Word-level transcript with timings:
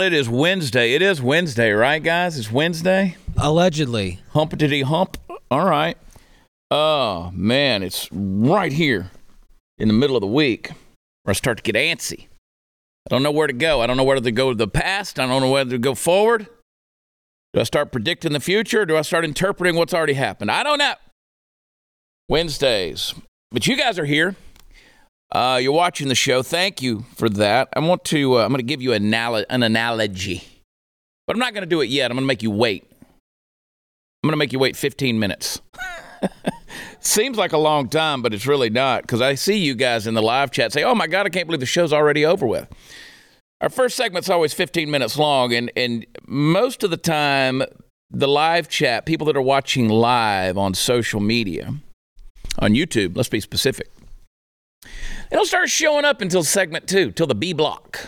Well, 0.00 0.06
it 0.06 0.14
is 0.14 0.30
Wednesday. 0.30 0.94
It 0.94 1.02
is 1.02 1.20
Wednesday, 1.20 1.72
right, 1.72 2.02
guys? 2.02 2.38
It's 2.38 2.50
Wednesday. 2.50 3.18
Allegedly. 3.36 4.20
Humpity 4.32 4.80
hump. 4.80 5.18
All 5.50 5.66
right. 5.66 5.94
Oh, 6.70 7.30
man, 7.34 7.82
it's 7.82 8.08
right 8.10 8.72
here 8.72 9.10
in 9.76 9.88
the 9.88 9.92
middle 9.92 10.16
of 10.16 10.22
the 10.22 10.26
week 10.26 10.70
where 11.24 11.32
I 11.32 11.32
start 11.34 11.58
to 11.58 11.62
get 11.62 11.74
antsy. 11.74 12.28
I 13.06 13.10
don't 13.10 13.22
know 13.22 13.30
where 13.30 13.46
to 13.46 13.52
go. 13.52 13.82
I 13.82 13.86
don't 13.86 13.98
know 13.98 14.04
whether 14.04 14.22
to 14.22 14.32
go 14.32 14.48
to 14.48 14.56
the 14.56 14.66
past. 14.66 15.20
I 15.20 15.26
don't 15.26 15.42
know 15.42 15.50
whether 15.50 15.72
to 15.72 15.78
go 15.78 15.94
forward. 15.94 16.46
Do 17.52 17.60
I 17.60 17.64
start 17.64 17.92
predicting 17.92 18.32
the 18.32 18.40
future? 18.40 18.80
Or 18.80 18.86
do 18.86 18.96
I 18.96 19.02
start 19.02 19.26
interpreting 19.26 19.76
what's 19.76 19.92
already 19.92 20.14
happened? 20.14 20.50
I 20.50 20.62
don't 20.62 20.78
know. 20.78 20.94
Wednesdays. 22.26 23.12
But 23.50 23.66
you 23.66 23.76
guys 23.76 23.98
are 23.98 24.06
here. 24.06 24.34
Uh, 25.32 25.60
you're 25.62 25.72
watching 25.72 26.08
the 26.08 26.14
show. 26.14 26.42
Thank 26.42 26.82
you 26.82 27.04
for 27.14 27.28
that. 27.30 27.68
I 27.74 27.80
want 27.80 28.04
to. 28.06 28.38
Uh, 28.38 28.44
I'm 28.44 28.48
going 28.48 28.58
to 28.58 28.64
give 28.64 28.82
you 28.82 28.92
an, 28.92 29.14
an 29.14 29.62
analogy, 29.62 30.42
but 31.26 31.36
I'm 31.36 31.40
not 31.40 31.54
going 31.54 31.62
to 31.62 31.68
do 31.68 31.80
it 31.80 31.88
yet. 31.88 32.10
I'm 32.10 32.16
going 32.16 32.24
to 32.24 32.26
make 32.26 32.42
you 32.42 32.50
wait. 32.50 32.84
I'm 34.22 34.28
going 34.28 34.32
to 34.32 34.36
make 34.36 34.52
you 34.52 34.58
wait 34.58 34.76
15 34.76 35.18
minutes. 35.18 35.60
Seems 37.00 37.38
like 37.38 37.52
a 37.52 37.58
long 37.58 37.88
time, 37.88 38.22
but 38.22 38.34
it's 38.34 38.46
really 38.46 38.70
not 38.70 39.02
because 39.02 39.22
I 39.22 39.34
see 39.34 39.56
you 39.56 39.74
guys 39.74 40.06
in 40.06 40.14
the 40.14 40.22
live 40.22 40.50
chat 40.50 40.72
say, 40.72 40.82
"Oh 40.82 40.94
my 40.94 41.06
God, 41.06 41.26
I 41.26 41.30
can't 41.30 41.46
believe 41.46 41.60
the 41.60 41.66
show's 41.66 41.92
already 41.92 42.26
over 42.26 42.46
with." 42.46 42.68
Our 43.62 43.70
first 43.70 43.96
segment's 43.96 44.28
always 44.28 44.52
15 44.52 44.90
minutes 44.90 45.16
long, 45.16 45.54
and 45.54 45.70
and 45.76 46.04
most 46.26 46.82
of 46.82 46.90
the 46.90 46.98
time, 46.98 47.62
the 48.10 48.28
live 48.28 48.68
chat, 48.68 49.06
people 49.06 49.26
that 49.28 49.36
are 49.36 49.42
watching 49.42 49.88
live 49.88 50.58
on 50.58 50.74
social 50.74 51.20
media, 51.20 51.74
on 52.58 52.72
YouTube, 52.72 53.16
let's 53.16 53.30
be 53.30 53.40
specific, 53.40 53.88
don't 55.36 55.46
start 55.46 55.68
showing 55.70 56.04
up 56.04 56.20
until 56.20 56.42
segment 56.42 56.88
two, 56.88 57.12
till 57.12 57.26
the 57.26 57.34
B 57.34 57.52
block. 57.52 58.00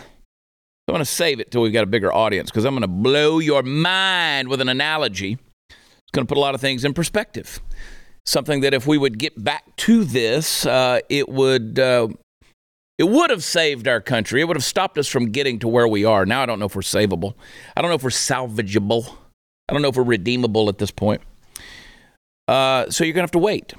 I'm 0.87 0.93
going 0.93 0.99
to 0.99 1.05
save 1.05 1.39
it 1.39 1.49
till 1.49 1.61
we've 1.61 1.71
got 1.71 1.83
a 1.83 1.87
bigger 1.87 2.11
audience 2.11 2.51
because 2.51 2.65
I'm 2.65 2.73
going 2.73 2.81
to 2.81 2.87
blow 2.87 3.39
your 3.39 3.63
mind 3.63 4.49
with 4.49 4.59
an 4.59 4.67
analogy. 4.67 5.37
It's 5.69 6.11
going 6.11 6.27
to 6.27 6.29
put 6.29 6.37
a 6.37 6.41
lot 6.41 6.55
of 6.55 6.61
things 6.61 6.83
in 6.83 6.93
perspective. 6.93 7.61
Something 8.25 8.61
that 8.61 8.73
if 8.73 8.85
we 8.85 8.97
would 8.97 9.17
get 9.17 9.41
back 9.41 9.75
to 9.77 10.03
this, 10.03 10.65
uh, 10.65 10.99
it 11.09 11.29
would 11.29 11.79
uh, 11.79 12.09
it 12.97 13.05
would 13.05 13.29
have 13.29 13.43
saved 13.43 13.87
our 13.87 14.01
country. 14.01 14.41
It 14.41 14.45
would 14.45 14.57
have 14.57 14.63
stopped 14.63 14.97
us 14.97 15.07
from 15.07 15.31
getting 15.31 15.59
to 15.59 15.67
where 15.67 15.87
we 15.87 16.03
are. 16.03 16.25
Now 16.25 16.43
I 16.43 16.45
don't 16.45 16.59
know 16.59 16.65
if 16.65 16.75
we're 16.75 16.81
savable. 16.81 17.35
I 17.75 17.81
don't 17.81 17.89
know 17.89 17.95
if 17.95 18.03
we're 18.03 18.09
salvageable. 18.09 19.15
I 19.69 19.73
don't 19.73 19.81
know 19.81 19.87
if 19.87 19.95
we're 19.95 20.03
redeemable 20.03 20.67
at 20.67 20.77
this 20.77 20.91
point. 20.91 21.21
Uh, 22.47 22.89
so 22.89 23.03
you're 23.03 23.13
going 23.13 23.21
to 23.21 23.27
have 23.27 23.31
to 23.31 23.39
wait. 23.39 23.73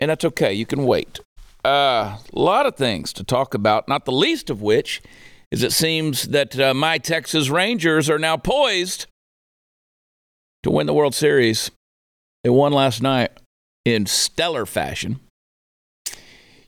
And 0.00 0.10
that's 0.10 0.24
okay. 0.26 0.52
You 0.52 0.66
can 0.66 0.84
wait. 0.84 1.20
Uh, 1.64 2.18
a 2.32 2.38
lot 2.38 2.66
of 2.66 2.76
things 2.76 3.12
to 3.14 3.24
talk 3.24 3.54
about, 3.54 3.88
not 3.88 4.04
the 4.04 4.12
least 4.12 4.50
of 4.50 4.60
which 4.60 5.00
is 5.50 5.62
it 5.62 5.72
seems 5.72 6.24
that 6.24 6.58
uh, 6.58 6.74
my 6.74 6.98
Texas 6.98 7.48
Rangers 7.48 8.10
are 8.10 8.18
now 8.18 8.36
poised 8.36 9.06
to 10.62 10.70
win 10.70 10.86
the 10.86 10.92
World 10.92 11.14
Series. 11.14 11.70
They 12.42 12.50
won 12.50 12.72
last 12.72 13.00
night 13.00 13.30
in 13.84 14.06
stellar 14.06 14.66
fashion. 14.66 15.20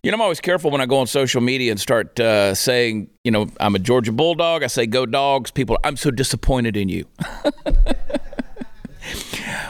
You 0.03 0.13
know, 0.13 0.17
I'm 0.17 0.23
always 0.23 0.41
careful 0.41 0.71
when 0.71 0.81
I 0.81 0.87
go 0.87 0.99
on 0.99 1.09
social 1.09 1.41
media 1.41 1.73
and 1.73 1.81
start 1.81 2.19
uh, 2.21 2.55
saying, 2.55 3.11
you 3.25 3.33
know, 3.33 3.49
I'm 3.59 3.75
a 3.75 3.81
Georgia 3.81 4.13
Bulldog. 4.13 4.63
I 4.63 4.69
say, 4.69 4.87
go 4.87 5.05
dogs. 5.05 5.51
People, 5.51 5.79
I'm 5.83 5.97
so 5.97 6.13
disappointed 6.13 6.77
in 6.77 6.89
you. 6.89 7.07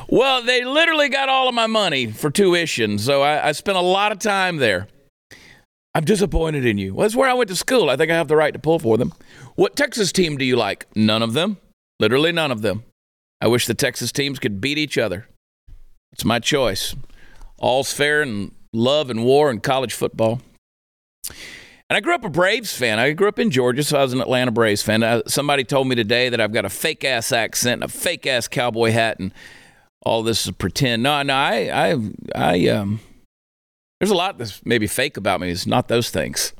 well, 0.08 0.42
they 0.42 0.64
literally 0.64 1.08
got 1.08 1.30
all 1.30 1.48
of 1.48 1.54
my 1.54 1.66
money 1.66 2.12
for 2.12 2.30
tuition. 2.30 2.98
So 2.98 3.22
I, 3.22 3.48
I 3.48 3.52
spent 3.52 3.78
a 3.78 3.82
lot 3.82 4.12
of 4.12 4.18
time 4.18 4.58
there. 4.58 4.88
I'm 5.96 6.04
disappointed 6.04 6.66
in 6.66 6.76
you. 6.76 6.92
Well, 6.92 7.04
that's 7.04 7.16
where 7.16 7.30
I 7.30 7.32
went 7.32 7.48
to 7.48 7.56
school. 7.56 7.88
I 7.88 7.96
think 7.96 8.10
I 8.10 8.16
have 8.16 8.28
the 8.28 8.36
right 8.36 8.52
to 8.52 8.58
pull 8.58 8.78
for 8.78 8.98
them. 8.98 9.14
What 9.54 9.76
Texas 9.76 10.12
team 10.12 10.36
do 10.36 10.44
you 10.44 10.54
like? 10.54 10.86
None 10.94 11.22
of 11.22 11.32
them. 11.32 11.56
Literally 11.98 12.32
none 12.32 12.52
of 12.52 12.60
them. 12.60 12.84
I 13.40 13.46
wish 13.46 13.66
the 13.66 13.72
Texas 13.72 14.12
teams 14.12 14.38
could 14.38 14.60
beat 14.60 14.76
each 14.76 14.98
other. 14.98 15.26
It's 16.12 16.22
my 16.22 16.38
choice. 16.38 16.94
All's 17.56 17.94
fair 17.94 18.20
in 18.20 18.54
love 18.74 19.08
and 19.08 19.24
war 19.24 19.48
and 19.48 19.62
college 19.62 19.94
football. 19.94 20.42
And 21.88 21.96
I 21.96 22.00
grew 22.00 22.14
up 22.14 22.26
a 22.26 22.28
Braves 22.28 22.76
fan. 22.76 22.98
I 22.98 23.12
grew 23.12 23.28
up 23.28 23.38
in 23.38 23.50
Georgia, 23.50 23.82
so 23.82 23.98
I 23.98 24.02
was 24.02 24.12
an 24.12 24.20
Atlanta 24.20 24.50
Braves 24.50 24.82
fan. 24.82 25.02
Uh, 25.02 25.22
somebody 25.26 25.64
told 25.64 25.88
me 25.88 25.94
today 25.94 26.28
that 26.28 26.42
I've 26.42 26.52
got 26.52 26.66
a 26.66 26.70
fake 26.70 27.06
ass 27.06 27.32
accent 27.32 27.82
and 27.82 27.84
a 27.84 27.88
fake 27.88 28.26
ass 28.26 28.48
cowboy 28.48 28.90
hat, 28.90 29.18
and 29.18 29.32
all 30.02 30.22
this 30.22 30.44
is 30.44 30.52
pretend. 30.52 31.02
No, 31.04 31.22
no, 31.22 31.34
I, 31.34 31.70
I, 31.72 32.10
I, 32.34 32.68
um, 32.68 33.00
there's 34.00 34.10
a 34.10 34.14
lot 34.14 34.38
that's 34.38 34.64
maybe 34.64 34.86
fake 34.86 35.16
about 35.16 35.40
me. 35.40 35.50
It's 35.50 35.66
not 35.66 35.88
those 35.88 36.10
things. 36.10 36.52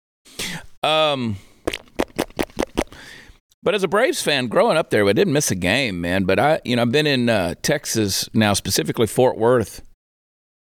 um, 0.82 1.36
but 3.62 3.74
as 3.74 3.82
a 3.82 3.88
Braves 3.88 4.22
fan, 4.22 4.46
growing 4.46 4.76
up 4.76 4.90
there, 4.90 5.06
I 5.06 5.12
didn't 5.12 5.32
miss 5.32 5.50
a 5.50 5.54
game, 5.54 6.00
man. 6.00 6.24
But 6.24 6.38
I, 6.38 6.60
you 6.64 6.76
know, 6.76 6.82
I've 6.82 6.92
been 6.92 7.06
in 7.06 7.28
uh, 7.28 7.54
Texas 7.62 8.28
now, 8.34 8.52
specifically 8.52 9.06
Fort 9.06 9.36
Worth, 9.36 9.82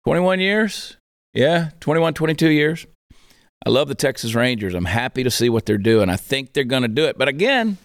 21 0.04 0.40
years. 0.40 0.96
Yeah, 1.34 1.70
21, 1.80 2.14
22 2.14 2.48
years. 2.48 2.86
I 3.64 3.70
love 3.70 3.88
the 3.88 3.94
Texas 3.94 4.34
Rangers. 4.34 4.74
I'm 4.74 4.84
happy 4.84 5.24
to 5.24 5.30
see 5.30 5.50
what 5.50 5.66
they're 5.66 5.76
doing. 5.76 6.08
I 6.08 6.16
think 6.16 6.52
they're 6.52 6.64
going 6.64 6.82
to 6.82 6.88
do 6.88 7.04
it. 7.04 7.18
But 7.18 7.28
again, 7.28 7.78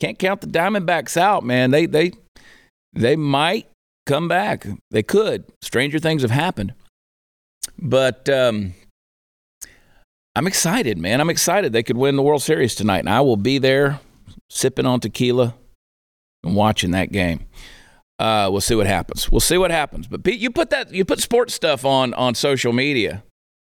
can't 0.00 0.18
count 0.18 0.40
the 0.40 0.46
Diamondbacks 0.46 1.16
out, 1.16 1.44
man. 1.44 1.70
They 1.70 1.86
they 1.86 2.12
they 2.94 3.16
might 3.16 3.68
come 4.06 4.26
back. 4.26 4.66
They 4.90 5.02
could. 5.02 5.44
Stranger 5.62 5.98
things 5.98 6.22
have 6.22 6.30
happened. 6.30 6.72
But 7.80 8.28
um, 8.28 8.74
I'm 10.36 10.46
excited, 10.46 10.98
man. 10.98 11.20
I'm 11.20 11.30
excited 11.30 11.72
they 11.72 11.82
could 11.82 11.96
win 11.96 12.16
the 12.16 12.22
World 12.22 12.42
Series 12.42 12.74
tonight, 12.74 13.00
and 13.00 13.08
I 13.08 13.20
will 13.20 13.36
be 13.36 13.58
there 13.58 14.00
sipping 14.48 14.86
on 14.86 15.00
tequila 15.00 15.54
and 16.44 16.54
watching 16.54 16.90
that 16.92 17.10
game. 17.12 17.46
Uh, 18.18 18.48
we'll 18.50 18.60
see 18.60 18.74
what 18.74 18.86
happens. 18.86 19.30
We'll 19.30 19.40
see 19.40 19.56
what 19.56 19.70
happens. 19.70 20.06
But 20.06 20.22
Pete, 20.24 20.38
you 20.38 20.50
put 20.50 20.70
that 20.70 20.92
you 20.92 21.04
put 21.04 21.20
sports 21.20 21.54
stuff 21.54 21.84
on 21.84 22.12
on 22.14 22.34
social 22.34 22.72
media. 22.72 23.22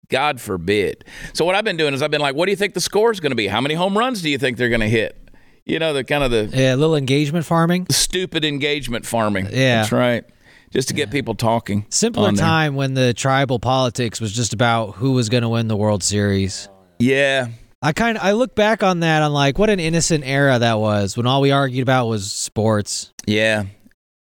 God 0.09 0.39
forbid. 0.39 1.03
So 1.33 1.43
what 1.43 1.53
I've 1.55 1.65
been 1.65 1.75
doing 1.75 1.93
is 1.93 2.01
I've 2.01 2.11
been 2.11 2.21
like, 2.21 2.33
what 2.33 2.45
do 2.45 2.51
you 2.51 2.55
think 2.55 2.73
the 2.73 2.79
score 2.79 3.11
is 3.11 3.19
going 3.19 3.31
to 3.31 3.35
be? 3.35 3.47
How 3.47 3.59
many 3.59 3.75
home 3.75 3.97
runs 3.97 4.21
do 4.21 4.29
you 4.29 4.37
think 4.37 4.55
they're 4.57 4.69
going 4.69 4.79
to 4.79 4.87
hit? 4.87 5.29
You 5.65 5.79
know, 5.79 5.91
the 5.91 6.05
kind 6.05 6.23
of 6.23 6.31
the 6.31 6.49
Yeah, 6.57 6.75
a 6.75 6.77
little 6.77 6.95
engagement 6.95 7.45
farming. 7.45 7.87
stupid 7.91 8.45
engagement 8.45 9.05
farming. 9.05 9.47
Yeah. 9.51 9.81
that's 9.81 9.91
right. 9.91 10.23
Just 10.71 10.89
to 10.89 10.93
get 10.93 11.11
people 11.11 11.33
talking. 11.33 11.85
Simpler 11.89 12.31
time 12.33 12.75
when 12.75 12.93
the 12.93 13.13
tribal 13.13 13.57
politics 13.57 14.19
was 14.19 14.33
just 14.33 14.53
about 14.53 14.95
who 14.95 15.13
was 15.13 15.29
going 15.29 15.43
to 15.43 15.49
win 15.49 15.67
the 15.67 15.77
World 15.77 16.03
Series. 16.03 16.67
Yeah, 16.99 17.47
I 17.81 17.93
kind 17.93 18.17
of 18.17 18.23
I 18.23 18.31
look 18.31 18.55
back 18.55 18.81
on 18.81 19.01
that 19.01 19.21
on 19.21 19.31
like 19.33 19.59
what 19.59 19.69
an 19.69 19.79
innocent 19.79 20.25
era 20.25 20.59
that 20.59 20.79
was 20.79 21.15
when 21.15 21.27
all 21.27 21.41
we 21.41 21.51
argued 21.51 21.83
about 21.83 22.07
was 22.07 22.31
sports. 22.31 23.13
Yeah. 23.25 23.65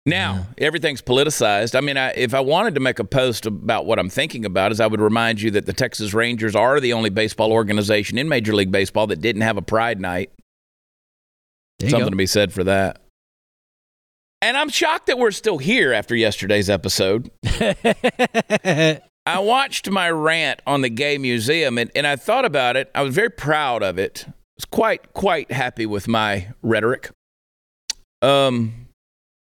Now 0.06 0.48
everything's 0.58 1.02
politicized. 1.02 1.76
I 1.76 1.82
mean, 1.82 1.96
I, 1.96 2.10
if 2.12 2.34
I 2.34 2.42
wanted 2.42 2.74
to 2.74 2.82
make 2.82 3.00
a 3.00 3.06
post 3.06 3.46
about 3.46 3.86
what 3.86 4.00
I'm 4.00 4.10
thinking 4.10 4.44
about, 4.44 4.72
is 4.72 4.82
I 4.82 4.88
would 4.88 5.00
remind 5.00 5.42
you 5.42 5.52
that 5.52 5.66
the 5.66 5.72
Texas 5.72 6.14
Rangers 6.14 6.56
are 6.56 6.80
the 6.80 6.94
only 6.94 7.10
baseball 7.10 7.54
organization 7.54 8.18
in 8.18 8.28
Major 8.28 8.54
League 8.54 8.72
Baseball 8.72 9.08
that 9.08 9.22
didn't 9.22 9.44
have 9.44 9.56
a 9.56 9.62
Pride 9.62 10.02
Night. 10.02 10.32
Something 11.80 12.00
go. 12.00 12.10
to 12.10 12.16
be 12.16 12.26
said 12.26 12.52
for 12.52 12.66
that. 12.66 13.03
And 14.44 14.58
I'm 14.58 14.68
shocked 14.68 15.08
that 15.08 15.18
we're 15.18 15.32
still 15.32 15.58
here 15.58 15.94
after 15.94 16.18
yesterday's 16.18 16.70
episode. 16.70 17.32
I 17.46 19.00
watched 19.40 19.90
my 19.90 20.12
rant 20.12 20.62
on 20.68 20.82
the 20.82 20.90
gay 20.90 21.18
museum 21.18 21.78
and, 21.78 21.90
and 21.96 22.06
I 22.06 22.18
thought 22.18 22.44
about 22.44 22.76
it. 22.76 22.92
I 22.94 23.04
was 23.04 23.16
very 23.16 23.30
proud 23.30 23.84
of 23.84 23.98
it. 23.98 24.26
I 24.28 24.34
was 24.58 24.66
quite, 24.66 25.14
quite 25.14 25.50
happy 25.50 25.86
with 25.86 26.10
my 26.10 26.50
rhetoric. 26.62 27.12
Um, 28.22 28.90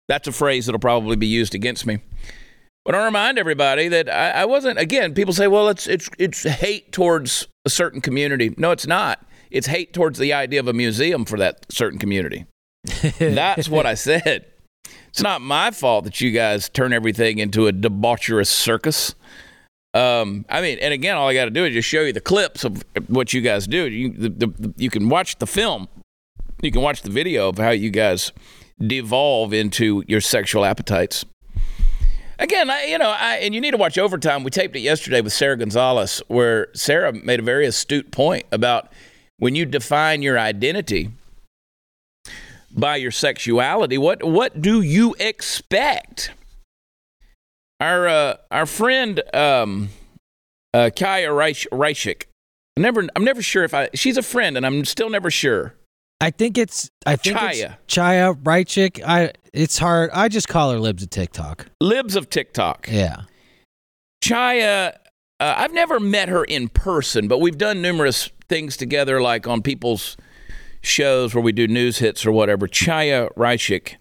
that's 0.06 0.28
a 0.28 0.32
phrase 0.32 0.66
that'll 0.66 0.78
probably 0.78 1.16
be 1.16 1.28
used 1.28 1.54
against 1.54 1.86
me. 1.86 2.00
But 2.84 2.94
I 2.94 3.06
remind 3.06 3.38
everybody 3.38 3.88
that 3.88 4.10
I, 4.10 4.32
I 4.32 4.44
wasn't. 4.44 4.78
Again, 4.78 5.14
people 5.14 5.32
say, 5.32 5.46
"Well, 5.46 5.70
it's 5.70 5.86
it's 5.86 6.10
it's 6.18 6.42
hate 6.42 6.92
towards 6.92 7.48
a 7.64 7.70
certain 7.70 8.02
community." 8.02 8.54
No, 8.58 8.72
it's 8.72 8.86
not. 8.86 9.26
It's 9.50 9.68
hate 9.68 9.94
towards 9.94 10.18
the 10.18 10.34
idea 10.34 10.60
of 10.60 10.68
a 10.68 10.74
museum 10.74 11.24
for 11.24 11.38
that 11.38 11.64
certain 11.72 11.98
community. 11.98 12.44
That's 13.18 13.70
what 13.70 13.86
I 13.86 13.94
said. 13.94 14.44
It's 15.08 15.22
not 15.22 15.40
my 15.40 15.70
fault 15.70 16.04
that 16.04 16.20
you 16.20 16.32
guys 16.32 16.68
turn 16.68 16.92
everything 16.92 17.38
into 17.38 17.68
a 17.68 17.72
debaucherous 17.72 18.48
circus. 18.48 19.14
Um, 19.94 20.44
I 20.48 20.60
mean, 20.60 20.78
and 20.80 20.92
again, 20.92 21.16
all 21.16 21.28
I 21.28 21.34
got 21.34 21.44
to 21.44 21.52
do 21.52 21.64
is 21.64 21.72
just 21.72 21.88
show 21.88 22.00
you 22.00 22.12
the 22.12 22.20
clips 22.20 22.64
of 22.64 22.84
what 23.06 23.32
you 23.32 23.40
guys 23.40 23.68
do. 23.68 23.88
You, 23.88 24.10
the, 24.10 24.28
the, 24.28 24.74
you 24.76 24.90
can 24.90 25.08
watch 25.08 25.38
the 25.38 25.46
film, 25.46 25.86
you 26.62 26.72
can 26.72 26.82
watch 26.82 27.02
the 27.02 27.10
video 27.10 27.48
of 27.48 27.58
how 27.58 27.70
you 27.70 27.90
guys 27.90 28.32
devolve 28.84 29.52
into 29.52 30.02
your 30.08 30.20
sexual 30.20 30.64
appetites. 30.64 31.24
Again, 32.40 32.68
I, 32.68 32.86
you 32.86 32.98
know, 32.98 33.10
I, 33.10 33.36
and 33.36 33.54
you 33.54 33.60
need 33.60 33.70
to 33.70 33.76
watch 33.76 33.96
Overtime. 33.96 34.42
We 34.42 34.50
taped 34.50 34.74
it 34.74 34.80
yesterday 34.80 35.20
with 35.20 35.32
Sarah 35.32 35.56
Gonzalez, 35.56 36.20
where 36.26 36.66
Sarah 36.74 37.12
made 37.12 37.38
a 37.38 37.44
very 37.44 37.64
astute 37.66 38.10
point 38.10 38.46
about 38.50 38.92
when 39.38 39.54
you 39.54 39.64
define 39.64 40.22
your 40.22 40.38
identity 40.38 41.10
by 42.74 42.96
your 42.96 43.10
sexuality, 43.10 43.96
what 43.98 44.22
what 44.22 44.60
do 44.60 44.80
you 44.80 45.14
expect? 45.18 46.32
Our 47.80 48.08
uh, 48.08 48.36
our 48.50 48.66
friend 48.66 49.22
um, 49.32 49.90
uh, 50.72 50.90
Kaya 50.94 51.32
Reich, 51.32 51.66
Raichik, 51.72 52.24
I 52.76 52.80
never 52.80 53.06
I'm 53.14 53.24
never 53.24 53.42
sure 53.42 53.64
if 53.64 53.74
I 53.74 53.90
she's 53.94 54.16
a 54.16 54.22
friend, 54.22 54.56
and 54.56 54.66
I'm 54.66 54.84
still 54.84 55.10
never 55.10 55.30
sure 55.30 55.74
I 56.20 56.30
think 56.30 56.56
it's 56.56 56.90
I 57.06 57.16
think 57.16 57.36
Chaya. 57.36 57.76
it's 57.84 57.94
Chaya 57.94 58.34
Raichik. 58.42 59.02
I 59.04 59.32
it's 59.52 59.78
hard. 59.78 60.10
I 60.12 60.28
just 60.28 60.48
call 60.48 60.70
her 60.70 60.78
libs 60.78 61.02
of 61.02 61.10
TikTok. 61.10 61.66
Libs 61.80 62.16
of 62.16 62.30
TikTok. 62.30 62.88
Yeah. 62.90 63.22
Chaya, 64.22 64.94
uh, 65.40 65.54
I've 65.56 65.74
never 65.74 66.00
met 66.00 66.30
her 66.30 66.42
in 66.44 66.68
person, 66.68 67.28
but 67.28 67.40
we've 67.40 67.58
done 67.58 67.82
numerous 67.82 68.30
things 68.48 68.76
together, 68.76 69.20
like 69.20 69.46
on 69.46 69.60
people's 69.60 70.16
shows 70.84 71.34
where 71.34 71.42
we 71.42 71.52
do 71.52 71.66
news 71.66 71.98
hits 71.98 72.24
or 72.24 72.32
whatever. 72.32 72.68
Chaya 72.68 73.32
Raichik. 73.34 73.96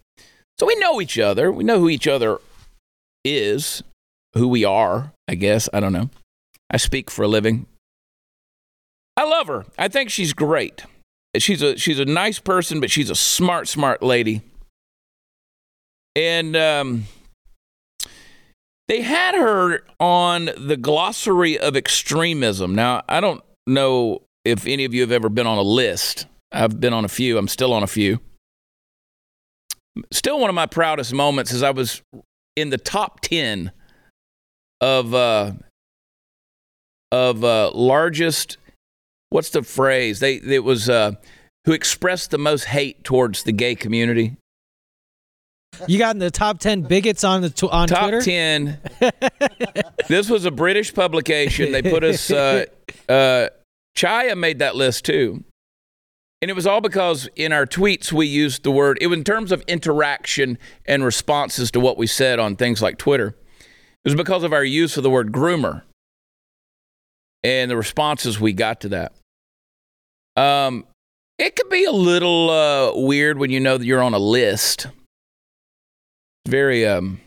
So 0.59 0.67
we 0.67 0.75
know 0.75 1.01
each 1.01 1.17
other. 1.17 1.51
We 1.51 1.63
know 1.63 1.79
who 1.79 1.89
each 1.89 2.07
other 2.07 2.39
is, 3.23 3.83
who 4.33 4.47
we 4.47 4.63
are, 4.63 5.13
I 5.27 5.35
guess. 5.35 5.67
I 5.73 5.79
don't 5.79 5.93
know. 5.93 6.09
I 6.69 6.77
speak 6.77 7.09
for 7.09 7.23
a 7.23 7.27
living. 7.27 7.65
I 9.15 9.25
love 9.25 9.47
her. 9.47 9.65
I 9.77 9.87
think 9.87 10.09
she's 10.09 10.33
great. 10.33 10.83
She's 11.37 11.61
a 11.61 11.77
she's 11.77 11.99
a 11.99 12.05
nice 12.05 12.39
person, 12.39 12.79
but 12.79 12.91
she's 12.91 13.09
a 13.09 13.15
smart, 13.15 13.67
smart 13.67 14.03
lady. 14.03 14.41
And 16.15 16.55
um, 16.55 17.05
they 18.87 19.01
had 19.01 19.35
her 19.35 19.83
on 19.99 20.49
the 20.57 20.77
glossary 20.77 21.57
of 21.57 21.75
extremism. 21.75 22.75
Now, 22.75 23.03
I 23.09 23.19
don't 23.19 23.43
know 23.65 24.21
if 24.45 24.67
any 24.67 24.85
of 24.85 24.93
you 24.93 25.01
have 25.01 25.11
ever 25.11 25.29
been 25.29 25.47
on 25.47 25.57
a 25.57 25.63
list. 25.63 26.27
I've 26.53 26.79
been 26.79 26.93
on 26.93 27.03
a 27.03 27.09
few. 27.09 27.37
I'm 27.37 27.47
still 27.47 27.73
on 27.73 27.83
a 27.83 27.87
few. 27.87 28.19
Still, 30.11 30.39
one 30.39 30.49
of 30.49 30.55
my 30.55 30.65
proudest 30.65 31.13
moments 31.13 31.51
is 31.51 31.63
I 31.63 31.71
was 31.71 32.01
in 32.55 32.69
the 32.69 32.77
top 32.77 33.21
ten 33.21 33.71
of 34.81 35.13
uh, 35.13 35.53
of 37.11 37.43
uh, 37.43 37.71
largest. 37.71 38.57
What's 39.29 39.49
the 39.49 39.63
phrase? 39.63 40.19
They 40.19 40.35
it 40.35 40.63
was 40.63 40.89
uh, 40.89 41.13
who 41.65 41.73
expressed 41.73 42.31
the 42.31 42.37
most 42.37 42.65
hate 42.65 43.03
towards 43.03 43.43
the 43.43 43.51
gay 43.51 43.75
community. 43.75 44.35
You 45.87 45.97
got 45.97 46.15
in 46.15 46.19
the 46.19 46.31
top 46.31 46.59
ten 46.59 46.81
bigots 46.81 47.23
on 47.23 47.41
the 47.41 47.49
tw- 47.49 47.63
on 47.63 47.87
Twitter. 47.87 48.19
top 48.19 48.23
Twitter. 48.23 48.81
10 48.99 49.83
this 50.07 50.29
was 50.29 50.45
a 50.45 50.51
british 50.51 50.93
publication 50.93 51.71
they 51.71 51.81
put 51.81 52.03
us 52.03 52.29
uh, 52.29 52.65
uh, 53.09 53.47
chaya 53.97 54.37
made 54.37 54.59
that 54.59 54.75
list 54.75 55.03
too 55.03 55.43
and 56.43 56.49
it 56.49 56.55
was 56.55 56.67
all 56.67 56.81
because 56.81 57.29
in 57.37 57.53
our 57.53 57.65
tweets 57.65 58.11
we 58.11 58.27
used 58.27 58.63
the 58.63 58.71
word 58.71 58.97
it 58.99 59.07
was 59.07 59.17
in 59.17 59.23
terms 59.23 59.49
of 59.53 59.61
interaction 59.61 60.57
and 60.85 61.05
responses 61.05 61.71
to 61.71 61.79
what 61.79 61.97
we 61.97 62.05
said 62.05 62.37
on 62.37 62.57
things 62.57 62.81
like 62.81 62.97
twitter. 62.97 63.27
It 63.57 64.09
was 64.09 64.15
because 64.15 64.43
of 64.43 64.51
our 64.51 64.65
use 64.65 64.97
of 64.97 65.03
the 65.03 65.09
word 65.09 65.31
groomer 65.31 65.83
and 67.45 67.71
the 67.71 67.77
responses 67.77 68.41
we 68.41 68.51
got 68.51 68.81
to 68.81 68.89
that. 68.89 69.13
Um, 70.35 70.85
it 71.39 71.55
could 71.55 71.69
be 71.69 71.85
a 71.85 71.93
little 71.93 72.49
uh, 72.49 72.91
weird 72.93 73.37
when 73.37 73.49
you 73.49 73.61
know 73.61 73.77
that 73.77 73.85
you're 73.85 74.03
on 74.03 74.13
a 74.13 74.19
list. 74.19 74.87
Very 76.45 76.85
um, 76.85 77.21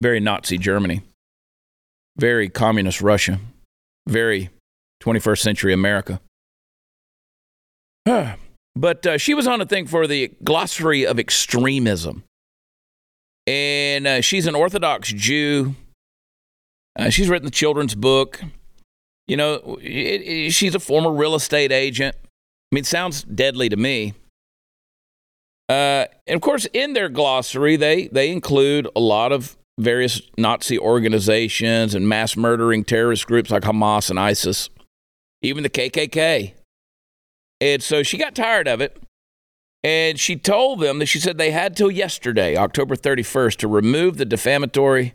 very 0.00 0.20
Nazi 0.20 0.58
Germany, 0.58 1.02
very 2.16 2.48
communist 2.48 3.02
Russia, 3.02 3.40
very 4.06 4.50
21st 5.02 5.38
century 5.40 5.72
America. 5.72 6.20
but 8.76 9.06
uh, 9.06 9.18
she 9.18 9.34
was 9.34 9.46
on 9.46 9.60
a 9.60 9.66
thing 9.66 9.86
for 9.86 10.06
the 10.06 10.32
glossary 10.42 11.06
of 11.06 11.18
extremism. 11.18 12.24
And 13.46 14.06
uh, 14.06 14.20
she's 14.20 14.46
an 14.46 14.54
Orthodox 14.54 15.12
Jew. 15.12 15.74
Uh, 16.96 17.10
she's 17.10 17.28
written 17.28 17.46
the 17.46 17.50
children's 17.50 17.94
book. 17.94 18.40
You 19.26 19.36
know, 19.36 19.78
it, 19.80 20.22
it, 20.22 20.50
she's 20.52 20.74
a 20.74 20.80
former 20.80 21.12
real 21.12 21.34
estate 21.34 21.72
agent. 21.72 22.16
I 22.22 22.74
mean, 22.74 22.82
it 22.82 22.86
sounds 22.86 23.22
deadly 23.22 23.68
to 23.68 23.76
me. 23.76 24.14
Uh, 25.68 26.06
and 26.26 26.36
of 26.36 26.40
course, 26.40 26.66
in 26.72 26.92
their 26.92 27.08
glossary, 27.08 27.76
they, 27.76 28.08
they 28.08 28.30
include 28.30 28.88
a 28.94 29.00
lot 29.00 29.32
of 29.32 29.56
various 29.78 30.20
Nazi 30.36 30.78
organizations 30.78 31.94
and 31.94 32.08
mass 32.08 32.36
murdering 32.36 32.84
terrorist 32.84 33.26
groups 33.26 33.50
like 33.50 33.62
Hamas 33.62 34.10
and 34.10 34.20
ISIS, 34.20 34.68
even 35.40 35.62
the 35.62 35.70
KKK. 35.70 36.52
And 37.62 37.80
so 37.80 38.02
she 38.02 38.18
got 38.18 38.34
tired 38.34 38.66
of 38.66 38.80
it. 38.80 39.00
And 39.84 40.18
she 40.18 40.34
told 40.34 40.80
them 40.80 40.98
that 40.98 41.06
she 41.06 41.20
said 41.20 41.38
they 41.38 41.52
had 41.52 41.76
till 41.76 41.92
yesterday, 41.92 42.56
October 42.56 42.96
31st, 42.96 43.58
to 43.58 43.68
remove 43.68 44.16
the 44.16 44.24
defamatory 44.24 45.14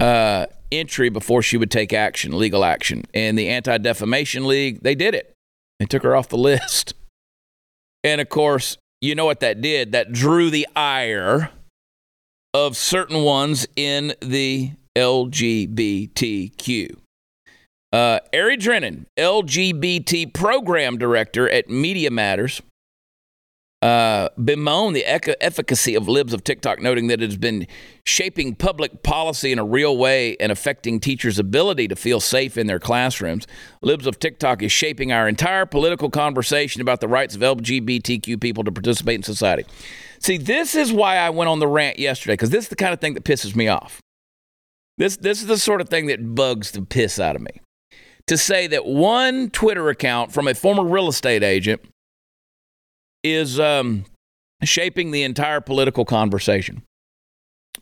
uh, 0.00 0.46
entry 0.72 1.10
before 1.10 1.42
she 1.42 1.58
would 1.58 1.70
take 1.70 1.92
action, 1.92 2.38
legal 2.38 2.64
action. 2.64 3.04
And 3.12 3.38
the 3.38 3.50
Anti 3.50 3.76
Defamation 3.76 4.46
League, 4.46 4.82
they 4.82 4.94
did 4.94 5.14
it. 5.14 5.34
They 5.78 5.84
took 5.84 6.02
her 6.02 6.16
off 6.16 6.30
the 6.30 6.38
list. 6.38 6.94
And 8.02 8.22
of 8.22 8.30
course, 8.30 8.78
you 9.02 9.14
know 9.14 9.26
what 9.26 9.40
that 9.40 9.60
did? 9.60 9.92
That 9.92 10.12
drew 10.12 10.48
the 10.48 10.66
ire 10.74 11.50
of 12.54 12.74
certain 12.74 13.22
ones 13.22 13.66
in 13.76 14.14
the 14.22 14.70
LGBTQ. 14.96 16.96
Uh, 17.92 18.20
Ari 18.32 18.56
Drennen, 18.56 19.06
LGBT 19.18 20.32
program 20.32 20.96
director 20.96 21.50
at 21.50 21.68
Media 21.68 22.10
Matters, 22.10 22.62
uh, 23.82 24.28
bemoaned 24.42 24.94
the 24.94 25.04
efficacy 25.06 25.94
of 25.94 26.06
libs 26.06 26.34
of 26.34 26.44
TikTok, 26.44 26.80
noting 26.80 27.06
that 27.06 27.22
it 27.22 27.30
has 27.30 27.38
been 27.38 27.66
shaping 28.04 28.54
public 28.54 29.02
policy 29.02 29.52
in 29.52 29.58
a 29.58 29.64
real 29.64 29.96
way 29.96 30.36
and 30.38 30.52
affecting 30.52 31.00
teachers' 31.00 31.38
ability 31.38 31.88
to 31.88 31.96
feel 31.96 32.20
safe 32.20 32.58
in 32.58 32.66
their 32.66 32.78
classrooms. 32.78 33.46
Libs 33.80 34.06
of 34.06 34.18
TikTok 34.18 34.62
is 34.62 34.70
shaping 34.70 35.12
our 35.12 35.26
entire 35.26 35.64
political 35.64 36.10
conversation 36.10 36.82
about 36.82 37.00
the 37.00 37.08
rights 37.08 37.34
of 37.34 37.40
LGBTQ 37.40 38.40
people 38.40 38.64
to 38.64 38.70
participate 38.72 39.16
in 39.16 39.22
society. 39.22 39.64
See, 40.18 40.36
this 40.36 40.74
is 40.74 40.92
why 40.92 41.16
I 41.16 41.30
went 41.30 41.48
on 41.48 41.58
the 41.58 41.66
rant 41.66 41.98
yesterday, 41.98 42.34
because 42.34 42.50
this 42.50 42.66
is 42.66 42.68
the 42.68 42.76
kind 42.76 42.92
of 42.92 43.00
thing 43.00 43.14
that 43.14 43.24
pisses 43.24 43.56
me 43.56 43.68
off. 43.68 43.98
This, 44.98 45.16
this 45.16 45.40
is 45.40 45.46
the 45.46 45.58
sort 45.58 45.80
of 45.80 45.88
thing 45.88 46.06
that 46.06 46.34
bugs 46.34 46.72
the 46.72 46.82
piss 46.82 47.18
out 47.18 47.34
of 47.34 47.40
me. 47.40 47.62
To 48.30 48.38
say 48.38 48.68
that 48.68 48.86
one 48.86 49.50
Twitter 49.50 49.88
account 49.88 50.30
from 50.30 50.46
a 50.46 50.54
former 50.54 50.84
real 50.84 51.08
estate 51.08 51.42
agent 51.42 51.80
is 53.24 53.58
um, 53.58 54.04
shaping 54.62 55.10
the 55.10 55.24
entire 55.24 55.60
political 55.60 56.04
conversation. 56.04 56.84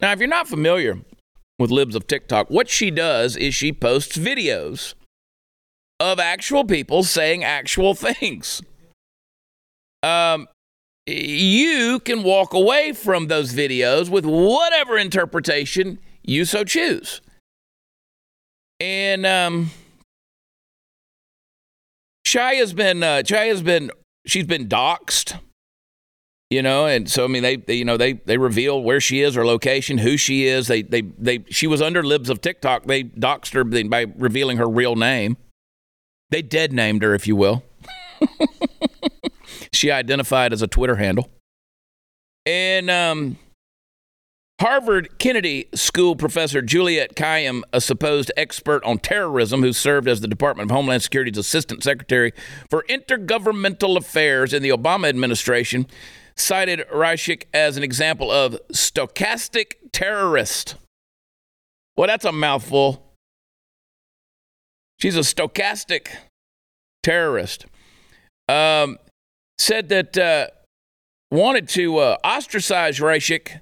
Now, 0.01 0.13
if 0.13 0.21
you're 0.21 0.27
not 0.27 0.49
familiar 0.49 1.01
with 1.59 1.71
Libs 1.71 1.95
of 1.95 2.07
TikTok, 2.07 2.49
what 2.49 2.71
she 2.71 2.91
does 2.91 3.37
is 3.37 3.55
she 3.55 3.75
posts 3.75 4.17
videos 4.17 4.95
of 6.01 6.19
actual 6.19 6.65
people 6.65 7.03
saying 7.03 7.45
actual 7.45 7.93
things. 7.95 8.63
Um, 10.03 10.49
you 11.07 12.01
can 12.01 12.23
walk 12.23 12.55
away 12.55 12.93
from 12.95 13.27
those 13.27 13.53
videos 13.53 14.09
with 14.09 14.25
whatever 14.25 14.97
interpretation 14.97 15.99
you 16.23 16.47
so 16.47 16.65
choose. 16.65 17.21
And 18.81 19.27
um, 19.27 19.73
Chaya's 22.29 22.75
been 22.75 23.03
uh, 23.03 23.23
Chaya's 23.23 23.63
been 23.63 23.91
she's 24.27 24.45
been 24.45 24.69
doxxed, 24.69 25.41
you 26.51 26.61
know, 26.61 26.85
and 26.85 27.09
so 27.11 27.25
I 27.25 27.27
mean 27.27 27.43
they, 27.43 27.57
they 27.57 27.77
you 27.77 27.87
know 27.87 27.97
they 27.97 28.13
they 28.13 28.37
reveal 28.37 28.83
where 28.83 29.01
she 29.01 29.23
is, 29.23 29.35
her 29.35 29.47
location, 29.47 29.97
who 29.97 30.19
she 30.19 30.45
is. 30.45 30.67
They 30.67 30.83
they 30.83 31.01
they 31.01 31.45
she 31.49 31.67
was 31.67 31.81
under 31.81 32.03
libs 32.03 32.29
of 32.29 32.43
TikTok. 32.43 32.85
They 32.85 33.05
doxed 33.05 33.55
her 33.55 33.65
by 33.65 34.07
revealing 34.19 34.59
her 34.59 34.69
real 34.69 34.95
name. 34.95 35.39
They 36.29 36.43
dead 36.43 36.71
named 36.71 37.03
her, 37.03 37.15
if 37.15 37.27
you 37.27 37.35
will. 37.35 37.65
she 39.73 39.91
identified 39.91 40.53
as 40.53 40.61
a 40.61 40.67
Twitter 40.67 40.97
handle, 40.97 41.31
and 42.45 42.91
um, 42.91 43.39
Harvard 44.61 45.21
Kennedy 45.21 45.69
School 45.73 46.17
professor 46.17 46.61
Juliette 46.61 47.15
Kayyem, 47.15 47.63
a 47.73 47.81
supposed 47.81 48.33
expert 48.37 48.83
on 48.83 48.99
terrorism 48.99 49.63
who 49.63 49.73
served 49.73 50.09
as 50.09 50.21
the 50.21 50.27
Department 50.27 50.69
of 50.69 50.75
Homeland 50.75 51.05
Security's 51.05 51.39
assistant 51.39 51.85
secretary 51.85 52.33
for 52.69 52.85
intergovernmental 52.89 53.97
affairs 53.97 54.53
in 54.53 54.63
the 54.63 54.71
Obama 54.71 55.09
administration, 55.09 55.87
cited 56.35 56.85
Raichik 56.93 57.45
as 57.55 57.77
an 57.77 57.85
example 57.85 58.33
of 58.33 58.59
stochastic 58.73 59.75
terrorist. 59.93 60.75
Well, 61.97 62.09
that's 62.09 62.25
a 62.25 62.33
mouthful. 62.33 63.15
She's 64.99 65.17
a 65.17 65.21
stochastic 65.21 66.09
terrorist. 67.05 67.67
Um, 68.49 68.99
said 69.57 69.89
that 69.91 70.19
uh, 70.19 70.49
wanted 71.31 71.69
to 71.71 71.99
uh, 71.99 72.17
ostracize 72.25 72.99
Raichik 72.99 73.61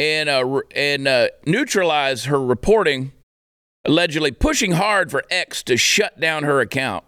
and 0.00 0.30
uh, 0.30 0.60
and 0.74 1.06
uh, 1.06 1.28
neutralize 1.44 2.24
her 2.24 2.42
reporting, 2.42 3.12
allegedly 3.84 4.32
pushing 4.32 4.72
hard 4.72 5.10
for 5.10 5.22
X 5.30 5.62
to 5.64 5.76
shut 5.76 6.18
down 6.18 6.42
her 6.44 6.60
account 6.60 7.04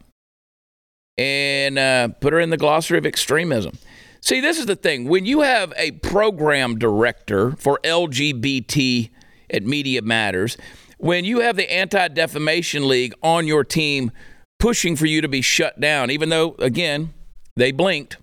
and 1.16 1.78
uh, 1.78 2.08
put 2.08 2.34
her 2.34 2.38
in 2.38 2.50
the 2.50 2.58
glossary 2.58 2.98
of 2.98 3.06
extremism. 3.06 3.78
See, 4.20 4.40
this 4.42 4.58
is 4.58 4.66
the 4.66 4.76
thing: 4.76 5.08
when 5.08 5.24
you 5.24 5.40
have 5.40 5.72
a 5.78 5.92
program 5.92 6.78
director 6.78 7.52
for 7.52 7.80
LGBT 7.82 9.08
at 9.48 9.62
Media 9.62 10.02
Matters, 10.02 10.58
when 10.98 11.24
you 11.24 11.40
have 11.40 11.56
the 11.56 11.72
Anti 11.72 12.08
Defamation 12.08 12.86
League 12.86 13.14
on 13.22 13.46
your 13.46 13.64
team 13.64 14.10
pushing 14.58 14.96
for 14.96 15.06
you 15.06 15.22
to 15.22 15.28
be 15.28 15.40
shut 15.40 15.80
down, 15.80 16.10
even 16.10 16.28
though, 16.28 16.56
again, 16.58 17.14
they 17.56 17.72
blinked. 17.72 18.18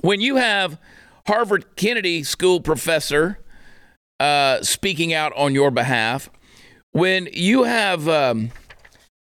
When 0.00 0.22
you 0.22 0.36
have 0.36 0.80
Harvard 1.26 1.76
Kennedy 1.76 2.22
School 2.22 2.58
professor 2.60 3.38
uh, 4.20 4.62
speaking 4.62 5.12
out 5.12 5.32
on 5.36 5.54
your 5.54 5.70
behalf, 5.70 6.30
when 6.92 7.28
you 7.32 7.64
have 7.64 8.08
um, 8.08 8.50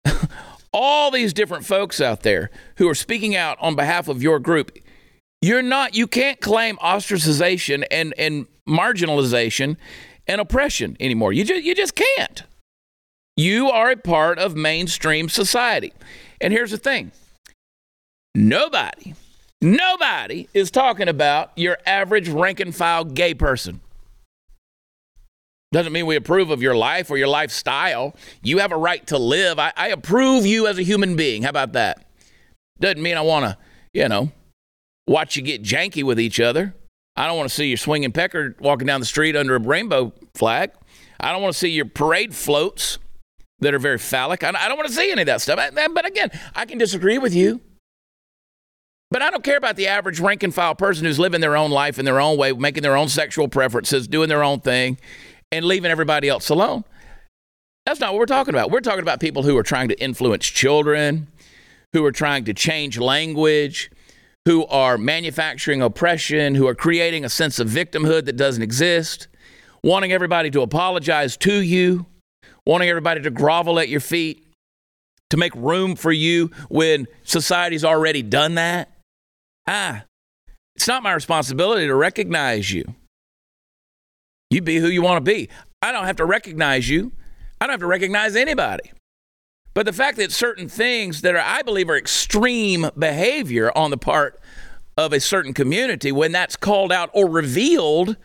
all 0.73 1.11
these 1.11 1.33
different 1.33 1.67
folks 1.67 2.01
out 2.01 2.23
there 2.23 2.51
who 2.77 2.89
are 2.89 2.95
speaking 2.95 3.37
out 3.37 3.59
on 3.61 3.75
behalf 3.75 4.09
of 4.09 4.23
your 4.23 4.39
group, 4.39 4.77
you're 5.43 5.63
not, 5.63 5.95
you 5.95 6.07
can't 6.07 6.41
claim 6.41 6.77
ostracization 6.79 7.85
and, 7.91 8.15
and 8.19 8.47
marginalization 8.69 9.77
and 10.27 10.41
oppression 10.41 10.97
anymore. 11.01 11.33
You 11.33 11.45
just, 11.45 11.65
you 11.65 11.75
just 11.75 11.95
can't. 11.95 12.43
You 13.37 13.71
are 13.71 13.93
a 13.93 13.97
part 13.97 14.39
of 14.39 14.57
mainstream 14.57 15.29
society. 15.29 15.93
And 16.41 16.53
here's 16.53 16.73
the 16.73 16.77
thing 16.77 17.13
nobody, 18.35 19.15
nobody 19.63 20.49
is 20.55 20.71
talking 20.71 21.09
about 21.09 21.53
your 21.57 21.79
average 21.87 22.29
rank 22.29 22.61
and 22.61 22.75
file 22.75 23.05
gay 23.05 23.35
person. 23.35 23.81
Doesn't 25.71 25.93
mean 25.93 26.07
we 26.07 26.17
approve 26.17 26.51
of 26.51 26.63
your 26.63 26.75
life 26.75 27.11
or 27.11 27.19
your 27.19 27.29
lifestyle. 27.29 28.17
You 28.43 28.59
have 28.59 28.73
a 28.73 28.77
right 28.77 29.07
to 29.09 29.19
live. 29.19 29.59
I, 29.59 29.73
I 29.77 29.89
approve 29.89 30.47
you 30.47 30.67
as 30.67 30.79
a 30.79 30.83
human 30.83 31.15
being. 31.15 31.43
How 31.43 31.51
about 31.51 31.75
that? 31.75 32.07
Doesn't 32.81 33.03
mean 33.03 33.17
I 33.17 33.21
want 33.21 33.45
to, 33.45 33.59
you 33.93 34.09
know, 34.09 34.33
watch 35.07 35.37
you 35.37 35.43
get 35.43 35.63
janky 35.63 36.03
with 36.03 36.19
each 36.19 36.41
other. 36.41 36.75
I 37.17 37.27
don't 37.27 37.37
want 37.37 37.49
to 37.49 37.55
see 37.55 37.67
you 37.67 37.77
swinging 37.77 38.13
pecker 38.13 38.57
walking 38.61 38.87
down 38.87 39.01
the 39.01 39.07
street 39.07 39.37
under 39.37 39.57
a 39.57 39.61
rainbow 39.61 40.13
flag. 40.35 40.71
I 41.21 41.33
don't 41.33 41.43
want 41.43 41.53
to 41.53 41.59
see 41.59 41.71
your 41.71 41.85
parade 41.85 42.35
floats 42.35 42.99
that 43.59 43.75
are 43.75 43.79
very 43.79 43.99
phallic. 43.99 44.45
I, 44.45 44.51
I 44.51 44.69
don't 44.69 44.77
want 44.77 44.89
to 44.89 44.95
see 44.95 45.11
any 45.11 45.23
of 45.23 45.27
that 45.27 45.43
stuff. 45.43 45.59
I, 45.59 45.89
but 45.89 46.07
again, 46.07 46.31
I 46.55 46.65
can 46.65 46.79
disagree 46.79 47.19
with 47.19 47.35
you. 47.35 47.61
But 49.11 49.23
I 49.23 49.31
don't 49.31 49.43
care 49.43 49.57
about 49.57 49.77
the 49.77 49.89
average 49.89 50.21
rank 50.21 50.43
and 50.43 50.55
file 50.55 50.75
person 50.75 51.07
who's 51.07 51.19
living 51.19 51.41
their 51.41 51.57
own 51.57 51.71
life 51.71 51.99
in 51.99 52.05
their 52.05 52.21
own 52.21 52.39
way, 52.39 52.53
making 52.53 52.83
their 52.83 52.97
own 52.97 53.09
sexual 53.09 53.49
preferences, 53.49 54.07
doing 54.07 54.29
their 54.29 54.45
own 54.45 54.61
thing, 54.61 54.99
and 55.53 55.65
leaving 55.65 55.91
everybody 55.91 56.29
else 56.29 56.49
alone. 56.49 56.85
That's 57.87 58.01
not 58.01 58.13
what 58.13 58.19
we're 58.19 58.27
talking 58.27 58.55
about. 58.55 58.71
We're 58.71 58.81
talking 58.81 59.03
about 59.03 59.21
people 59.21 59.43
who 59.43 59.57
are 59.57 59.63
trying 59.63 59.89
to 59.89 60.01
influence 60.01 60.47
children, 60.47 61.29
who 61.95 62.05
are 62.05 62.13
trying 62.13 62.45
to 62.45 62.55
change 62.55 62.99
language, 62.99 63.91
who 64.45 64.67
are 64.67 64.99
manufacturing 64.99 65.81
oppression, 65.81 66.55
who 66.55 66.67
are 66.67 66.75
creating 66.75 67.25
a 67.25 67.29
sense 67.29 67.59
of 67.59 67.69
victimhood 67.69 68.27
that 68.27 68.37
doesn't 68.37 68.63
exist, 68.63 69.29
wanting 69.83 70.13
everybody 70.13 70.51
to 70.51 70.61
apologize 70.61 71.37
to 71.39 71.63
you, 71.63 72.07
wanting 72.67 72.89
everybody 72.89 73.23
to 73.23 73.31
grovel 73.31 73.79
at 73.79 73.89
your 73.89 74.01
feet, 74.01 74.45
to 75.31 75.37
make 75.37 75.55
room 75.55 75.97
for 75.97 76.13
you 76.13 76.51
when 76.69 77.07
society's 77.25 77.85
already 77.85 78.23
done 78.23 78.55
that. 78.57 78.91
Ah, 79.67 80.05
it's 80.77 80.89
not 80.89 81.03
my 81.03 81.13
responsibility 81.13 81.87
to 81.87 81.95
recognize 81.95 82.73
you. 82.73 82.95
You 84.51 84.63
be 84.63 84.79
who 84.79 84.89
you 84.89 85.03
want 85.03 85.25
to 85.25 85.31
be. 85.31 85.49
I 85.83 85.93
don't 85.93 86.05
have 86.05 86.17
to 86.17 86.25
recognize 86.25 86.89
you. 86.89 87.13
I 87.61 87.67
don't 87.67 87.75
have 87.75 87.81
to 87.81 87.87
recognize 87.87 88.35
anybody. 88.37 88.93
But 89.75 89.87
the 89.87 89.93
fact 89.93 90.17
that 90.17 90.33
certain 90.33 90.69
things 90.69 91.21
that 91.21 91.35
are, 91.35 91.45
I 91.45 91.63
believe, 91.63 91.89
are 91.89 91.97
extreme 91.97 92.91
behavior 92.99 93.71
on 93.77 93.91
the 93.91 93.99
part 93.99 94.41
of 94.97 95.13
a 95.13 95.21
certain 95.21 95.55
community, 95.55 96.11
when 96.11 96.33
that's 96.33 96.57
called 96.57 96.91
out 96.91 97.11
or 97.13 97.29
revealed, 97.29 98.17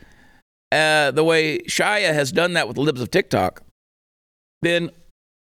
uh, 0.72 1.10
the 1.12 1.22
way 1.22 1.58
Chaya 1.60 2.12
has 2.12 2.32
done 2.32 2.54
that 2.54 2.66
with 2.66 2.76
the 2.76 2.82
libs 2.82 3.00
of 3.00 3.10
TikTok, 3.10 3.62
then 4.62 4.90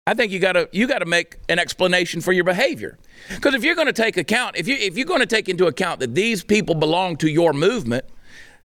I 0.06 0.14
think 0.14 0.32
you 0.32 0.40
got 0.40 0.52
to 0.52 0.68
you 0.72 0.88
got 0.88 0.98
to 0.98 1.06
make 1.06 1.38
an 1.48 1.58
explanation 1.58 2.20
for 2.20 2.32
your 2.32 2.44
behavior. 2.44 2.98
Because 3.28 3.54
if 3.54 3.62
you're 3.62 3.76
to 3.76 3.92
take 3.92 4.16
account, 4.16 4.56
if 4.56 4.66
you 4.66 4.74
if 4.74 4.96
you're 4.96 5.06
going 5.06 5.20
to 5.20 5.26
take 5.26 5.48
into 5.48 5.66
account 5.66 6.00
that 6.00 6.14
these 6.14 6.42
people 6.42 6.74
belong 6.74 7.16
to 7.18 7.30
your 7.30 7.52
movement, 7.52 8.04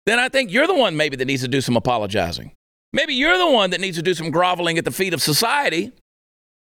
then 0.06 0.18
I 0.18 0.28
think 0.28 0.52
you're 0.52 0.66
the 0.66 0.74
one 0.74 0.96
maybe 0.96 1.16
that 1.16 1.24
needs 1.24 1.42
to 1.42 1.48
do 1.48 1.60
some 1.60 1.76
apologizing. 1.76 2.52
Maybe 2.92 3.14
you're 3.14 3.38
the 3.38 3.50
one 3.50 3.70
that 3.70 3.80
needs 3.80 3.96
to 3.96 4.02
do 4.02 4.14
some 4.14 4.30
groveling 4.30 4.78
at 4.78 4.84
the 4.84 4.90
feet 4.90 5.14
of 5.14 5.22
society 5.22 5.92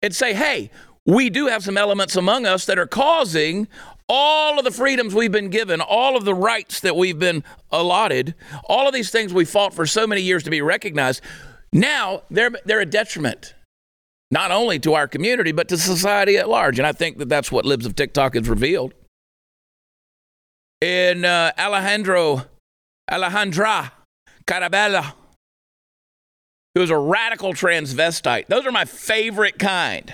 and 0.02 0.16
say, 0.16 0.34
"Hey, 0.34 0.70
we 1.06 1.30
do 1.30 1.48
have 1.48 1.64
some 1.64 1.78
elements 1.78 2.16
among 2.16 2.46
us 2.46 2.66
that 2.66 2.78
are 2.78 2.88
causing 2.88 3.68
all 4.08 4.60
of 4.60 4.66
the 4.66 4.72
freedoms 4.72 5.16
we've 5.16 5.32
been 5.32 5.50
given, 5.50 5.82
all 5.82 6.16
of 6.18 6.26
the 6.26 6.34
rights 6.34 6.82
that 6.82 6.96
we've 6.96 7.18
been 7.18 7.44
allotted, 7.72 8.36
all 8.66 8.88
of 8.88 8.94
these 8.94 9.10
things 9.10 9.34
we 9.34 9.46
fought 9.46 9.74
for 9.74 9.86
so 9.86 10.06
many 10.06 10.22
years 10.22 10.44
to 10.44 10.50
be 10.50 10.62
recognized. 10.62 11.22
Now 11.74 12.24
they're 12.30 12.52
they're 12.66 12.82
a 12.82 12.86
detriment." 12.86 13.56
not 14.32 14.50
only 14.50 14.80
to 14.80 14.94
our 14.94 15.08
community, 15.08 15.52
but 15.52 15.68
to 15.68 15.78
society 15.78 16.38
at 16.38 16.48
large. 16.50 16.80
And 16.80 16.88
I 16.88 16.94
think 16.94 17.18
that 17.18 17.28
that's 17.28 17.52
what 17.52 17.66
Libs 17.66 17.86
of 17.86 17.96
TikTok 17.96 18.36
has 18.36 18.48
revealed. 18.48 18.94
In 20.80 21.26
uh, 21.26 21.52
Alejandro, 21.60 22.46
Alejandra 23.12 23.92
Caraballo, 24.46 25.14
who 26.76 26.82
is 26.82 26.90
a 26.90 26.98
radical 26.98 27.54
transvestite. 27.54 28.48
Those 28.48 28.66
are 28.66 28.72
my 28.72 28.86
favorite 28.86 29.60
kind. 29.60 30.14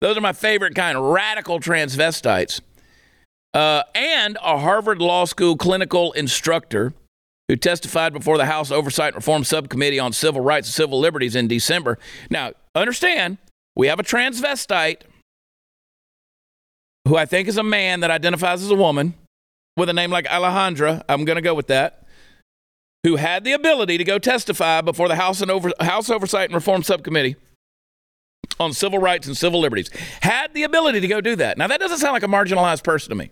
Those 0.00 0.16
are 0.16 0.20
my 0.20 0.32
favorite 0.32 0.74
kind, 0.74 1.12
radical 1.12 1.60
transvestites. 1.60 2.60
Uh, 3.52 3.82
and 3.94 4.38
a 4.42 4.58
Harvard 4.58 5.00
Law 5.00 5.24
School 5.24 5.56
clinical 5.56 6.12
instructor 6.12 6.92
who 7.48 7.56
testified 7.56 8.12
before 8.12 8.38
the 8.38 8.46
House 8.46 8.70
Oversight 8.70 9.08
and 9.08 9.16
Reform 9.16 9.42
Subcommittee 9.42 9.98
on 9.98 10.12
Civil 10.12 10.40
Rights 10.40 10.68
and 10.68 10.74
Civil 10.74 11.00
Liberties 11.00 11.34
in 11.34 11.48
December. 11.48 11.98
Now, 12.30 12.52
understand, 12.76 13.38
we 13.74 13.88
have 13.88 13.98
a 13.98 14.04
transvestite 14.04 15.00
who 17.08 17.16
I 17.16 17.26
think 17.26 17.48
is 17.48 17.56
a 17.56 17.64
man 17.64 18.00
that 18.00 18.10
identifies 18.10 18.62
as 18.62 18.70
a 18.70 18.76
woman 18.76 19.14
with 19.80 19.88
a 19.88 19.92
name 19.92 20.10
like 20.10 20.26
Alejandra. 20.26 21.02
I'm 21.08 21.24
going 21.24 21.36
to 21.36 21.42
go 21.42 21.54
with 21.54 21.66
that. 21.68 22.06
Who 23.02 23.16
had 23.16 23.44
the 23.44 23.52
ability 23.52 23.98
to 23.98 24.04
go 24.04 24.18
testify 24.18 24.82
before 24.82 25.08
the 25.08 25.16
House, 25.16 25.40
and 25.40 25.50
Over- 25.50 25.72
House 25.80 26.10
Oversight 26.10 26.50
and 26.50 26.54
Reform 26.54 26.82
Subcommittee 26.82 27.36
on 28.60 28.74
Civil 28.74 28.98
Rights 28.98 29.26
and 29.26 29.36
Civil 29.36 29.58
Liberties. 29.58 29.90
Had 30.20 30.52
the 30.52 30.64
ability 30.64 31.00
to 31.00 31.08
go 31.08 31.22
do 31.22 31.34
that. 31.36 31.56
Now, 31.56 31.66
that 31.66 31.80
doesn't 31.80 31.98
sound 31.98 32.12
like 32.12 32.22
a 32.22 32.26
marginalized 32.26 32.84
person 32.84 33.08
to 33.08 33.14
me. 33.14 33.30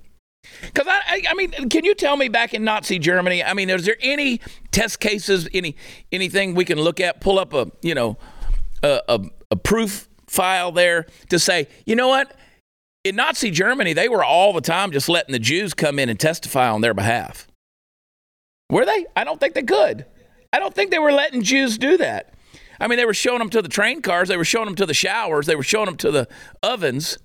Because 0.63 0.87
I, 0.89 1.23
I, 1.29 1.35
mean, 1.35 1.51
can 1.69 1.85
you 1.85 1.95
tell 1.95 2.17
me 2.17 2.29
back 2.29 2.55
in 2.55 2.65
Nazi 2.65 2.99
Germany? 2.99 3.45
I 3.45 3.53
mean, 3.53 3.69
is 3.69 3.85
there 3.85 3.99
any 4.01 4.41
test 4.71 5.01
cases, 5.01 5.49
any 5.53 5.77
anything 6.13 6.55
we 6.55 6.65
can 6.65 6.79
look 6.81 7.01
at? 7.01 7.21
Pull 7.21 7.39
up 7.39 7.53
a 7.53 7.71
you 7.83 7.95
know 7.95 8.17
a, 8.83 9.03
a, 9.09 9.21
a 9.51 9.57
proof 9.57 10.09
file 10.27 10.73
there 10.73 11.07
to 11.29 11.39
say, 11.39 11.69
you 11.85 11.97
know 11.97 12.09
what? 12.09 12.35
In 13.09 13.17
Nazi 13.17 13.51
Germany, 13.51 13.95
they 13.95 14.09
were 14.09 14.23
all 14.23 14.53
the 14.53 14.61
time 14.61 14.93
just 14.93 15.09
letting 15.09 15.33
the 15.33 15.39
Jews 15.39 15.73
come 15.73 15.99
in 15.99 16.09
and 16.09 16.21
testify 16.21 16.69
on 16.69 16.83
their 16.83 16.93
behalf. 16.93 17.47
Were 18.71 18.85
they? 18.85 19.07
I 19.17 19.25
don't 19.25 19.41
think 19.41 19.55
they 19.55 19.63
could. 19.63 20.05
I 20.53 20.59
don't 20.59 20.75
think 20.75 20.91
they 20.91 20.99
were 20.99 21.13
letting 21.13 21.43
Jews 21.43 21.79
do 21.79 21.97
that. 21.97 22.35
I 22.79 22.87
mean, 22.87 22.99
they 22.99 23.07
were 23.07 23.15
showing 23.15 23.39
them 23.39 23.51
to 23.51 23.63
the 23.63 23.69
train 23.69 24.03
cars, 24.03 24.29
they 24.29 24.37
were 24.37 24.45
showing 24.45 24.67
them 24.67 24.77
to 24.77 24.87
the 24.87 24.95
showers, 24.95 25.47
they 25.47 25.57
were 25.57 25.63
showing 25.63 25.87
them 25.87 25.97
to 25.97 26.11
the 26.11 26.29
ovens 26.63 27.19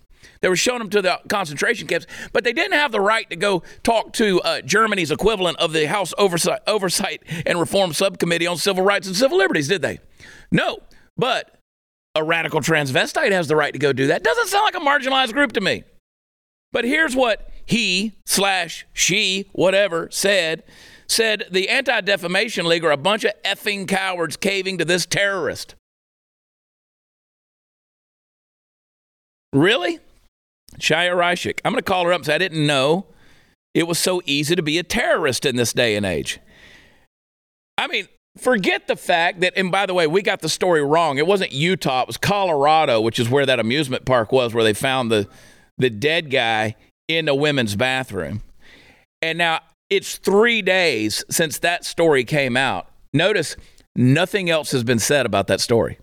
they 0.44 0.50
were 0.50 0.58
showing 0.58 0.80
them 0.80 0.90
to 0.90 1.02
the 1.02 1.22
concentration 1.30 1.88
camps, 1.88 2.06
but 2.34 2.44
they 2.44 2.52
didn't 2.52 2.74
have 2.74 2.92
the 2.92 3.00
right 3.00 3.30
to 3.30 3.36
go 3.38 3.63
talk 3.82 4.12
to 4.13 4.42
uh, 4.42 4.60
Germany's 4.62 5.10
equivalent 5.10 5.58
of 5.58 5.72
the 5.72 5.88
House 5.88 6.13
Oversight, 6.18 6.60
Oversight 6.68 7.24
and 7.46 7.58
Reform 7.58 7.94
Subcommittee 7.94 8.46
on 8.46 8.58
Civil 8.58 8.84
Rights 8.84 9.08
and 9.08 9.16
Civil 9.16 9.38
Liberties, 9.38 9.70
did 9.70 9.82
they? 9.82 10.00
No, 10.52 10.80
but 11.18 11.53
a 12.15 12.24
radical 12.24 12.60
transvestite 12.60 13.32
has 13.32 13.48
the 13.48 13.55
right 13.55 13.74
to 13.74 13.79
go 13.79 13.93
do 13.93 14.08
that. 14.08 14.24
Doesn't 14.24 14.48
sound 14.48 14.65
like 14.65 14.75
a 14.75 14.79
marginalized 14.79 15.34
group 15.34 15.53
to 15.53 15.62
me. 15.62 15.84
But 16.72 16.86
here's 16.86 17.15
what 17.15 17.50
he 17.65 18.13
slash 18.25 18.86
she, 18.93 19.50
whatever, 19.53 20.10
said. 20.12 20.63
Said 21.08 21.46
the 21.51 21.70
Anti 21.70 22.01
Defamation 22.01 22.65
League 22.65 22.84
are 22.84 22.91
a 22.91 22.98
bunch 22.98 23.24
of 23.24 23.34
effing 23.43 23.88
cowards 23.88 24.38
caving 24.38 24.77
to 24.79 24.86
this 24.86 25.05
terrorist. 25.05 25.75
Really? 29.51 30.00
Chaya 30.79 31.15
Raichik. 31.15 31.60
I'm 31.63 31.74
going 31.74 31.84
to 31.84 31.84
call 31.84 32.05
her 32.05 32.13
up 32.13 32.20
and 32.20 32.25
say, 32.25 32.36
I 32.36 32.39
didn't 32.39 32.65
know 32.65 33.05
it 33.74 33.88
was 33.88 34.00
so 34.00 34.22
easy 34.25 34.55
to 34.55 34.63
be 34.63 34.79
a 34.79 34.84
terrorist 34.84 35.46
in 35.46 35.55
this 35.55 35.74
day 35.74 35.96
and 35.96 36.05
age. 36.05 36.39
I 37.77 37.88
mean, 37.88 38.08
forget 38.38 38.88
the 38.88 38.96
fact 38.96 39.42
that, 39.42 39.54
and 39.56 39.72
by 39.72 39.86
the 39.86 39.94
way, 39.94 40.08
we 40.08 40.22
got 40.22 40.42
the 40.42 40.50
story 40.50 40.84
wrong. 40.84 41.18
It 41.18 41.28
wasn't 41.28 41.52
Utah, 41.52 42.02
it 42.02 42.08
was 42.08 42.18
Colorado, 42.18 43.02
which 43.02 43.20
is 43.20 43.30
where 43.30 43.46
that 43.46 43.60
amusement 43.60 44.06
park 44.06 44.32
was, 44.32 44.54
where 44.54 44.63
they 44.63 44.74
found 44.74 45.12
the, 45.12 45.28
the 45.78 45.90
dead 45.90 46.30
guy 46.30 46.75
in 47.08 47.25
the 47.25 47.36
women's 47.36 47.75
bathroom. 47.75 48.42
And 49.22 49.38
now 49.38 49.62
it's 49.90 50.18
three 50.18 50.62
days 50.62 51.24
since 51.30 51.60
that 51.60 51.86
story 51.86 52.24
came 52.24 52.58
out. 52.58 52.88
Notice 53.13 53.56
nothing 53.96 54.50
else 54.50 54.72
has 54.72 54.84
been 54.84 55.00
said 55.00 55.25
about 55.25 55.48
that 55.48 55.62
story. 55.62 55.94
Isn't 55.94 56.00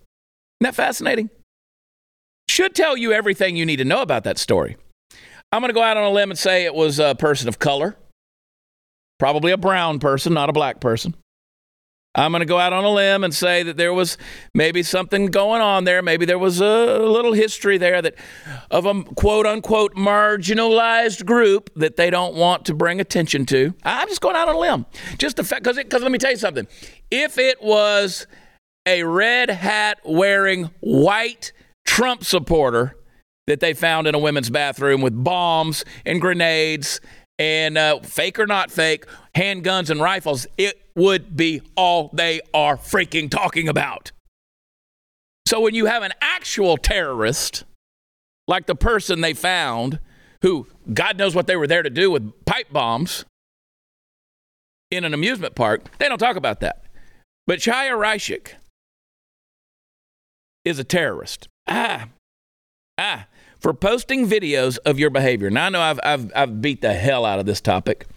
that 0.61 0.75
fascinating? 0.75 1.29
should 2.51 2.75
tell 2.75 2.97
you 2.97 3.13
everything 3.13 3.55
you 3.55 3.65
need 3.65 3.77
to 3.77 3.85
know 3.85 4.01
about 4.01 4.25
that 4.25 4.37
story. 4.37 4.75
I'm 5.51 5.61
going 5.61 5.69
to 5.69 5.73
go 5.73 5.81
out 5.81 5.97
on 5.97 6.03
a 6.03 6.11
limb 6.11 6.31
and 6.31 6.37
say 6.37 6.65
it 6.65 6.75
was 6.75 6.99
a 6.99 7.15
person 7.15 7.47
of 7.47 7.59
color, 7.59 7.97
probably 9.19 9.51
a 9.51 9.57
brown 9.57 9.99
person, 9.99 10.33
not 10.33 10.49
a 10.49 10.53
black 10.53 10.79
person. 10.79 11.15
I'm 12.13 12.31
going 12.31 12.41
to 12.41 12.45
go 12.45 12.59
out 12.59 12.73
on 12.73 12.83
a 12.83 12.89
limb 12.89 13.23
and 13.23 13.33
say 13.33 13.63
that 13.63 13.77
there 13.77 13.93
was 13.93 14.17
maybe 14.53 14.83
something 14.83 15.27
going 15.27 15.61
on 15.61 15.85
there. 15.85 16.01
Maybe 16.01 16.25
there 16.25 16.39
was 16.39 16.59
a 16.59 16.99
little 16.99 17.31
history 17.31 17.77
there 17.77 18.01
that 18.01 18.15
of 18.69 18.85
a 18.85 19.03
quote 19.03 19.45
unquote 19.45 19.95
marginalized 19.95 21.25
group 21.25 21.69
that 21.75 21.95
they 21.95 22.09
don't 22.09 22.35
want 22.35 22.65
to 22.65 22.73
bring 22.73 22.99
attention 22.99 23.45
to. 23.47 23.73
I'm 23.83 24.09
just 24.09 24.19
going 24.19 24.35
out 24.35 24.49
on 24.49 24.55
a 24.55 24.59
limb. 24.59 24.85
Just 25.17 25.37
the 25.37 25.43
fact, 25.43 25.63
because 25.63 25.77
because 25.77 26.01
let 26.01 26.11
me 26.11 26.17
tell 26.17 26.31
you 26.31 26.37
something. 26.37 26.67
If 27.09 27.37
it 27.37 27.61
was 27.61 28.27
a 28.85 29.03
red 29.03 29.49
hat 29.49 29.99
wearing 30.03 30.69
white 30.81 31.53
Trump 31.85 32.25
supporter 32.25 32.95
that 33.47 33.59
they 33.59 33.73
found 33.73 34.07
in 34.07 34.15
a 34.15 34.19
women's 34.19 34.49
bathroom 34.49 35.01
with 35.01 35.23
bombs 35.23 35.83
and 36.05 36.19
grenades 36.21 36.99
and 37.41 37.75
uh, 37.75 37.99
fake 38.01 38.37
or 38.37 38.45
not 38.45 38.69
fake, 38.69 39.07
handguns 39.33 39.89
and 39.89 39.99
rifles, 39.99 40.45
it 40.59 40.79
would 40.95 41.35
be 41.35 41.63
all 41.75 42.11
they 42.13 42.39
are 42.53 42.77
freaking 42.77 43.31
talking 43.31 43.67
about. 43.67 44.11
So 45.47 45.59
when 45.59 45.73
you 45.73 45.87
have 45.87 46.03
an 46.03 46.11
actual 46.21 46.77
terrorist, 46.77 47.63
like 48.47 48.67
the 48.67 48.75
person 48.75 49.21
they 49.21 49.33
found, 49.33 49.97
who 50.43 50.67
God 50.93 51.17
knows 51.17 51.33
what 51.33 51.47
they 51.47 51.55
were 51.55 51.65
there 51.65 51.81
to 51.81 51.89
do 51.89 52.11
with 52.11 52.31
pipe 52.45 52.71
bombs 52.71 53.25
in 54.91 55.03
an 55.03 55.11
amusement 55.11 55.55
park, 55.55 55.97
they 55.97 56.07
don't 56.07 56.19
talk 56.19 56.35
about 56.35 56.59
that. 56.59 56.83
But 57.47 57.57
Chaya 57.57 57.97
Raichik 57.97 58.51
is 60.63 60.77
a 60.77 60.83
terrorist. 60.83 61.47
Ah, 61.67 62.09
ah 62.99 63.25
for 63.61 63.73
posting 63.73 64.27
videos 64.27 64.77
of 64.85 64.99
your 64.99 65.09
behavior. 65.11 65.49
Now, 65.49 65.67
I 65.67 65.69
know 65.69 65.81
I've, 65.81 65.99
I've, 66.03 66.31
I've 66.35 66.61
beat 66.61 66.81
the 66.81 66.93
hell 66.93 67.25
out 67.25 67.39
of 67.39 67.45
this 67.45 67.61
topic, 67.61 68.07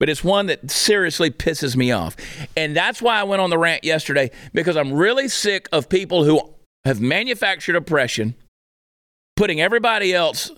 but 0.00 0.08
it's 0.08 0.24
one 0.24 0.46
that 0.46 0.70
seriously 0.70 1.30
pisses 1.30 1.76
me 1.76 1.92
off. 1.92 2.16
And 2.56 2.76
that's 2.76 3.00
why 3.00 3.20
I 3.20 3.22
went 3.22 3.40
on 3.40 3.50
the 3.50 3.58
rant 3.58 3.84
yesterday, 3.84 4.30
because 4.52 4.76
I'm 4.76 4.92
really 4.92 5.28
sick 5.28 5.68
of 5.72 5.88
people 5.88 6.24
who 6.24 6.40
have 6.84 7.00
manufactured 7.00 7.76
oppression, 7.76 8.34
putting 9.36 9.60
everybody 9.60 10.12
else 10.12 10.50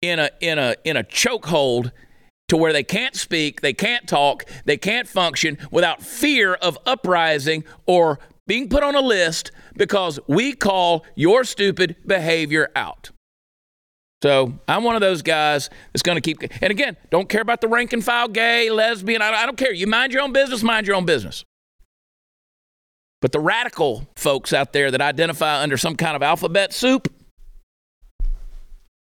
in 0.00 0.18
a, 0.18 0.30
in 0.40 0.58
a, 0.58 0.74
in 0.84 0.96
a 0.96 1.04
chokehold 1.04 1.92
to 2.48 2.56
where 2.56 2.72
they 2.72 2.82
can't 2.82 3.14
speak, 3.14 3.60
they 3.60 3.72
can't 3.72 4.08
talk, 4.08 4.44
they 4.64 4.76
can't 4.76 5.08
function 5.08 5.58
without 5.70 6.02
fear 6.02 6.54
of 6.54 6.78
uprising 6.86 7.64
or 7.86 8.18
being 8.46 8.68
put 8.68 8.82
on 8.82 8.94
a 8.94 9.00
list 9.00 9.52
because 9.76 10.18
we 10.26 10.52
call 10.52 11.06
your 11.14 11.44
stupid 11.44 11.96
behavior 12.06 12.70
out. 12.74 13.10
So 14.22 14.52
I'm 14.68 14.84
one 14.84 14.94
of 14.94 15.00
those 15.00 15.20
guys 15.20 15.68
that's 15.92 16.02
going 16.02 16.14
to 16.14 16.20
keep. 16.20 16.42
And 16.62 16.70
again, 16.70 16.96
don't 17.10 17.28
care 17.28 17.40
about 17.40 17.60
the 17.60 17.66
rank 17.66 17.92
and 17.92 18.04
file, 18.04 18.28
gay, 18.28 18.70
lesbian. 18.70 19.20
I, 19.20 19.32
I 19.32 19.46
don't 19.46 19.58
care. 19.58 19.72
You 19.72 19.88
mind 19.88 20.12
your 20.12 20.22
own 20.22 20.32
business, 20.32 20.62
mind 20.62 20.86
your 20.86 20.94
own 20.94 21.04
business. 21.04 21.44
But 23.20 23.32
the 23.32 23.40
radical 23.40 24.08
folks 24.14 24.52
out 24.52 24.72
there 24.72 24.92
that 24.92 25.00
identify 25.00 25.60
under 25.60 25.76
some 25.76 25.96
kind 25.96 26.14
of 26.14 26.22
alphabet 26.22 26.72
soup, 26.72 27.12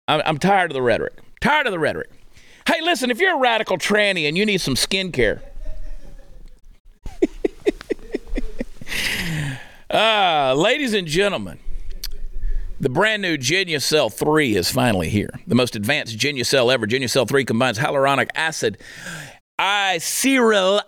I'm, 0.06 0.22
I'm 0.24 0.38
tired 0.38 0.70
of 0.70 0.74
the 0.74 0.82
rhetoric. 0.82 1.14
Tired 1.40 1.66
of 1.66 1.72
the 1.72 1.80
rhetoric. 1.80 2.10
Hey, 2.68 2.80
listen, 2.80 3.10
if 3.10 3.18
you're 3.18 3.36
a 3.36 3.40
radical 3.40 3.76
tranny 3.76 4.28
and 4.28 4.38
you 4.38 4.46
need 4.46 4.60
some 4.60 4.76
skin 4.76 5.10
care, 5.10 5.42
uh, 9.90 10.54
ladies 10.56 10.94
and 10.94 11.08
gentlemen, 11.08 11.58
the 12.80 12.88
brand 12.88 13.22
new 13.22 13.36
Genucel 13.36 14.12
3 14.12 14.56
is 14.56 14.70
finally 14.70 15.08
here. 15.08 15.30
The 15.46 15.54
most 15.54 15.74
advanced 15.76 16.16
Genucel 16.16 16.72
ever. 16.72 16.86
Genucel 16.86 17.26
3 17.28 17.44
combines 17.44 17.78
hyaluronic 17.78 18.28
acid, 18.34 18.78
Eyeseryl, 19.58 20.82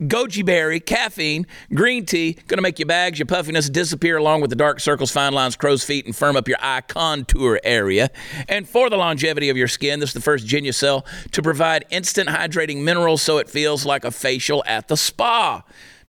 goji 0.00 0.44
berry, 0.44 0.80
caffeine, 0.80 1.46
green 1.72 2.04
tea. 2.04 2.32
Going 2.48 2.58
to 2.58 2.62
make 2.62 2.80
your 2.80 2.86
bags, 2.86 3.20
your 3.20 3.26
puffiness 3.26 3.70
disappear 3.70 4.16
along 4.16 4.40
with 4.40 4.50
the 4.50 4.56
dark 4.56 4.80
circles, 4.80 5.12
fine 5.12 5.34
lines, 5.34 5.54
crow's 5.54 5.84
feet, 5.84 6.04
and 6.04 6.16
firm 6.16 6.34
up 6.34 6.48
your 6.48 6.58
eye 6.60 6.80
contour 6.80 7.60
area. 7.62 8.10
And 8.48 8.68
for 8.68 8.90
the 8.90 8.96
longevity 8.96 9.50
of 9.50 9.56
your 9.56 9.68
skin, 9.68 10.00
this 10.00 10.10
is 10.10 10.14
the 10.14 10.20
first 10.20 10.48
Genucel 10.48 11.06
to 11.30 11.42
provide 11.42 11.84
instant 11.90 12.28
hydrating 12.28 12.82
minerals 12.82 13.22
so 13.22 13.38
it 13.38 13.48
feels 13.48 13.86
like 13.86 14.04
a 14.04 14.10
facial 14.10 14.64
at 14.66 14.88
the 14.88 14.96
spa. 14.96 15.62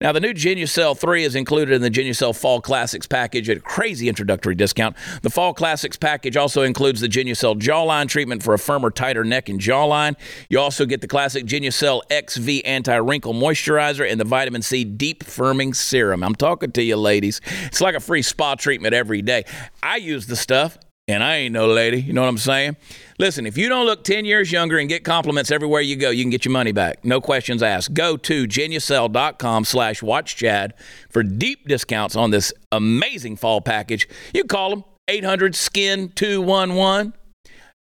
Now, 0.02 0.12
the 0.12 0.20
new 0.20 0.32
Genucel 0.32 0.96
3 0.96 1.24
is 1.24 1.34
included 1.34 1.74
in 1.74 1.82
the 1.82 1.90
Genucel 1.90 2.34
Fall 2.34 2.62
Classics 2.62 3.06
package 3.06 3.50
at 3.50 3.58
a 3.58 3.60
crazy 3.60 4.08
introductory 4.08 4.54
discount. 4.54 4.96
The 5.20 5.28
Fall 5.28 5.52
Classics 5.52 5.98
package 5.98 6.38
also 6.38 6.62
includes 6.62 7.02
the 7.02 7.06
Genucel 7.06 7.54
jawline 7.60 8.08
treatment 8.08 8.42
for 8.42 8.54
a 8.54 8.58
firmer, 8.58 8.90
tighter 8.90 9.24
neck 9.24 9.50
and 9.50 9.60
jawline. 9.60 10.16
You 10.48 10.58
also 10.58 10.86
get 10.86 11.02
the 11.02 11.06
classic 11.06 11.44
Genucel 11.44 12.00
XV 12.10 12.62
anti-wrinkle 12.64 13.34
moisturizer 13.34 14.10
and 14.10 14.18
the 14.18 14.24
vitamin 14.24 14.62
C 14.62 14.84
deep 14.84 15.22
firming 15.22 15.76
serum. 15.76 16.22
I'm 16.22 16.34
talking 16.34 16.72
to 16.72 16.82
you, 16.82 16.96
ladies. 16.96 17.42
It's 17.66 17.82
like 17.82 17.94
a 17.94 18.00
free 18.00 18.22
spa 18.22 18.54
treatment 18.54 18.94
every 18.94 19.20
day. 19.20 19.44
I 19.82 19.96
use 19.96 20.24
the 20.24 20.36
stuff 20.36 20.78
and 21.10 21.22
I 21.22 21.36
ain't 21.36 21.52
no 21.52 21.66
lady. 21.66 22.00
You 22.00 22.12
know 22.12 22.22
what 22.22 22.28
I'm 22.28 22.38
saying? 22.38 22.76
Listen, 23.18 23.46
if 23.46 23.58
you 23.58 23.68
don't 23.68 23.86
look 23.86 24.04
10 24.04 24.24
years 24.24 24.50
younger 24.50 24.78
and 24.78 24.88
get 24.88 25.04
compliments 25.04 25.50
everywhere 25.50 25.80
you 25.80 25.96
go, 25.96 26.10
you 26.10 26.22
can 26.24 26.30
get 26.30 26.44
your 26.44 26.52
money 26.52 26.72
back. 26.72 27.04
No 27.04 27.20
questions 27.20 27.62
asked. 27.62 27.94
Go 27.94 28.16
to 28.16 28.46
genucel.com 28.46 29.64
slash 29.64 30.02
watchchad 30.02 30.72
for 31.10 31.22
deep 31.22 31.68
discounts 31.68 32.16
on 32.16 32.30
this 32.30 32.52
amazing 32.72 33.36
fall 33.36 33.60
package. 33.60 34.08
You 34.32 34.44
call 34.44 34.70
them 34.70 34.84
800 35.08 35.54
skin 35.54 36.10
211 36.14 37.12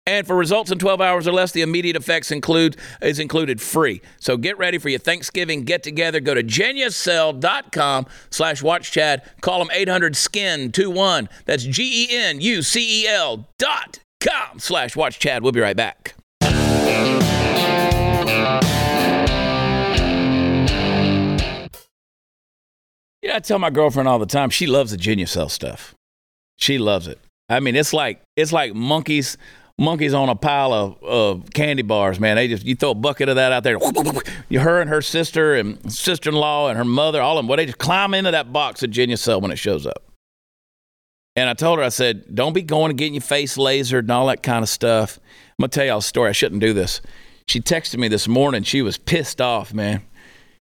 and 0.08 0.26
for 0.26 0.34
results 0.34 0.70
in 0.70 0.78
12 0.78 1.02
hours 1.02 1.28
or 1.28 1.32
less, 1.32 1.52
the 1.52 1.60
immediate 1.60 1.94
effects 1.94 2.30
include 2.30 2.78
is 3.02 3.18
included 3.18 3.60
free. 3.60 4.00
So 4.18 4.38
get 4.38 4.56
ready 4.56 4.78
for 4.78 4.88
your 4.88 5.00
Thanksgiving 5.00 5.64
get 5.64 5.82
together. 5.82 6.18
Go 6.18 6.32
to 6.32 6.42
genucel.com 6.42 8.06
slash 8.30 8.62
watch 8.62 8.90
Chad. 8.90 9.22
Call 9.42 9.58
them 9.58 9.68
800 9.70 10.16
skin 10.16 10.72
21. 10.72 11.28
That's 11.44 11.64
G 11.64 12.08
E 12.08 12.16
N 12.16 12.40
U 12.40 12.62
C 12.62 13.04
E 13.04 13.06
L 13.06 13.46
dot 13.58 13.98
com 14.20 14.58
slash 14.58 14.96
watch 14.96 15.18
Chad. 15.18 15.42
We'll 15.42 15.52
be 15.52 15.60
right 15.60 15.76
back. 15.76 16.14
Know, 16.40 16.48
I 23.34 23.40
tell 23.40 23.58
my 23.58 23.68
girlfriend 23.68 24.08
all 24.08 24.18
the 24.18 24.24
time, 24.24 24.48
she 24.48 24.66
loves 24.66 24.90
the 24.90 24.96
Genucel 24.96 25.50
stuff. 25.50 25.94
She 26.56 26.78
loves 26.78 27.06
it. 27.06 27.20
I 27.50 27.60
mean, 27.60 27.76
it's 27.76 27.92
like 27.92 28.22
it's 28.36 28.54
like 28.54 28.74
monkeys 28.74 29.36
monkeys 29.78 30.12
on 30.12 30.28
a 30.28 30.34
pile 30.34 30.72
of, 30.72 31.02
of 31.02 31.50
candy 31.54 31.82
bars, 31.82 32.18
man. 32.18 32.36
They 32.36 32.48
just 32.48 32.64
you 32.64 32.74
throw 32.74 32.90
a 32.90 32.94
bucket 32.94 33.28
of 33.28 33.36
that 33.36 33.52
out 33.52 33.62
there. 33.62 33.78
You 34.48 34.60
her 34.60 34.80
and 34.80 34.90
her 34.90 35.00
sister 35.00 35.54
and 35.54 35.92
sister 35.92 36.30
in 36.30 36.36
law 36.36 36.68
and 36.68 36.76
her 36.76 36.84
mother, 36.84 37.22
all 37.22 37.38
of 37.38 37.42
them, 37.42 37.48
well, 37.48 37.56
they 37.56 37.66
just 37.66 37.78
climb 37.78 38.14
into 38.14 38.30
that 38.32 38.52
box 38.52 38.82
of 38.82 38.94
Cell 39.18 39.40
when 39.40 39.50
it 39.50 39.56
shows 39.56 39.86
up. 39.86 40.02
And 41.36 41.48
I 41.48 41.54
told 41.54 41.78
her, 41.78 41.84
I 41.84 41.90
said, 41.90 42.34
don't 42.34 42.52
be 42.52 42.62
going 42.62 42.90
and 42.90 42.98
getting 42.98 43.14
your 43.14 43.20
face 43.20 43.56
lasered 43.56 44.00
and 44.00 44.10
all 44.10 44.26
that 44.26 44.42
kind 44.42 44.62
of 44.62 44.68
stuff. 44.68 45.20
I'm 45.50 45.62
gonna 45.62 45.68
tell 45.68 45.84
y'all 45.84 45.98
a 45.98 46.02
story. 46.02 46.30
I 46.30 46.32
shouldn't 46.32 46.60
do 46.60 46.72
this. 46.72 47.00
She 47.46 47.60
texted 47.60 47.98
me 47.98 48.08
this 48.08 48.26
morning. 48.26 48.64
She 48.64 48.82
was 48.82 48.98
pissed 48.98 49.40
off, 49.40 49.72
man. 49.72 50.02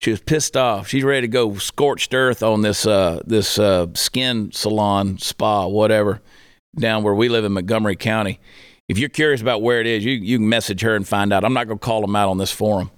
She 0.01 0.11
was 0.11 0.19
pissed 0.19 0.57
off. 0.57 0.87
She's 0.87 1.03
ready 1.03 1.27
to 1.27 1.31
go 1.31 1.55
scorched 1.55 2.13
earth 2.13 2.41
on 2.43 2.61
this 2.61 2.85
uh, 2.85 3.21
this 3.25 3.59
uh, 3.59 3.87
skin 3.93 4.51
salon 4.51 5.17
spa, 5.19 5.67
whatever, 5.67 6.21
down 6.77 7.03
where 7.03 7.13
we 7.13 7.29
live 7.29 7.45
in 7.45 7.53
Montgomery 7.53 7.95
County 7.95 8.39
if 8.89 8.97
you're 8.97 9.09
curious 9.09 9.41
about 9.41 9.61
where 9.61 9.79
it 9.79 9.87
is, 9.87 10.03
you, 10.03 10.13
you 10.13 10.37
can 10.37 10.49
message 10.49 10.81
her 10.81 10.95
and 10.95 11.07
find 11.07 11.31
out. 11.31 11.43
I'm 11.45 11.53
not 11.53 11.67
going 11.67 11.79
to 11.79 11.85
call 11.85 12.01
them 12.01 12.15
out 12.15 12.29
on 12.29 12.37
this 12.37 12.51
forum. 12.51 12.91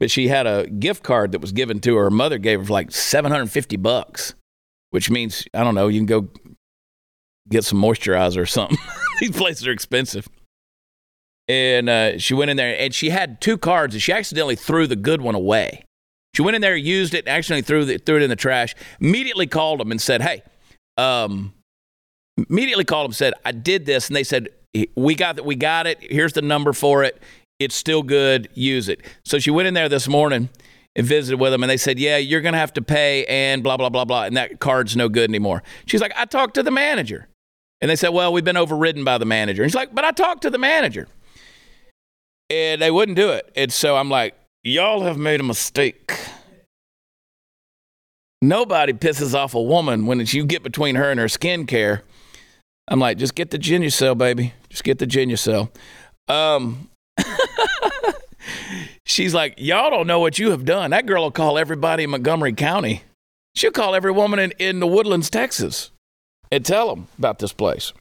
But 0.00 0.10
she 0.10 0.28
had 0.28 0.46
a 0.46 0.66
gift 0.66 1.04
card 1.04 1.32
that 1.32 1.40
was 1.40 1.52
given 1.52 1.78
to 1.80 1.96
her. 1.96 2.04
Her 2.04 2.10
mother 2.10 2.38
gave 2.38 2.66
her 2.66 2.72
like 2.72 2.90
750 2.90 3.76
bucks, 3.76 4.34
which 4.90 5.10
means, 5.10 5.46
I 5.54 5.62
don't 5.62 5.76
know, 5.76 5.86
you 5.88 6.00
can 6.00 6.06
go 6.06 6.28
get 7.48 7.64
some 7.64 7.80
moisturizer 7.80 8.38
or 8.38 8.46
something. 8.46 8.78
These 9.20 9.30
places 9.30 9.66
are 9.66 9.72
expensive. 9.72 10.28
And 11.46 11.88
uh, 11.88 12.18
she 12.18 12.34
went 12.34 12.50
in 12.50 12.56
there 12.56 12.76
and 12.78 12.94
she 12.94 13.10
had 13.10 13.40
two 13.40 13.58
cards 13.58 13.94
and 13.94 14.02
she 14.02 14.12
accidentally 14.12 14.56
threw 14.56 14.86
the 14.86 14.96
good 14.96 15.20
one 15.20 15.34
away. 15.34 15.84
She 16.34 16.42
went 16.42 16.54
in 16.54 16.62
there, 16.62 16.74
used 16.74 17.14
it, 17.14 17.28
accidentally 17.28 17.62
threw, 17.62 17.84
the, 17.84 17.98
threw 17.98 18.16
it 18.16 18.22
in 18.22 18.30
the 18.30 18.36
trash, 18.36 18.74
immediately 19.00 19.46
called 19.46 19.80
them 19.80 19.90
and 19.90 20.00
said, 20.00 20.22
Hey, 20.22 20.42
um, 20.96 21.52
immediately 22.48 22.84
called 22.84 23.04
them, 23.04 23.12
said, 23.12 23.34
I 23.44 23.52
did 23.52 23.86
this. 23.86 24.08
And 24.08 24.16
they 24.16 24.24
said, 24.24 24.48
we 24.96 25.14
got 25.14 25.36
that 25.36 25.44
we 25.44 25.54
got 25.54 25.86
it. 25.86 25.98
Here's 26.00 26.32
the 26.32 26.42
number 26.42 26.72
for 26.72 27.04
it. 27.04 27.20
It's 27.58 27.74
still 27.74 28.02
good. 28.02 28.48
Use 28.54 28.88
it. 28.88 29.00
So 29.24 29.38
she 29.38 29.50
went 29.50 29.68
in 29.68 29.74
there 29.74 29.88
this 29.88 30.08
morning 30.08 30.48
and 30.96 31.06
visited 31.06 31.38
with 31.38 31.52
them 31.52 31.62
and 31.62 31.70
they 31.70 31.76
said 31.76 31.98
yeah 31.98 32.18
you're 32.18 32.40
going 32.40 32.52
to 32.52 32.58
have 32.58 32.72
to 32.74 32.82
pay 32.82 33.24
and 33.26 33.62
blah 33.62 33.76
blah 33.76 33.88
blah 33.88 34.04
blah 34.04 34.24
and 34.24 34.36
that 34.36 34.60
card's 34.60 34.96
no 34.96 35.08
good 35.08 35.30
anymore. 35.30 35.62
She's 35.86 36.00
like 36.00 36.12
i 36.16 36.24
talked 36.24 36.54
to 36.54 36.62
the 36.62 36.70
manager. 36.70 37.28
And 37.80 37.90
they 37.90 37.96
said 37.96 38.10
well 38.10 38.32
we've 38.32 38.44
been 38.44 38.56
overridden 38.56 39.04
by 39.04 39.18
the 39.18 39.24
manager. 39.24 39.62
And 39.62 39.70
she's 39.70 39.76
like 39.76 39.94
but 39.94 40.04
i 40.04 40.10
talked 40.10 40.42
to 40.42 40.50
the 40.50 40.58
manager. 40.58 41.08
And 42.50 42.82
they 42.82 42.90
wouldn't 42.90 43.16
do 43.16 43.30
it. 43.30 43.50
And 43.56 43.72
so 43.72 43.96
i'm 43.96 44.10
like 44.10 44.34
y'all 44.62 45.02
have 45.02 45.18
made 45.18 45.40
a 45.40 45.44
mistake. 45.44 46.18
Nobody 48.40 48.92
pisses 48.92 49.34
off 49.34 49.54
a 49.54 49.62
woman 49.62 50.06
when 50.06 50.18
you 50.26 50.44
get 50.44 50.64
between 50.64 50.96
her 50.96 51.10
and 51.10 51.20
her 51.20 51.26
skincare. 51.26 52.02
I'm 52.88 52.98
like, 52.98 53.16
just 53.16 53.36
get 53.36 53.52
the 53.52 53.58
Genucel, 53.58 54.18
baby. 54.18 54.52
Just 54.72 54.84
get 54.84 54.98
the 54.98 55.06
Genucel. 55.06 55.68
Um, 56.28 56.88
she's 59.04 59.34
like, 59.34 59.54
Y'all 59.58 59.90
don't 59.90 60.06
know 60.06 60.18
what 60.18 60.38
you 60.38 60.50
have 60.50 60.64
done. 60.64 60.92
That 60.92 61.04
girl 61.04 61.24
will 61.24 61.30
call 61.30 61.58
everybody 61.58 62.04
in 62.04 62.10
Montgomery 62.10 62.54
County. 62.54 63.02
She'll 63.54 63.70
call 63.70 63.94
every 63.94 64.12
woman 64.12 64.38
in, 64.38 64.54
in 64.58 64.80
the 64.80 64.86
Woodlands, 64.86 65.28
Texas, 65.28 65.90
and 66.50 66.64
tell 66.64 66.88
them 66.88 67.08
about 67.18 67.38
this 67.38 67.52
place. 67.52 67.92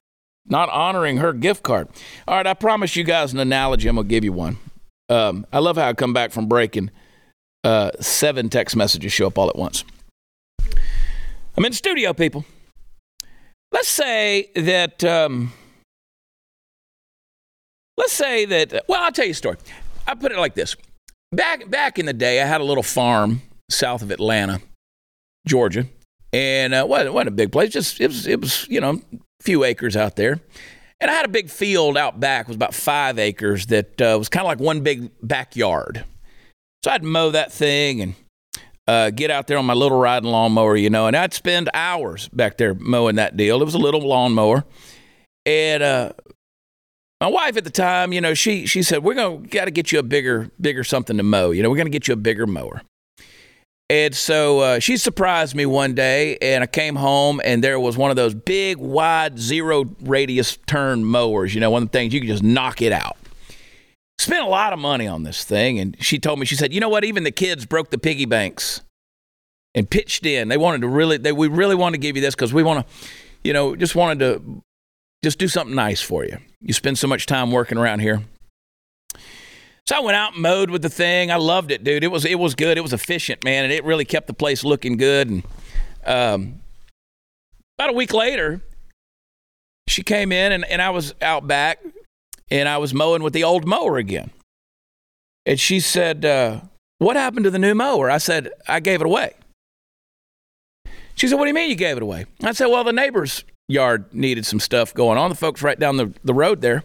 Not 0.46 0.70
honoring 0.70 1.18
her 1.18 1.34
gift 1.34 1.62
card. 1.62 1.90
All 2.26 2.38
right, 2.38 2.48
I 2.48 2.54
promise 2.54 2.96
you 2.96 3.04
guys 3.04 3.34
an 3.34 3.40
analogy. 3.40 3.90
I'm 3.90 3.96
going 3.96 4.08
to 4.08 4.10
give 4.10 4.24
you 4.24 4.32
one. 4.32 4.58
Um, 5.10 5.46
I 5.52 5.60
love 5.60 5.76
how 5.76 5.90
I 5.90 5.94
come 5.94 6.14
back 6.14 6.32
from 6.32 6.48
breaking 6.48 6.90
uh, 7.66 7.92
seven 8.00 8.48
text 8.48 8.78
messages 8.78 9.12
show 9.12 9.28
up 9.28 9.38
all 9.38 9.50
at 9.50 9.58
once. 9.58 9.84
I'm 11.58 11.66
in 11.66 11.74
studio, 11.74 12.14
people. 12.14 12.46
Let's 13.74 13.90
say 13.90 14.52
that. 14.56 15.04
Um, 15.04 15.52
let's 18.02 18.14
say 18.14 18.46
that. 18.46 18.86
Well, 18.88 19.02
I'll 19.02 19.12
tell 19.12 19.26
you 19.26 19.32
a 19.32 19.36
story. 19.36 19.58
I 20.08 20.16
put 20.16 20.32
it 20.32 20.38
like 20.38 20.56
this: 20.56 20.76
back 21.32 21.70
back 21.70 22.00
in 22.00 22.08
the 22.08 22.14
day, 22.14 22.42
I 22.42 22.46
had 22.46 22.60
a 22.60 22.64
little 22.64 22.84
farm 22.84 23.42
south 23.70 24.02
of 24.02 24.12
Atlanta, 24.12 24.60
Georgia, 25.48 25.86
and 26.34 26.74
uh, 26.74 26.86
wasn't, 26.88 27.14
wasn't 27.14 27.30
a 27.30 27.32
big 27.32 27.52
place. 27.52 27.72
Just 27.72 28.02
it 28.02 28.08
was 28.08 28.28
it 28.28 28.42
was 28.42 28.68
you 28.68 28.82
know 28.82 29.02
a 29.14 29.44
few 29.44 29.64
acres 29.64 29.96
out 29.96 30.16
there. 30.16 30.42
And 31.00 31.10
I 31.10 31.16
had 31.16 31.26
a 31.26 31.30
big 31.30 31.50
field 31.50 31.98
out 31.98 32.20
back, 32.20 32.48
was 32.48 32.56
about 32.56 32.76
five 32.76 33.18
acres, 33.18 33.66
that 33.68 34.00
uh, 34.00 34.18
was 34.20 34.30
kind 34.30 34.46
of 34.46 34.50
like 34.50 34.60
one 34.60 34.82
big 34.82 35.10
backyard. 35.24 36.06
So 36.84 36.92
I'd 36.92 37.04
mow 37.04 37.32
that 37.32 37.52
thing 37.52 38.02
and 38.02 38.16
uh, 38.88 39.10
get 39.10 39.32
out 39.32 39.48
there 39.48 39.58
on 39.58 39.66
my 39.66 39.74
little 39.74 39.98
riding 39.98 40.30
lawnmower, 40.30 40.76
you 40.76 40.92
know, 40.92 41.08
and 41.08 41.18
I'd 41.18 41.34
spend 41.34 41.72
hours 41.74 42.30
back 42.30 42.58
there 42.58 42.76
mowing 42.76 43.16
that 43.16 43.36
deal. 43.36 43.64
It 43.64 43.66
was 43.66 43.74
a 43.74 43.80
little 43.80 44.02
lawnmower. 44.02 44.64
And 45.44 45.82
uh, 45.82 46.12
my 47.22 47.28
wife 47.28 47.56
at 47.56 47.64
the 47.64 47.70
time, 47.70 48.12
you 48.12 48.20
know, 48.20 48.34
she 48.34 48.66
she 48.66 48.82
said, 48.82 49.04
"We're 49.04 49.14
gonna 49.14 49.38
got 49.48 49.66
to 49.66 49.72
get 49.72 49.92
you 49.92 50.00
a 50.00 50.04
bigger 50.04 50.50
bigger 50.60 50.84
something 50.84 51.18
to 51.18 51.24
mow. 51.24 51.52
You 51.52 51.62
know, 51.62 51.70
we're 51.70 51.78
gonna 51.78 51.92
get 51.92 52.08
you 52.08 52.16
a 52.16 52.18
bigger 52.18 52.48
mower." 52.48 52.82
And 53.92 54.16
so 54.16 54.60
uh, 54.60 54.80
she 54.80 54.98
surprised 54.98 55.54
me 55.54 55.66
one 55.66 55.94
day, 55.94 56.38
and 56.42 56.64
I 56.64 56.68
came 56.68 56.96
home, 56.96 57.42
and 57.44 57.64
there 57.64 57.80
was 57.80 57.98
one 57.98 58.10
of 58.10 58.16
those 58.16 58.34
big, 58.34 58.78
wide, 58.78 59.38
zero 59.38 59.86
radius 60.02 60.58
turn 60.66 61.06
mowers. 61.06 61.54
You 61.54 61.62
know, 61.62 61.70
one 61.70 61.84
of 61.84 61.92
the 61.92 61.98
things 61.98 62.14
you 62.14 62.22
can 62.22 62.30
just 62.30 62.42
knock 62.44 62.82
it 62.82 62.92
out. 62.92 63.18
Spent 64.18 64.44
a 64.44 64.50
lot 64.50 64.74
of 64.74 64.80
money 64.80 65.08
on 65.08 65.24
this 65.24 65.44
thing, 65.44 65.78
and 65.78 65.96
she 66.02 66.18
told 66.18 66.40
me, 66.40 66.46
she 66.46 66.56
said, 66.56 66.74
"You 66.74 66.80
know 66.80 66.90
what? 66.90 67.04
Even 67.06 67.24
the 67.24 67.32
kids 67.32 67.68
broke 67.68 67.92
the 67.92 68.00
piggy 68.00 68.26
banks 68.26 68.82
and 69.76 69.88
pitched 69.88 70.26
in. 70.26 70.48
They 70.48 70.58
wanted 70.58 70.82
to 70.82 70.88
really, 70.88 71.18
they 71.18 71.32
we 71.32 71.48
really 71.48 71.76
want 71.76 71.94
to 71.94 72.00
give 72.00 72.16
you 72.16 72.22
this 72.22 72.34
because 72.34 72.52
we 72.52 72.64
want 72.64 72.88
to, 72.88 72.94
you 73.44 73.54
know, 73.54 73.76
just 73.76 73.94
wanted 73.94 74.20
to 74.20 74.64
just 75.24 75.40
do 75.40 75.48
something 75.48 75.76
nice 75.76 76.02
for 76.02 76.26
you. 76.26 76.38
You 76.62 76.74
spend 76.74 76.98
so 76.98 77.08
much 77.08 77.26
time 77.26 77.52
working 77.52 77.78
around 77.78 78.00
here." 78.00 78.22
So 79.88 79.98
I 79.98 80.00
went 80.00 80.16
out 80.16 80.34
and 80.34 80.42
mowed 80.42 80.70
with 80.70 80.84
the 80.84 80.90
thing. 80.90 81.32
I 81.32 81.36
loved 81.36 81.72
it, 81.72 81.84
dude. 81.84 82.04
It 82.04 82.08
was 82.08 82.26
it 82.26 82.40
was 82.40 82.56
good. 82.56 82.78
It 82.78 82.82
was 82.82 82.94
efficient, 82.94 83.44
man, 83.44 83.64
and 83.64 83.74
it 83.74 83.84
really 83.84 84.06
kept 84.06 84.28
the 84.28 84.34
place 84.34 84.64
looking 84.64 84.98
good. 84.98 85.30
And 85.30 85.44
um, 86.06 86.62
about 87.78 87.90
a 87.90 87.94
week 87.94 88.14
later, 88.14 88.62
she 89.88 90.04
came 90.04 90.32
in 90.32 90.52
and, 90.52 90.66
and 90.66 90.82
I 90.82 90.92
was 90.92 91.14
out 91.22 91.48
back 91.48 91.80
and 92.50 92.70
I 92.70 92.78
was 92.78 92.94
mowing 92.94 93.24
with 93.24 93.34
the 93.34 93.44
old 93.44 93.68
mower 93.68 93.98
again. 93.98 94.32
And 95.46 95.60
she 95.60 95.80
said, 95.80 96.24
uh, 96.24 96.62
What 97.00 97.16
happened 97.16 97.46
to 97.46 97.50
the 97.50 97.60
new 97.60 97.74
mower? 97.74 98.10
I 98.10 98.18
said, 98.18 98.50
I 98.68 98.80
gave 98.80 99.02
it 99.02 99.06
away. 99.06 99.34
She 101.16 101.28
said, 101.28 101.38
What 101.38 101.46
do 101.46 101.50
you 101.50 101.54
mean 101.54 101.70
you 101.70 101.76
gave 101.76 101.98
it 101.98 102.04
away? 102.04 102.26
I 102.44 102.52
said, 102.52 102.68
Well, 102.68 102.84
the 102.84 102.94
neighbor's 102.94 103.44
yard 103.72 104.14
needed 104.14 104.46
some 104.46 104.60
stuff 104.60 104.94
going 104.94 105.18
on. 105.18 105.30
The 105.30 105.36
folks 105.36 105.62
right 105.62 105.80
down 105.80 105.98
the, 105.98 106.14
the 106.24 106.34
road 106.34 106.62
there. 106.62 106.84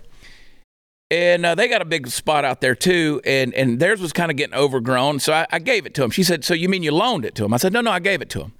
And 1.10 1.46
uh, 1.46 1.54
they 1.54 1.68
got 1.68 1.82
a 1.82 1.84
big 1.84 2.08
spot 2.08 2.44
out 2.44 2.60
there 2.60 2.74
too 2.74 3.20
and 3.24 3.54
and 3.54 3.78
theirs 3.78 4.00
was 4.00 4.12
kind 4.12 4.28
of 4.28 4.36
getting 4.36 4.56
overgrown 4.56 5.20
so 5.20 5.32
I, 5.32 5.46
I, 5.52 5.60
gave 5.60 5.86
it 5.86 5.94
to 5.94 6.02
him 6.02 6.10
she 6.10 6.24
said 6.24 6.44
so 6.44 6.52
you 6.52 6.68
mean 6.68 6.82
you 6.82 6.90
loaned 6.90 7.24
it 7.24 7.36
to 7.36 7.44
him 7.44 7.54
i 7.54 7.58
said 7.58 7.72
no 7.72 7.80
no 7.80 7.92
i 7.92 8.00
gave 8.00 8.20
it 8.22 8.30
to 8.30 8.40
him 8.40 8.54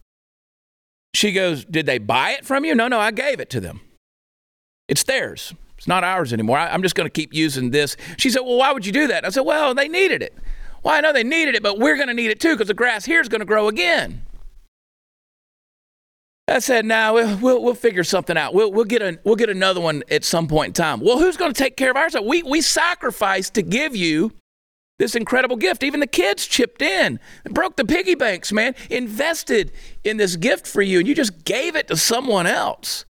she 1.12 1.32
goes 1.32 1.64
did 1.64 1.86
they 1.86 1.98
buy 1.98 2.32
it 2.32 2.44
from 2.44 2.64
you? 2.64 2.74
No 2.74 2.88
no 2.88 3.00
i 3.00 3.10
gave 3.10 3.40
it 3.40 3.50
to 3.50 3.60
them. 3.60 3.80
It's 4.86 5.02
theirs. 5.02 5.54
It's 5.76 5.88
not 5.88 6.04
ours 6.04 6.32
anymore. 6.32 6.58
I, 6.58 6.68
i'm 6.68 6.82
just 6.82 6.94
going 6.94 7.06
to 7.06 7.12
keep 7.12 7.34
using 7.34 7.70
this. 7.70 7.96
She 8.16 8.30
said 8.30 8.42
well 8.42 8.58
why 8.58 8.72
would 8.72 8.86
you 8.86 8.92
do 8.92 9.08
that? 9.08 9.24
I 9.24 9.30
said 9.30 9.40
well 9.40 9.74
they 9.74 9.88
needed 9.88 10.22
it. 10.22 10.34
Well 10.82 10.94
i 10.94 11.00
know 11.00 11.12
they 11.12 11.24
needed 11.24 11.54
it 11.56 11.64
but 11.64 11.78
we're 11.78 11.96
going 11.96 12.08
to 12.08 12.14
need 12.14 12.30
it 12.30 12.38
too 12.38 12.52
because 12.52 12.68
the 12.68 12.74
grass 12.74 13.06
here 13.06 13.20
is 13.20 13.28
going 13.28 13.40
to 13.40 13.46
grow 13.46 13.66
again 13.66 14.25
I 16.48 16.60
said, 16.60 16.84
"Now 16.84 17.14
we'll, 17.14 17.36
we'll, 17.38 17.62
we'll 17.62 17.74
figure 17.74 18.04
something 18.04 18.36
out. 18.36 18.54
We'll 18.54 18.70
we'll 18.70 18.84
get 18.84 19.02
a 19.02 19.18
we'll 19.24 19.36
get 19.36 19.50
another 19.50 19.80
one 19.80 20.02
at 20.10 20.24
some 20.24 20.46
point 20.46 20.68
in 20.68 20.72
time." 20.74 21.00
Well, 21.00 21.18
who's 21.18 21.36
going 21.36 21.52
to 21.52 21.58
take 21.58 21.76
care 21.76 21.90
of 21.90 21.96
ours? 21.96 22.14
We 22.22 22.42
we 22.42 22.60
sacrificed 22.60 23.54
to 23.54 23.62
give 23.62 23.96
you 23.96 24.32
this 24.98 25.14
incredible 25.14 25.56
gift. 25.56 25.82
Even 25.82 26.00
the 26.00 26.06
kids 26.06 26.46
chipped 26.46 26.82
in, 26.82 27.18
broke 27.44 27.76
the 27.76 27.84
piggy 27.84 28.14
banks, 28.14 28.52
man, 28.52 28.74
invested 28.90 29.72
in 30.04 30.16
this 30.16 30.36
gift 30.36 30.66
for 30.66 30.82
you, 30.82 31.00
and 31.00 31.08
you 31.08 31.14
just 31.14 31.44
gave 31.44 31.76
it 31.76 31.88
to 31.88 31.96
someone 31.96 32.46
else. 32.46 33.04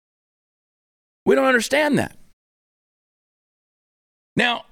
We 1.24 1.34
don't 1.34 1.46
understand 1.46 1.98
that. 1.98 2.16
Now, 4.34 4.64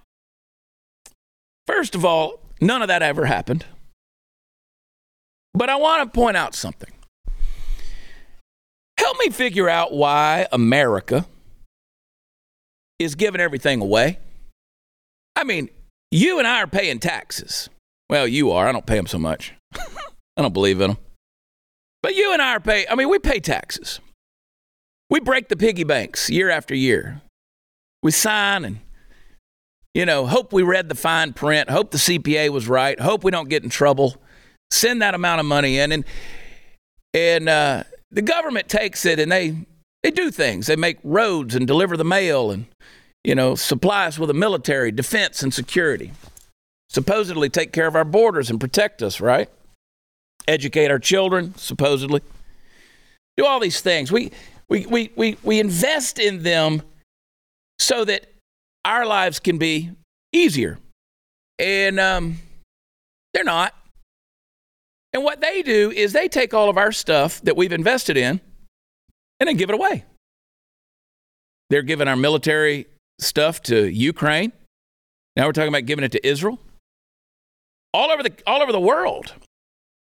first 1.66 1.94
of 1.94 2.05
all, 2.05 2.40
none 2.61 2.83
of 2.83 2.88
that 2.88 3.03
ever 3.03 3.27
happened. 3.27 3.64
But 5.53 5.68
I 5.70 5.77
want 5.77 6.12
to 6.12 6.16
point 6.16 6.37
out 6.37 6.55
something. 6.55 6.90
Help 9.14 9.27
me 9.27 9.31
figure 9.31 9.68
out 9.68 9.92
why 9.92 10.48
America 10.50 11.24
is 12.98 13.14
giving 13.14 13.40
everything 13.40 13.81
away. 13.81 14.18
I 15.37 15.44
mean, 15.44 15.68
you 16.11 16.40
and 16.40 16.48
I 16.48 16.62
are 16.62 16.66
paying 16.66 16.98
taxes. 16.98 17.68
Well, 18.11 18.27
you 18.27 18.50
are. 18.50 18.66
I 18.66 18.72
don't 18.72 18.85
pay 18.85 18.96
them 18.96 19.07
so 19.07 19.20
much. 19.20 19.55
I 19.77 20.42
don't 20.42 20.53
believe 20.53 20.81
in 20.81 20.90
them. 20.90 20.98
But 22.03 22.16
you 22.16 22.33
and 22.33 22.42
I 22.42 22.57
are 22.57 22.61
paying, 22.61 22.87
I 22.90 22.96
mean, 22.96 23.09
we 23.09 23.20
pay 23.20 23.38
taxes. 23.38 24.00
We 25.11 25.20
break 25.20 25.48
the 25.48 25.57
piggy 25.57 25.85
banks 25.85 26.29
year 26.29 26.50
after 26.50 26.74
year. 26.74 27.22
We 28.03 28.11
sign 28.11 28.64
and, 28.64 28.81
you 29.94 30.07
know, 30.07 30.27
hope 30.27 30.53
we 30.53 30.64
read 30.64 30.88
the 30.88 30.96
fine 30.96 31.35
print, 31.35 31.70
hope 31.70 31.92
the 31.92 31.98
CPA 31.98 32.48
was 32.48 32.66
right, 32.66 32.98
hope 32.98 33.22
we 33.22 33.31
don't 33.31 33.48
get 33.48 33.62
in 33.62 33.70
trouble, 33.70 34.16
send 34.72 35.03
that 35.03 35.14
amount 35.14 35.38
of 35.38 35.46
money 35.46 35.79
in. 35.79 35.92
And, 35.92 36.05
and, 37.14 37.48
uh, 37.48 37.85
the 38.14 38.22
government 38.22 38.68
takes 38.68 39.05
it 39.05 39.18
and 39.18 39.31
they 39.31 39.57
they 40.03 40.11
do 40.11 40.31
things. 40.31 40.66
They 40.66 40.77
make 40.77 40.98
roads 41.03 41.55
and 41.55 41.66
deliver 41.66 41.96
the 41.96 42.05
mail 42.05 42.50
and 42.50 42.66
you 43.24 43.35
know 43.35 43.55
supply 43.55 44.07
us 44.07 44.18
with 44.18 44.31
a 44.31 44.35
military, 44.35 44.90
defense, 44.92 45.42
and 45.42 45.53
security. 45.53 46.12
Supposedly 46.88 47.48
take 47.48 47.72
care 47.72 47.87
of 47.87 47.96
our 47.96 48.05
borders 48.05 48.50
and 48.50 48.61
protect 48.61 49.03
us, 49.03 49.20
right? 49.20 49.50
Educate 50.46 50.90
our 50.90 50.98
children, 50.98 51.55
supposedly. 51.57 52.22
Do 53.37 53.46
all 53.46 53.59
these 53.59 53.81
things. 53.81 54.12
We 54.12 54.31
we 54.68 54.87
we 54.87 55.11
we, 55.16 55.37
we 55.42 55.61
invest 55.61 56.18
in 56.18 56.44
them 56.44 56.83
so 57.81 58.05
that 58.05 58.27
our 58.85 59.05
lives 59.05 59.40
can 59.40 59.59
be 59.59 59.90
easier. 60.33 60.79
And 61.59 61.98
um, 61.98 62.38
they're 63.33 63.44
not. 63.44 63.74
And 65.14 65.22
what 65.22 65.40
they 65.40 65.62
do 65.62 65.92
is 65.92 66.12
they 66.12 66.27
take 66.27 66.53
all 66.53 66.68
of 66.68 66.77
our 66.77 66.90
stuff 66.90 67.40
that 67.42 67.57
we've 67.57 67.72
invested 67.72 68.16
in 68.16 68.40
and 69.38 69.48
then 69.48 69.57
give 69.57 69.70
it 69.70 69.74
away. 69.74 70.05
They're 71.70 71.83
giving 71.83 72.09
our 72.09 72.16
military 72.16 72.87
stuff 73.20 73.62
to 73.62 73.87
Ukraine. 73.87 74.53
Now 75.37 75.46
we're 75.46 75.53
talking 75.53 75.68
about 75.68 75.87
giving 75.87 76.05
it 76.05 76.12
to 76.12 76.27
Israel. 76.27 76.59
All 77.92 78.11
over 78.11 78.24
the, 78.24 78.33
all 78.44 78.61
over 78.61 78.72
the 78.72 78.81
world. 78.81 79.33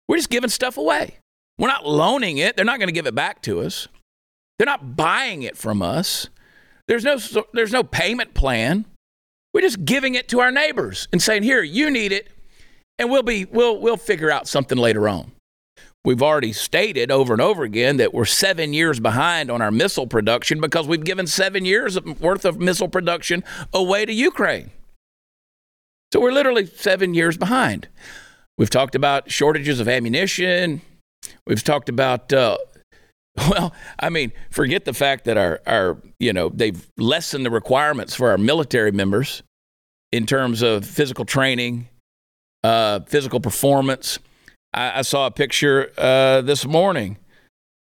We're 0.09 0.17
just 0.17 0.31
giving 0.31 0.49
stuff 0.49 0.77
away. 0.77 1.17
We're 1.59 1.69
not 1.69 1.87
loaning 1.87 2.39
it. 2.39 2.57
They're 2.57 2.65
not 2.65 2.79
going 2.79 2.89
to 2.89 2.93
give 2.93 3.07
it 3.07 3.15
back 3.15 3.43
to 3.43 3.61
us. 3.61 3.89
They're 4.59 4.67
not 4.67 4.97
buying 4.97 5.43
it 5.43 5.57
from 5.57 5.83
us. 5.83 6.29
There's 6.87 7.05
no, 7.05 7.19
there's 7.53 7.73
no 7.73 7.83
payment 7.83 8.33
plan. 8.35 8.85
We're 9.53 9.63
just 9.63 9.85
giving 9.85 10.15
it 10.15 10.29
to 10.29 10.41
our 10.41 10.53
neighbors 10.53 11.09
and 11.13 11.21
saying, 11.21 11.43
here, 11.43 11.63
you 11.63 11.91
need 11.91 12.13
it 12.13 12.29
and 13.01 13.11
we'll 13.11 13.23
be 13.23 13.47
we'll 13.47 13.81
we'll 13.81 13.97
figure 13.97 14.31
out 14.31 14.47
something 14.47 14.79
later 14.79 15.09
on. 15.09 15.33
We've 16.05 16.23
already 16.23 16.53
stated 16.53 17.11
over 17.11 17.33
and 17.33 17.43
over 17.43 17.65
again 17.65 17.97
that 17.97 18.15
we're 18.15 18.27
seven 18.27 18.73
years 18.73 19.01
behind 19.01 19.51
on 19.51 19.61
our 19.61 19.71
missile 19.71 20.07
production 20.07 20.61
because 20.61 20.87
we've 20.87 21.05
given 21.05 21.27
seven 21.27 21.65
years 21.65 22.01
worth 22.01 22.45
of 22.45 22.59
missile 22.59 22.89
production 22.89 23.43
away 23.73 24.07
to 24.07 24.13
Ukraine. 24.13 24.71
So 26.13 26.21
we're 26.21 26.33
literally 26.33 26.67
seven 26.67 27.15
years 27.15 27.37
behind. 27.37 27.89
We've 28.57 28.71
talked 28.71 28.95
about 28.95 29.31
shortages 29.31 29.79
of 29.79 29.89
ammunition. 29.89 30.81
We've 31.47 31.63
talked 31.63 31.91
about, 31.91 32.33
uh, 32.33 32.57
well, 33.37 33.75
I 33.99 34.09
mean, 34.09 34.33
forget 34.51 34.87
the 34.87 34.95
fact 34.95 35.27
that 35.27 35.37
our, 35.37 35.61
our, 35.67 35.99
you 36.19 36.33
know, 36.33 36.49
they've 36.49 36.87
lessened 36.97 37.45
the 37.45 37.51
requirements 37.51 38.15
for 38.15 38.31
our 38.31 38.39
military 38.39 38.91
members 38.91 39.43
in 40.13 40.25
terms 40.25 40.63
of 40.63 40.87
physical 40.87 41.27
training 41.27 41.90
uh, 42.65 43.01
physical 43.01 43.41
performance. 43.41 44.19
I, 44.73 44.99
I, 44.99 45.03
saw 45.03 45.27
a 45.27 45.31
picture 45.31 45.91
uh, 45.99 46.43
this 46.43 46.65
morning 46.65 47.17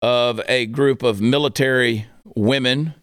of 0.01 0.41
a 0.47 0.65
group 0.65 1.03
of 1.03 1.21
military 1.21 2.07
women 2.35 2.93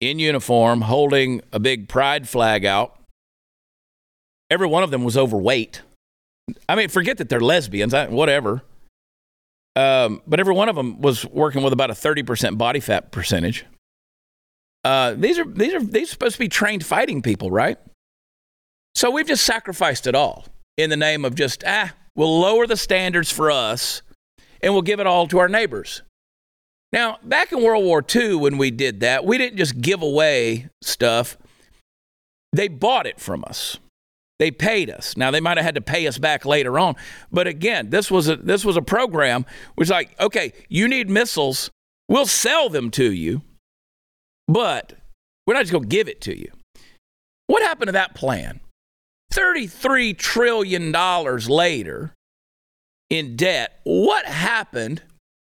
in 0.00 0.18
uniform 0.18 0.82
holding 0.82 1.40
a 1.52 1.58
big 1.58 1.88
pride 1.88 2.28
flag 2.28 2.64
out. 2.64 2.98
Every 4.50 4.66
one 4.66 4.82
of 4.82 4.90
them 4.90 5.04
was 5.04 5.16
overweight. 5.16 5.82
I 6.68 6.76
mean, 6.76 6.88
forget 6.88 7.18
that 7.18 7.28
they're 7.28 7.40
lesbians, 7.40 7.94
I, 7.94 8.06
whatever. 8.06 8.62
Um, 9.76 10.22
but 10.26 10.38
every 10.38 10.54
one 10.54 10.68
of 10.68 10.76
them 10.76 11.00
was 11.00 11.24
working 11.26 11.62
with 11.62 11.72
about 11.72 11.90
a 11.90 11.94
30% 11.94 12.58
body 12.58 12.80
fat 12.80 13.10
percentage. 13.10 13.64
Uh, 14.84 15.14
these 15.16 15.38
are 15.38 15.44
these 15.44 15.72
are 15.72 15.82
these 15.82 16.08
are 16.08 16.12
supposed 16.12 16.34
to 16.34 16.38
be 16.38 16.48
trained 16.48 16.84
fighting 16.84 17.22
people, 17.22 17.50
right? 17.50 17.78
So 18.94 19.10
we've 19.10 19.26
just 19.26 19.44
sacrificed 19.44 20.06
it 20.06 20.14
all 20.14 20.44
in 20.76 20.90
the 20.90 20.96
name 20.96 21.24
of 21.24 21.34
just 21.34 21.62
ah, 21.66 21.92
we'll 22.16 22.40
lower 22.40 22.66
the 22.66 22.76
standards 22.76 23.30
for 23.30 23.50
us, 23.50 24.02
and 24.60 24.72
we'll 24.72 24.82
give 24.82 25.00
it 25.00 25.06
all 25.06 25.26
to 25.28 25.38
our 25.38 25.48
neighbors. 25.48 26.02
Now, 26.92 27.18
back 27.22 27.52
in 27.52 27.62
World 27.62 27.84
War 27.84 28.04
II, 28.14 28.36
when 28.36 28.56
we 28.56 28.70
did 28.70 29.00
that, 29.00 29.24
we 29.24 29.36
didn't 29.36 29.56
just 29.56 29.80
give 29.80 30.02
away 30.02 30.68
stuff; 30.82 31.36
they 32.52 32.68
bought 32.68 33.06
it 33.06 33.20
from 33.20 33.44
us. 33.46 33.78
They 34.40 34.50
paid 34.50 34.90
us. 34.90 35.16
Now 35.16 35.30
they 35.30 35.40
might 35.40 35.56
have 35.58 35.64
had 35.64 35.76
to 35.76 35.80
pay 35.80 36.06
us 36.06 36.18
back 36.18 36.44
later 36.44 36.78
on, 36.78 36.96
but 37.30 37.46
again, 37.46 37.90
this 37.90 38.10
was 38.10 38.28
a 38.28 38.36
this 38.36 38.64
was 38.64 38.76
a 38.76 38.82
program 38.82 39.46
which 39.76 39.90
like, 39.90 40.18
okay, 40.20 40.52
you 40.68 40.88
need 40.88 41.08
missiles, 41.08 41.70
we'll 42.08 42.26
sell 42.26 42.68
them 42.68 42.90
to 42.92 43.12
you, 43.12 43.42
but 44.48 44.94
we're 45.46 45.54
not 45.54 45.60
just 45.60 45.72
going 45.72 45.84
to 45.84 45.88
give 45.88 46.08
it 46.08 46.20
to 46.22 46.38
you. 46.38 46.50
What 47.46 47.62
happened 47.62 47.88
to 47.88 47.92
that 47.92 48.14
plan? 48.14 48.60
$33 49.34 50.16
trillion 50.16 50.92
later 50.92 52.12
in 53.10 53.36
debt. 53.36 53.80
What 53.84 54.26
happened 54.26 55.02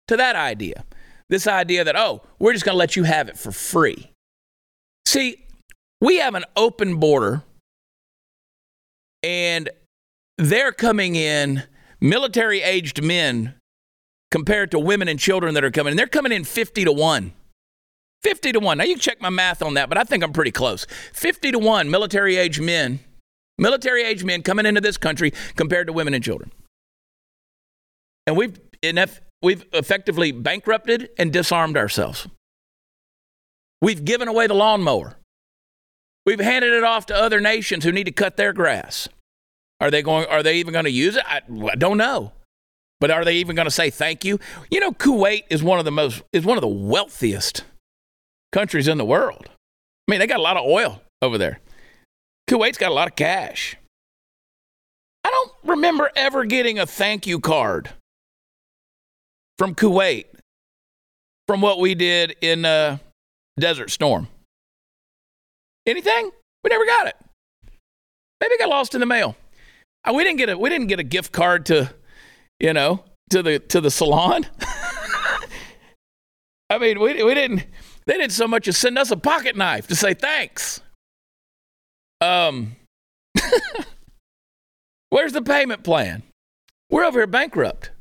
to 0.07 0.17
that 0.17 0.35
idea? 0.35 0.83
This 1.29 1.47
idea 1.47 1.83
that, 1.83 1.95
oh, 1.95 2.23
we're 2.39 2.53
just 2.53 2.65
going 2.65 2.73
to 2.73 2.79
let 2.79 2.95
you 2.95 3.03
have 3.03 3.29
it 3.29 3.37
for 3.37 3.51
free. 3.51 4.11
See, 5.05 5.45
we 6.01 6.17
have 6.17 6.35
an 6.35 6.45
open 6.55 6.97
border 6.97 7.43
and 9.23 9.69
they're 10.37 10.71
coming 10.71 11.15
in 11.15 11.63
military 11.99 12.61
aged 12.61 13.03
men 13.03 13.55
compared 14.31 14.71
to 14.71 14.79
women 14.79 15.07
and 15.07 15.19
children 15.19 15.53
that 15.55 15.63
are 15.63 15.71
coming 15.71 15.91
in. 15.91 15.97
They're 15.97 16.07
coming 16.07 16.31
in 16.31 16.43
50 16.43 16.85
to 16.85 16.91
1. 16.91 17.33
50 18.23 18.51
to 18.53 18.59
1. 18.59 18.77
Now 18.77 18.83
you 18.83 18.97
check 18.97 19.21
my 19.21 19.29
math 19.29 19.61
on 19.61 19.75
that, 19.75 19.89
but 19.89 19.97
I 19.97 20.03
think 20.03 20.23
I'm 20.23 20.33
pretty 20.33 20.51
close. 20.51 20.85
50 21.13 21.51
to 21.51 21.59
1 21.59 21.89
military 21.89 22.37
aged 22.37 22.61
men, 22.61 22.99
military 23.57 24.03
age 24.03 24.23
men 24.23 24.41
coming 24.41 24.65
into 24.65 24.81
this 24.81 24.97
country 24.97 25.33
compared 25.55 25.87
to 25.87 25.93
women 25.93 26.13
and 26.13 26.23
children. 26.23 26.51
And 28.25 28.35
we've 28.37 28.59
enough 28.83 29.21
we've 29.41 29.65
effectively 29.73 30.31
bankrupted 30.31 31.09
and 31.17 31.31
disarmed 31.31 31.77
ourselves. 31.77 32.27
We've 33.81 34.03
given 34.03 34.27
away 34.27 34.47
the 34.47 34.53
lawnmower. 34.53 35.17
We've 36.25 36.39
handed 36.39 36.73
it 36.73 36.83
off 36.83 37.05
to 37.07 37.15
other 37.15 37.39
nations 37.39 37.83
who 37.83 37.91
need 37.91 38.05
to 38.05 38.11
cut 38.11 38.35
their 38.35 38.51
grass. 38.51 39.07
Are 39.79 39.91
they 39.91 40.01
going 40.01 40.27
are 40.27 40.43
they 40.43 40.57
even 40.57 40.73
going 40.73 40.85
to 40.85 40.91
use 40.91 41.15
it? 41.15 41.23
I, 41.25 41.41
I 41.71 41.75
don't 41.75 41.97
know. 41.97 42.33
But 42.99 43.11
are 43.11 43.23
they 43.23 43.35
even 43.35 43.55
going 43.55 43.67
to 43.67 43.71
say 43.71 43.89
thank 43.89 44.25
you? 44.25 44.39
You 44.71 44.79
know 44.79 44.91
Kuwait 44.91 45.43
is 45.49 45.63
one 45.63 45.79
of 45.79 45.85
the 45.85 45.91
most 45.91 46.23
is 46.33 46.43
one 46.43 46.57
of 46.57 46.61
the 46.61 46.67
wealthiest 46.67 47.63
countries 48.51 48.87
in 48.87 48.97
the 48.97 49.05
world. 49.05 49.49
I 50.07 50.11
mean, 50.11 50.19
they 50.19 50.27
got 50.27 50.39
a 50.39 50.43
lot 50.43 50.57
of 50.57 50.65
oil 50.65 51.01
over 51.21 51.37
there. 51.37 51.59
Kuwait's 52.47 52.77
got 52.77 52.91
a 52.91 52.93
lot 52.93 53.07
of 53.07 53.15
cash. 53.15 53.75
I 55.23 55.29
don't 55.29 55.51
remember 55.65 56.09
ever 56.15 56.45
getting 56.45 56.79
a 56.79 56.85
thank 56.85 57.27
you 57.27 57.39
card 57.39 57.89
from 59.57 59.75
Kuwait 59.75 60.25
from 61.47 61.61
what 61.61 61.79
we 61.79 61.95
did 61.95 62.35
in 62.41 62.63
uh, 62.63 62.97
Desert 63.59 63.91
Storm. 63.91 64.27
Anything? 65.85 66.31
We 66.63 66.69
never 66.69 66.85
got 66.85 67.07
it. 67.07 67.15
Maybe 68.39 68.53
it 68.53 68.59
got 68.59 68.69
lost 68.69 68.93
in 68.93 68.99
the 68.99 69.05
mail. 69.05 69.35
Uh, 70.05 70.13
we 70.13 70.23
didn't 70.23 70.37
get 70.37 70.49
a 70.49 70.57
we 70.57 70.69
didn't 70.69 70.87
get 70.87 70.99
a 70.99 71.03
gift 71.03 71.31
card 71.31 71.65
to, 71.67 71.93
you 72.59 72.73
know, 72.73 73.03
to 73.31 73.41
the 73.41 73.59
to 73.59 73.81
the 73.81 73.91
salon. 73.91 74.45
I 76.69 76.77
mean, 76.77 76.99
we 76.99 77.23
we 77.23 77.33
didn't 77.33 77.65
they 78.05 78.17
didn't 78.17 78.33
so 78.33 78.47
much 78.47 78.67
as 78.67 78.77
send 78.77 78.97
us 78.97 79.11
a 79.11 79.17
pocket 79.17 79.55
knife 79.55 79.87
to 79.87 79.95
say 79.95 80.13
thanks. 80.13 80.81
Um, 82.21 82.75
where's 85.09 85.33
the 85.33 85.41
payment 85.41 85.83
plan? 85.83 86.23
We're 86.89 87.03
over 87.03 87.19
here 87.19 87.27
bankrupt 87.27 87.91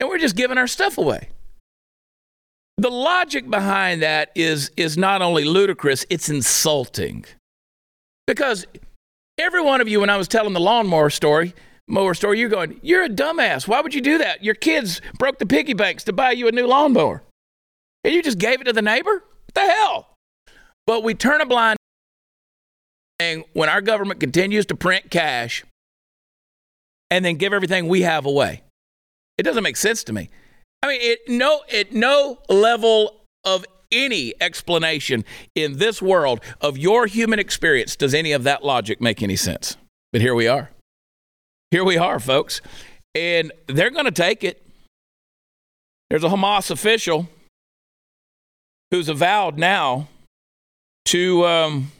and 0.00 0.08
we're 0.08 0.18
just 0.18 0.36
giving 0.36 0.58
our 0.58 0.66
stuff 0.66 0.98
away. 0.98 1.28
The 2.76 2.90
logic 2.90 3.50
behind 3.50 4.02
that 4.02 4.30
is, 4.34 4.70
is 4.76 4.96
not 4.96 5.20
only 5.20 5.44
ludicrous, 5.44 6.06
it's 6.10 6.28
insulting. 6.28 7.24
Because 8.26 8.66
every 9.36 9.62
one 9.62 9.80
of 9.80 9.88
you, 9.88 10.00
when 10.00 10.10
I 10.10 10.16
was 10.16 10.28
telling 10.28 10.52
the 10.52 10.60
lawnmower 10.60 11.10
story, 11.10 11.54
mower 11.88 12.14
story, 12.14 12.38
you're 12.38 12.48
going, 12.48 12.78
You're 12.82 13.04
a 13.04 13.08
dumbass. 13.08 13.66
Why 13.66 13.80
would 13.80 13.94
you 13.94 14.00
do 14.00 14.18
that? 14.18 14.44
Your 14.44 14.54
kids 14.54 15.00
broke 15.18 15.38
the 15.38 15.46
piggy 15.46 15.74
banks 15.74 16.04
to 16.04 16.12
buy 16.12 16.32
you 16.32 16.46
a 16.46 16.52
new 16.52 16.66
lawnmower. 16.66 17.24
And 18.04 18.14
you 18.14 18.22
just 18.22 18.38
gave 18.38 18.60
it 18.60 18.64
to 18.64 18.72
the 18.72 18.82
neighbor? 18.82 19.24
What 19.24 19.54
the 19.54 19.60
hell? 19.72 20.14
But 20.86 21.02
we 21.02 21.14
turn 21.14 21.40
a 21.40 21.46
blind 21.46 21.77
eye 23.20 23.44
when 23.52 23.68
our 23.68 23.80
government 23.80 24.20
continues 24.20 24.66
to 24.66 24.76
print 24.76 25.10
cash 25.10 25.64
and 27.10 27.24
then 27.24 27.36
give 27.36 27.52
everything 27.52 27.88
we 27.88 28.02
have 28.02 28.26
away. 28.26 28.62
It 29.36 29.44
doesn't 29.44 29.62
make 29.62 29.76
sense 29.76 30.04
to 30.04 30.12
me. 30.12 30.30
I 30.82 30.88
mean, 30.88 31.00
it 31.00 31.20
no 31.28 31.62
at 31.72 31.92
no 31.92 32.38
level 32.48 33.22
of 33.44 33.64
any 33.90 34.34
explanation 34.40 35.24
in 35.54 35.78
this 35.78 36.02
world 36.02 36.40
of 36.60 36.76
your 36.76 37.06
human 37.06 37.38
experience 37.38 37.96
does 37.96 38.14
any 38.14 38.32
of 38.32 38.44
that 38.44 38.64
logic 38.64 39.00
make 39.00 39.22
any 39.22 39.36
sense. 39.36 39.76
But 40.12 40.20
here 40.20 40.34
we 40.34 40.46
are. 40.46 40.70
Here 41.70 41.84
we 41.84 41.96
are, 41.96 42.20
folks. 42.20 42.60
And 43.14 43.52
they're 43.66 43.90
going 43.90 44.04
to 44.04 44.10
take 44.10 44.44
it. 44.44 44.64
There's 46.10 46.24
a 46.24 46.28
Hamas 46.28 46.70
official 46.70 47.28
who's 48.90 49.08
avowed 49.08 49.58
now 49.58 50.08
to 51.06 51.46
um, 51.46 51.92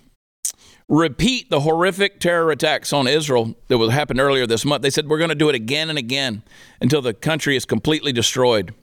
repeat 0.89 1.51
the 1.51 1.61
horrific 1.61 2.19
terror 2.19 2.51
attacks 2.51 2.93
on 2.93 3.07
Israel 3.07 3.55
that 3.69 3.79
happened 3.91 4.21
earlier 4.21 4.47
this 4.47 4.65
month. 4.65 4.83
They 4.83 4.91
said 4.91 5.09
we're 5.09 5.19
going 5.19 5.29
to 5.29 5.35
do 5.35 5.49
it 5.49 5.55
again 5.55 5.91
and 5.91 5.99
again 5.99 6.43
until 6.81 7.03
the 7.03 7.13
country 7.13 7.57
is 7.57 7.65
completely 7.65 8.13
destroyed. 8.13 8.75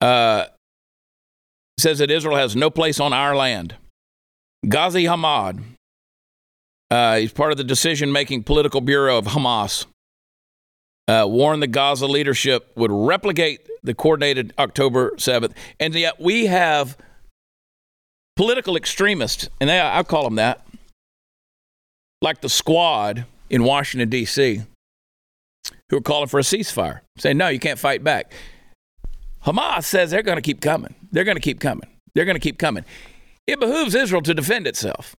Uh, 0.00 0.46
says 1.78 1.98
that 1.98 2.10
Israel 2.10 2.36
has 2.36 2.56
no 2.56 2.70
place 2.70 2.98
on 2.98 3.12
our 3.12 3.36
land. 3.36 3.76
Ghazi 4.68 5.04
Hamad, 5.04 5.62
uh, 6.90 7.16
he's 7.16 7.32
part 7.32 7.52
of 7.52 7.58
the 7.58 7.64
decision 7.64 8.10
making 8.10 8.42
political 8.42 8.80
bureau 8.80 9.18
of 9.18 9.26
Hamas, 9.26 9.86
uh, 11.06 11.24
warned 11.28 11.62
the 11.62 11.68
Gaza 11.68 12.06
leadership 12.06 12.72
would 12.76 12.90
replicate 12.90 13.60
the 13.82 13.94
coordinated 13.94 14.52
October 14.58 15.12
7th. 15.16 15.52
And 15.78 15.94
yet 15.94 16.20
we 16.20 16.46
have 16.46 16.96
political 18.36 18.76
extremists, 18.76 19.48
and 19.60 19.70
they, 19.70 19.80
I 19.80 20.02
call 20.02 20.24
them 20.24 20.36
that, 20.36 20.66
like 22.20 22.40
the 22.40 22.48
squad 22.48 23.24
in 23.50 23.64
Washington, 23.64 24.08
D.C., 24.08 24.62
who 25.90 25.96
are 25.96 26.02
calling 26.02 26.28
for 26.28 26.38
a 26.38 26.42
ceasefire, 26.42 27.00
saying, 27.16 27.36
no, 27.36 27.48
you 27.48 27.58
can't 27.58 27.78
fight 27.78 28.04
back. 28.04 28.32
Hamas 29.44 29.84
says 29.84 30.10
they're 30.10 30.22
going 30.22 30.36
to 30.36 30.42
keep 30.42 30.60
coming. 30.60 30.94
They're 31.10 31.24
going 31.24 31.36
to 31.36 31.42
keep 31.42 31.60
coming. 31.60 31.88
They're 32.14 32.24
going 32.24 32.36
to 32.36 32.40
keep 32.40 32.58
coming. 32.58 32.84
It 33.46 33.60
behooves 33.60 33.94
Israel 33.94 34.22
to 34.22 34.34
defend 34.34 34.66
itself 34.66 35.16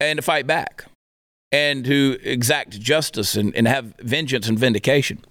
and 0.00 0.16
to 0.16 0.22
fight 0.22 0.46
back 0.46 0.86
and 1.52 1.84
to 1.84 2.18
exact 2.22 2.78
justice 2.80 3.36
and, 3.36 3.54
and 3.54 3.66
have 3.66 3.94
vengeance 3.98 4.48
and 4.48 4.58
vindication. 4.58 5.24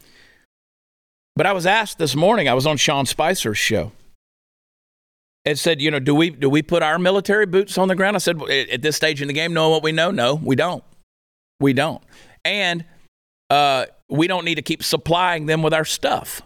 But 1.36 1.46
I 1.46 1.54
was 1.54 1.66
asked 1.66 1.98
this 1.98 2.16
morning, 2.16 2.50
I 2.50 2.54
was 2.54 2.66
on 2.66 2.78
Sean 2.78 3.06
Spicer's 3.06 3.58
show. 3.58 3.92
It 5.46 5.58
said, 5.58 5.82
you 5.82 5.90
know, 5.92 6.00
do 6.00 6.14
we 6.14 6.30
do 6.30 6.50
we 6.50 6.62
put 6.62 6.84
our 6.84 7.00
military 7.00 7.46
boots 7.46 7.78
on 7.78 7.88
the 7.88 7.96
ground? 7.96 8.18
I 8.18 8.20
said, 8.20 8.42
at 8.50 8.82
this 8.82 8.98
stage 8.98 9.22
in 9.22 9.28
the 9.28 9.34
game, 9.34 9.54
knowing 9.54 9.72
what 9.72 9.84
we 9.84 9.94
know, 9.94 10.12
no, 10.12 10.36
we 10.36 10.56
don't. 10.58 10.84
We 11.60 11.74
don't. 11.74 12.04
And 12.46 12.86
uh, 13.50 13.88
we 14.10 14.28
don't 14.28 14.46
need 14.46 14.56
to 14.56 14.62
keep 14.62 14.84
supplying 14.84 15.46
them 15.46 15.62
with 15.62 15.74
our 15.74 15.86
stuff. 15.86 16.42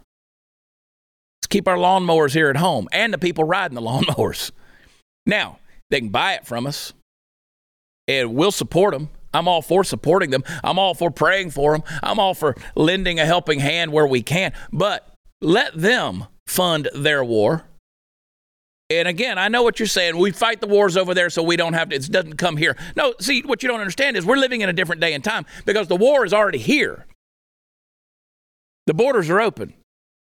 Let's 1.41 1.47
keep 1.49 1.67
our 1.67 1.77
lawnmowers 1.77 2.33
here 2.33 2.49
at 2.49 2.57
home 2.57 2.87
and 2.91 3.13
the 3.13 3.17
people 3.17 3.43
riding 3.43 3.75
the 3.75 3.81
lawnmowers. 3.89 4.51
Now, 5.25 5.59
they 5.89 5.99
can 5.99 6.09
buy 6.09 6.33
it 6.33 6.45
from 6.45 6.65
us 6.65 6.93
and 8.07 8.35
we'll 8.35 8.51
support 8.51 8.93
them. 8.93 9.09
I'm 9.33 9.47
all 9.47 9.61
for 9.61 9.83
supporting 9.83 10.29
them. 10.29 10.43
I'm 10.63 10.77
all 10.77 10.93
for 10.93 11.09
praying 11.09 11.51
for 11.51 11.71
them. 11.71 11.83
I'm 12.03 12.19
all 12.19 12.33
for 12.33 12.55
lending 12.75 13.19
a 13.19 13.25
helping 13.25 13.59
hand 13.59 13.91
where 13.93 14.07
we 14.07 14.21
can. 14.21 14.53
But 14.73 15.07
let 15.41 15.73
them 15.73 16.25
fund 16.47 16.89
their 16.93 17.23
war. 17.23 17.63
And 18.99 19.07
again, 19.07 19.37
I 19.37 19.47
know 19.47 19.63
what 19.63 19.79
you're 19.79 19.87
saying. 19.87 20.17
We 20.17 20.31
fight 20.31 20.59
the 20.59 20.67
wars 20.67 20.97
over 20.97 21.13
there 21.13 21.29
so 21.29 21.41
we 21.43 21.55
don't 21.55 21.73
have 21.73 21.89
to, 21.89 21.95
it 21.95 22.11
doesn't 22.11 22.37
come 22.37 22.57
here. 22.57 22.75
No, 22.95 23.13
see, 23.19 23.41
what 23.41 23.63
you 23.63 23.69
don't 23.69 23.79
understand 23.79 24.17
is 24.17 24.25
we're 24.25 24.35
living 24.35 24.61
in 24.61 24.69
a 24.69 24.73
different 24.73 25.01
day 25.01 25.13
and 25.13 25.23
time 25.23 25.45
because 25.65 25.87
the 25.87 25.95
war 25.95 26.25
is 26.25 26.33
already 26.33 26.57
here. 26.57 27.05
The 28.87 28.93
borders 28.93 29.29
are 29.29 29.39
open. 29.39 29.73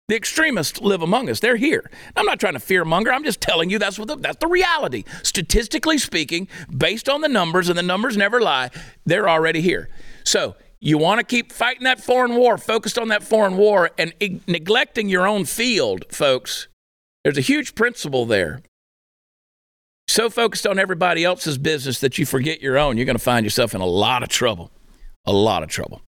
The 0.08 0.16
extremists 0.16 0.80
live 0.80 1.02
among 1.02 1.30
us. 1.30 1.40
They're 1.40 1.56
here. 1.56 1.90
I'm 2.16 2.26
not 2.26 2.40
trying 2.40 2.54
to 2.54 2.60
fear 2.60 2.84
monger. 2.84 3.12
I'm 3.12 3.24
just 3.24 3.40
telling 3.40 3.70
you 3.70 3.78
that's 3.78 3.98
what 3.98 4.08
the, 4.08 4.16
that's 4.16 4.38
the 4.38 4.48
reality. 4.48 5.04
Statistically 5.22 5.98
speaking, 5.98 6.48
based 6.76 7.08
on 7.08 7.20
the 7.20 7.28
numbers, 7.28 7.68
and 7.68 7.78
the 7.78 7.82
numbers 7.82 8.16
never 8.16 8.40
lie, 8.40 8.70
they're 9.06 9.28
already 9.28 9.60
here. 9.60 9.88
So 10.24 10.56
You 10.82 10.96
want 10.96 11.20
to 11.20 11.26
keep 11.26 11.52
fighting 11.52 11.84
that 11.84 12.00
foreign 12.00 12.34
war, 12.34 12.56
focused 12.56 12.98
on 12.98 13.08
that 13.08 13.22
foreign 13.22 13.58
war, 13.58 13.90
and 13.98 14.14
neglecting 14.46 15.10
your 15.10 15.26
own 15.26 15.44
field, 15.44 16.06
folks. 16.10 16.68
There's 17.24 17.38
a 17.38 17.42
huge 17.42 17.74
principle 17.74 18.26
there. 18.26 18.62
So 20.08 20.28
focused 20.28 20.66
on 20.66 20.78
everybody 20.78 21.24
else's 21.24 21.58
business 21.58 22.00
that 22.00 22.18
you 22.18 22.26
forget 22.26 22.60
your 22.60 22.78
own, 22.78 22.96
you're 22.96 23.06
going 23.06 23.16
to 23.16 23.22
find 23.22 23.46
yourself 23.46 23.74
in 23.74 23.80
a 23.80 23.86
lot 23.86 24.22
of 24.22 24.28
trouble. 24.28 24.70
A 25.26 25.32
lot 25.32 25.62
of 25.62 25.68
trouble. 25.68 26.02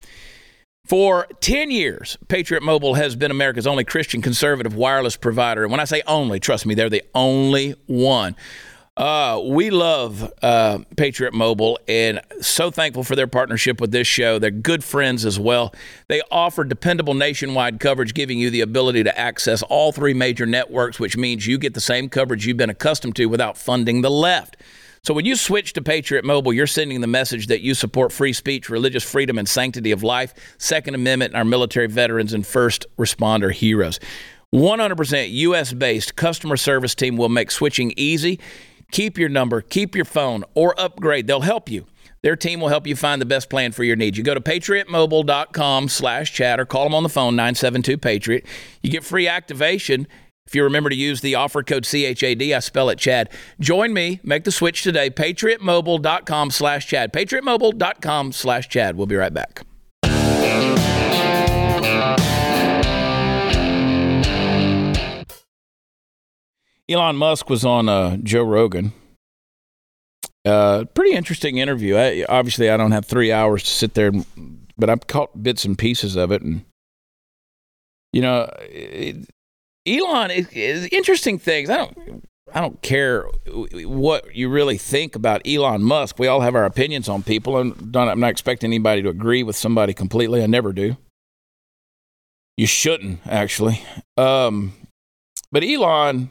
For 0.87 1.27
10 1.41 1.71
years, 1.71 2.17
Patriot 2.29 2.63
Mobile 2.63 2.95
has 2.95 3.15
been 3.15 3.31
America's 3.31 3.67
only 3.67 3.85
Christian 3.85 4.23
conservative 4.23 4.75
wireless 4.75 5.17
provider. 5.17 5.63
And 5.63 5.71
when 5.71 5.81
I 5.81 5.85
say 5.85 6.03
only, 6.07 6.41
trust 6.41 6.65
me, 6.65 6.75
they're 6.75 6.89
the 6.89 7.05
only 7.15 7.75
one. 7.87 8.35
Uh, 9.01 9.41
we 9.43 9.71
love 9.71 10.31
uh, 10.43 10.79
Patriot 10.95 11.33
Mobile 11.33 11.79
and 11.89 12.21
so 12.43 12.71
thankful 12.71 13.03
for 13.03 13.17
their 13.17 13.27
partnership 13.27 13.81
with 13.81 13.93
this 13.93 14.07
show. 14.07 14.39
They're 14.39 14.51
good 14.51 14.85
friends 14.85 15.25
as 15.25 15.41
well. 15.41 15.75
They 16.09 16.21
offer 16.31 16.65
dependable 16.65 17.15
nationwide 17.15 17.81
coverage, 17.81 18.13
giving 18.13 18.39
you 18.39 18.51
the 18.51 18.61
ability 18.61 19.05
to 19.05 19.19
access 19.19 19.63
all 19.63 19.91
three 19.91 20.13
major 20.13 20.45
networks, 20.45 21.01
which 21.01 21.17
means 21.17 21.47
you 21.47 21.57
get 21.57 21.73
the 21.73 21.81
same 21.81 22.11
coverage 22.11 22.45
you've 22.47 22.59
been 22.59 22.69
accustomed 22.69 23.17
to 23.17 23.25
without 23.25 23.57
funding 23.57 24.03
the 24.03 24.11
left. 24.11 24.59
So 25.03 25.15
when 25.15 25.25
you 25.25 25.35
switch 25.35 25.73
to 25.73 25.81
Patriot 25.81 26.27
Mobile, 26.27 26.53
you're 26.53 26.67
sending 26.67 27.01
the 27.01 27.07
message 27.07 27.47
that 27.47 27.63
you 27.63 27.73
support 27.73 28.13
free 28.13 28.35
speech, 28.35 28.69
religious 28.69 29.03
freedom, 29.03 29.39
and 29.39 29.49
sanctity 29.49 29.93
of 29.93 30.03
life, 30.03 30.35
Second 30.59 30.95
Amendment, 30.95 31.33
and 31.33 31.39
our 31.39 31.45
military 31.47 31.87
veterans 31.87 32.35
and 32.35 32.47
first 32.47 32.85
responder 32.99 33.51
heroes. 33.51 33.99
100% 34.55 35.31
US 35.31 35.73
based 35.73 36.17
customer 36.17 36.59
service 36.59 36.95
team 36.95 37.17
will 37.17 37.29
make 37.31 37.51
switching 37.51 37.95
easy. 37.97 38.39
Keep 38.91 39.19
your 39.19 39.29
number, 39.29 39.61
keep 39.61 39.95
your 39.95 40.05
phone, 40.05 40.45
or 40.55 40.79
upgrade. 40.79 41.27
They'll 41.27 41.41
help 41.41 41.71
you. 41.71 41.87
Their 42.23 42.37
team 42.37 42.61
will 42.61 42.69
help 42.69 42.87
you 42.87 42.97
find 42.97 43.21
the 43.21 43.27
best 43.27 43.49
plan 43.49 43.73
for 43.73 43.83
your 43.83 43.97
needs. 43.97 44.19
You 44.19 44.25
go 44.25 44.35
to 44.35 44.41
patriotmobile.com 44.41 45.89
slash 45.89 46.33
Chad 46.33 46.61
or 46.61 46.67
call 46.67 46.85
them 46.85 46.95
on 46.95 47.03
the 47.03 47.09
phone, 47.09 47.35
972-PATRIOT. 47.37 48.47
You 48.83 48.91
get 48.91 49.05
free 49.05 49.27
activation 49.27 50.07
if 50.47 50.55
you 50.55 50.65
remember 50.65 50.91
to 50.91 50.97
use 50.97 51.21
the 51.21 51.37
offer 51.37 51.63
code 51.63 51.85
CHAD. 51.85 52.43
I 52.43 52.59
spell 52.59 52.91
it 52.91 52.99
Chad. 52.99 53.31
Join 53.59 53.95
me. 53.95 54.21
Make 54.23 54.45
the 54.45 54.53
switch 54.53 54.83
today. 54.83 55.09
patriotmobile.com 55.09 56.51
slash 56.51 56.87
Chad. 56.87 57.13
patriotmobile.com 57.13 58.33
slash 58.33 58.69
Chad. 58.69 58.97
We'll 58.97 59.07
be 59.07 59.17
right 59.17 59.33
back. 59.33 59.65
Elon 66.91 67.17
Musk 67.17 67.49
was 67.49 67.65
on 67.65 67.89
uh, 67.89 68.17
Joe 68.17 68.43
Rogan. 68.43 68.93
Uh, 70.45 70.85
pretty 70.95 71.15
interesting 71.15 71.59
interview. 71.59 71.97
I, 71.97 72.25
obviously, 72.29 72.69
I 72.69 72.77
don't 72.77 72.91
have 72.91 73.07
three 73.07 73.31
hours 73.31 73.63
to 73.63 73.71
sit 73.71 73.95
there, 73.95 74.11
but 74.77 74.91
I've 74.91 75.07
caught 75.07 75.43
bits 75.43 75.65
and 75.65 75.79
pieces 75.79 76.17
of 76.17 76.33
it, 76.33 76.43
and 76.43 76.65
you 78.13 78.23
know, 78.23 78.51
it, 78.63 79.31
Elon 79.87 80.31
is, 80.33 80.49
is 80.49 80.89
interesting 80.91 81.39
things. 81.39 81.71
I 81.71 81.77
don't. 81.77 82.25
I 82.53 82.61
don't 82.61 82.83
care 82.83 83.29
what 83.85 84.35
you 84.35 84.49
really 84.49 84.77
think 84.77 85.15
about 85.15 85.41
Elon 85.47 85.85
Musk. 85.85 86.19
We 86.19 86.27
all 86.27 86.41
have 86.41 86.57
our 86.57 86.65
opinions 86.65 87.09
on 87.09 87.23
people, 87.23 87.59
and 87.59 87.97
I'm 87.97 88.19
not 88.19 88.31
expecting 88.31 88.71
anybody 88.71 89.03
to 89.03 89.09
agree 89.09 89.45
with 89.45 89.55
somebody 89.55 89.95
completely. 89.95 90.43
I 90.43 90.47
never 90.47 90.73
do. 90.73 90.97
You 92.57 92.67
shouldn't 92.67 93.21
actually. 93.25 93.81
Um, 94.17 94.73
but 95.53 95.63
Elon 95.63 96.31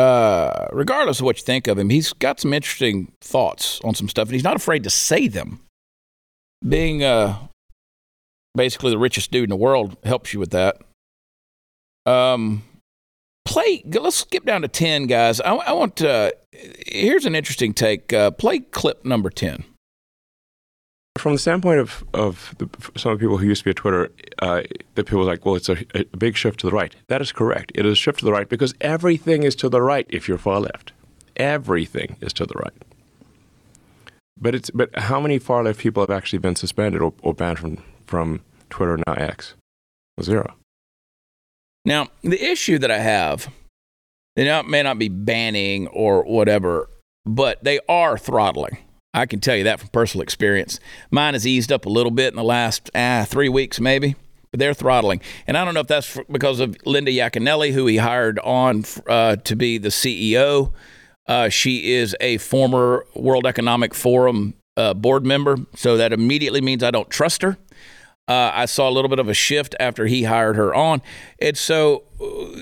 uh, 0.00 0.68
regardless 0.72 1.20
of 1.20 1.26
what 1.26 1.36
you 1.38 1.44
think 1.44 1.66
of 1.66 1.78
him, 1.78 1.90
he's 1.90 2.12
got 2.14 2.40
some 2.40 2.52
interesting 2.54 3.12
thoughts 3.20 3.80
on 3.84 3.94
some 3.94 4.08
stuff, 4.08 4.28
and 4.28 4.34
he's 4.34 4.44
not 4.44 4.56
afraid 4.56 4.82
to 4.84 4.90
say 4.90 5.28
them. 5.28 5.60
Being 6.66 7.04
uh, 7.04 7.36
basically 8.54 8.90
the 8.90 8.98
richest 8.98 9.30
dude 9.30 9.44
in 9.44 9.50
the 9.50 9.56
world 9.56 9.96
helps 10.04 10.32
you 10.32 10.40
with 10.40 10.50
that. 10.50 10.78
Um, 12.06 12.62
play. 13.44 13.82
Let's 13.84 14.16
skip 14.16 14.44
down 14.44 14.62
to 14.62 14.68
ten, 14.68 15.06
guys. 15.06 15.40
I, 15.40 15.54
I 15.54 15.72
want. 15.72 16.02
Uh, 16.02 16.30
here's 16.86 17.26
an 17.26 17.34
interesting 17.34 17.74
take. 17.74 18.12
Uh, 18.12 18.30
play 18.30 18.60
clip 18.60 19.04
number 19.04 19.30
ten. 19.30 19.64
From 21.18 21.32
the 21.32 21.38
standpoint 21.38 21.80
of, 21.80 22.04
of 22.14 22.54
the, 22.58 22.68
some 22.96 23.12
of 23.12 23.18
the 23.18 23.24
people 23.24 23.38
who 23.38 23.46
used 23.46 23.60
to 23.60 23.64
be 23.64 23.70
at 23.70 23.76
Twitter, 23.76 24.10
uh, 24.38 24.62
the 24.94 25.04
people 25.04 25.24
like, 25.24 25.44
well, 25.44 25.56
it's 25.56 25.68
a, 25.68 25.84
a, 25.94 26.04
big 26.16 26.36
shift 26.36 26.60
to 26.60 26.66
the 26.66 26.72
right. 26.72 26.94
That 27.08 27.20
is 27.20 27.32
correct. 27.32 27.72
It 27.74 27.84
is 27.84 27.92
a 27.92 27.96
shift 27.96 28.20
to 28.20 28.24
the 28.24 28.32
right 28.32 28.48
because 28.48 28.74
everything 28.80 29.42
is 29.42 29.54
to 29.56 29.68
the 29.68 29.82
right 29.82 30.06
if 30.08 30.28
you're 30.28 30.38
far 30.38 30.60
left. 30.60 30.92
Everything 31.36 32.16
is 32.20 32.32
to 32.34 32.46
the 32.46 32.54
right. 32.54 32.72
But 34.40 34.54
it's 34.54 34.70
but 34.70 34.96
how 34.98 35.20
many 35.20 35.38
far 35.38 35.62
left 35.62 35.80
people 35.80 36.02
have 36.02 36.10
actually 36.10 36.38
been 36.38 36.56
suspended 36.56 37.02
or, 37.02 37.12
or 37.22 37.34
banned 37.34 37.58
from 37.58 37.82
from 38.06 38.40
Twitter 38.70 38.96
now 39.06 39.12
X? 39.14 39.54
Zero. 40.22 40.54
Now 41.84 42.08
the 42.22 42.42
issue 42.42 42.78
that 42.78 42.90
I 42.90 42.98
have, 42.98 43.48
they 44.36 44.62
may 44.62 44.82
not 44.82 44.98
be 44.98 45.08
banning 45.08 45.88
or 45.88 46.24
whatever, 46.24 46.88
but 47.26 47.62
they 47.62 47.80
are 47.88 48.16
throttling. 48.16 48.78
I 49.12 49.26
can 49.26 49.40
tell 49.40 49.56
you 49.56 49.64
that 49.64 49.80
from 49.80 49.88
personal 49.88 50.22
experience. 50.22 50.78
Mine 51.10 51.34
has 51.34 51.46
eased 51.46 51.72
up 51.72 51.84
a 51.84 51.88
little 51.88 52.12
bit 52.12 52.32
in 52.32 52.36
the 52.36 52.44
last 52.44 52.90
ah, 52.94 53.24
three 53.28 53.48
weeks, 53.48 53.80
maybe, 53.80 54.14
but 54.50 54.60
they're 54.60 54.74
throttling. 54.74 55.20
And 55.46 55.56
I 55.56 55.64
don't 55.64 55.74
know 55.74 55.80
if 55.80 55.88
that's 55.88 56.18
because 56.30 56.60
of 56.60 56.76
Linda 56.86 57.10
Yacconelli, 57.10 57.72
who 57.72 57.86
he 57.86 57.96
hired 57.96 58.38
on 58.40 58.84
uh, 59.08 59.36
to 59.36 59.56
be 59.56 59.78
the 59.78 59.88
CEO. 59.88 60.72
Uh, 61.26 61.48
she 61.48 61.92
is 61.92 62.16
a 62.20 62.38
former 62.38 63.04
World 63.14 63.46
Economic 63.46 63.94
Forum 63.94 64.54
uh, 64.76 64.94
board 64.94 65.26
member, 65.26 65.56
so 65.74 65.96
that 65.96 66.12
immediately 66.12 66.60
means 66.60 66.82
I 66.82 66.90
don't 66.90 67.10
trust 67.10 67.42
her. 67.42 67.56
Uh, 68.28 68.52
I 68.54 68.66
saw 68.66 68.88
a 68.88 68.92
little 68.92 69.08
bit 69.08 69.18
of 69.18 69.28
a 69.28 69.34
shift 69.34 69.74
after 69.80 70.06
he 70.06 70.22
hired 70.22 70.54
her 70.54 70.72
on. 70.72 71.02
And 71.40 71.58
so, 71.58 72.04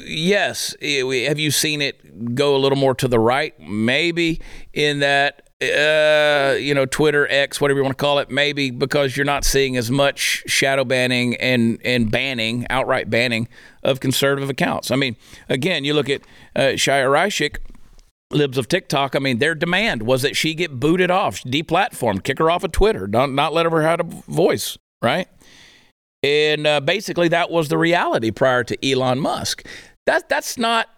yes, 0.07 0.75
have 0.81 1.39
you 1.39 1.51
seen 1.51 1.83
it 1.83 2.35
go 2.35 2.57
a 2.57 2.59
little 2.59 2.79
more 2.79 2.95
to 2.95 3.07
the 3.07 3.19
right? 3.19 3.59
Maybe 3.61 4.41
in 4.73 5.01
that 5.01 5.48
uh, 5.61 6.57
you 6.59 6.73
know, 6.73 6.87
Twitter, 6.87 7.27
X, 7.29 7.61
whatever 7.61 7.79
you 7.79 7.85
want 7.85 7.97
to 7.99 8.03
call 8.03 8.21
it, 8.21 8.31
maybe 8.31 8.71
because 8.71 9.17
you're 9.17 9.27
not 9.27 9.45
seeing 9.45 9.77
as 9.77 9.91
much 9.91 10.45
shadow 10.47 10.85
banning 10.85 11.35
and, 11.37 11.81
and 11.85 12.11
banning, 12.11 12.67
outright 12.71 13.11
banning 13.11 13.49
of 13.83 13.99
conservative 13.99 14.49
accounts. 14.49 14.91
I 14.91 14.97
mean, 14.97 15.17
again, 15.49 15.85
you 15.85 15.95
look 15.95 16.09
at 16.09 16.23
uh, 16.55 16.75
Chaya 16.77 17.07
Raichik, 17.07 17.57
libs 18.31 18.59
of 18.59 18.69
TikTok. 18.69 19.17
I 19.17 19.19
mean, 19.19 19.39
their 19.39 19.55
demand 19.55 20.03
was 20.03 20.23
that 20.23 20.37
she 20.37 20.55
get 20.55 20.79
booted 20.79 21.11
off, 21.11 21.43
deplatformed, 21.43 22.23
kick 22.23 22.39
her 22.39 22.51
off 22.51 22.63
of 22.63 22.73
Twitter, 22.73 23.09
not, 23.09 23.33
not 23.33 23.53
let 23.53 23.67
her 23.67 23.83
have 23.83 24.01
a 24.01 24.05
voice, 24.31 24.79
right? 25.03 25.29
And 26.23 26.67
uh, 26.67 26.81
basically, 26.81 27.29
that 27.29 27.51
was 27.51 27.69
the 27.69 27.79
reality 27.79 28.31
prior 28.31 28.65
to 28.65 28.89
Elon 28.89 29.19
Musk. 29.19 29.67
That, 30.07 30.29
that's 30.29 30.59
not 30.59 30.89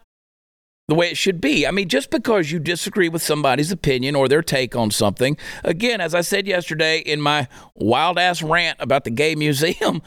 the 0.90 0.96
way 0.96 1.08
it 1.08 1.16
should 1.16 1.40
be. 1.40 1.66
I 1.66 1.70
mean, 1.70 1.88
just 1.88 2.10
because 2.10 2.50
you 2.50 2.58
disagree 2.58 3.08
with 3.08 3.22
somebody's 3.22 3.70
opinion 3.70 4.16
or 4.16 4.26
their 4.26 4.42
take 4.42 4.74
on 4.74 4.90
something, 4.90 5.36
again, 5.62 6.00
as 6.00 6.16
I 6.16 6.20
said 6.20 6.48
yesterday 6.48 6.98
in 6.98 7.20
my 7.20 7.46
wild 7.76 8.18
ass 8.18 8.42
rant 8.42 8.76
about 8.80 9.04
the 9.04 9.10
gay 9.10 9.34
museum, 9.36 10.02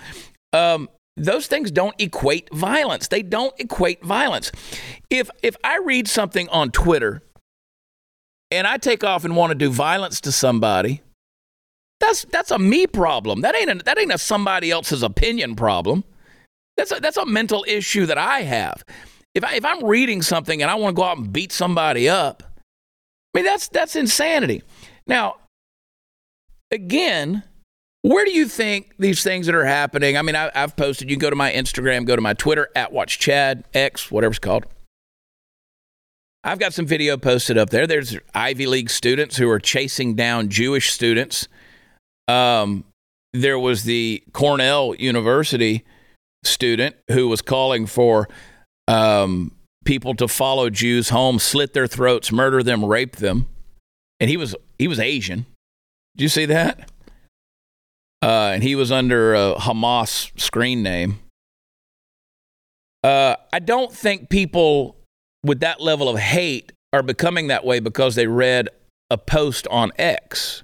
um, 0.52 0.90
those 1.16 1.48
things 1.48 1.72
don't 1.72 1.96
equate 2.00 2.54
violence. 2.54 3.08
They 3.08 3.22
don't 3.22 3.54
equate 3.60 4.04
violence. 4.04 4.52
If 5.10 5.30
if 5.42 5.56
I 5.64 5.78
read 5.78 6.08
something 6.08 6.50
on 6.50 6.72
Twitter 6.72 7.24
and 8.52 8.68
I 8.68 8.78
take 8.78 9.04
off 9.04 9.24
and 9.24 9.36
want 9.38 9.52
to 9.52 9.56
do 9.56 9.70
violence 9.70 10.20
to 10.22 10.32
somebody, 10.32 11.02
that's 12.02 12.26
that's 12.26 12.52
a 12.52 12.60
me 12.60 12.88
problem. 12.88 13.42
That 13.42 13.56
ain't 13.56 13.70
a, 13.70 13.76
that 13.86 13.98
ain't 13.98 14.12
a 14.12 14.18
somebody 14.18 14.70
else's 14.70 15.02
opinion 15.02 15.56
problem. 15.56 16.04
That's 16.76 16.92
a, 16.92 17.00
that's 17.00 17.18
a 17.18 17.26
mental 17.26 17.64
issue 17.68 18.08
that 18.08 18.18
I 18.18 18.42
have 18.42 18.84
if 19.36 19.44
I, 19.44 19.56
if 19.56 19.66
I'm 19.66 19.84
reading 19.84 20.22
something 20.22 20.62
and 20.62 20.70
I 20.70 20.76
want 20.76 20.96
to 20.96 21.00
go 21.00 21.04
out 21.04 21.18
and 21.18 21.32
beat 21.32 21.52
somebody 21.52 22.08
up, 22.08 22.44
I 23.34 23.40
mean 23.40 23.46
that's 23.46 23.68
that's 23.68 23.96
insanity. 23.96 24.64
Now, 25.08 25.38
again, 26.72 27.44
where 28.04 28.26
do 28.26 28.32
you 28.32 28.48
think 28.48 28.94
these 29.00 29.24
things 29.24 29.46
that 29.46 29.56
are 29.56 29.66
happening? 29.66 30.18
I 30.18 30.22
mean, 30.22 30.36
I, 30.36 30.52
have 30.54 30.76
posted. 30.76 31.10
You 31.10 31.18
go 31.18 31.30
to 31.30 31.36
my 31.36 31.52
Instagram, 31.52 32.06
go 32.06 32.16
to 32.16 32.22
my 32.22 32.34
Twitter 32.34 32.70
at 32.76 32.92
Watch 32.92 33.18
Chad 33.18 33.64
X, 33.74 34.12
whatever 34.12 34.32
it's 34.32 34.40
called. 34.40 34.66
I've 36.44 36.60
got 36.60 36.74
some 36.74 36.86
video 36.86 37.16
posted 37.16 37.58
up 37.58 37.70
there. 37.70 37.88
There's 37.88 38.18
Ivy 38.36 38.68
League 38.68 38.90
students 38.90 39.38
who 39.38 39.50
are 39.50 39.60
chasing 39.60 40.16
down 40.16 40.50
Jewish 40.50 40.92
students. 40.92 41.48
Um, 42.28 42.84
there 43.32 43.58
was 43.58 43.86
the 43.86 44.22
Cornell 44.34 44.94
University 44.96 45.86
student 46.44 46.98
who 47.10 47.30
was 47.30 47.42
calling 47.42 47.86
for 47.86 48.28
um, 48.88 49.52
people 49.86 50.16
to 50.16 50.28
follow 50.28 50.70
Jews 50.70 51.10
home, 51.10 51.40
slit 51.40 51.74
their 51.74 51.88
throats, 51.88 52.32
murder 52.32 52.64
them, 52.64 52.84
rape 52.84 53.18
them, 53.18 53.48
and 54.20 54.30
he 54.30 54.38
was 54.38 54.56
he 54.78 54.88
was 54.88 55.00
Asian. 55.00 55.46
Did 56.16 56.24
you 56.24 56.30
see 56.30 56.46
that? 56.46 56.92
Uh, 58.22 58.52
and 58.54 58.64
he 58.64 58.76
was 58.76 58.92
under 58.92 59.34
a 59.34 59.56
Hamas 59.56 60.32
screen 60.40 60.82
name. 60.82 61.20
Uh, 63.04 63.36
I 63.52 63.60
don't 63.60 63.92
think 63.92 64.30
people 64.30 64.96
with 65.44 65.60
that 65.60 65.82
level 65.82 66.08
of 66.08 66.18
hate 66.18 66.72
are 66.94 67.04
becoming 67.04 67.48
that 67.48 67.66
way 67.66 67.82
because 67.82 68.16
they 68.16 68.28
read 68.28 68.70
a 69.10 69.18
post 69.18 69.68
on 69.68 69.92
X. 69.98 70.64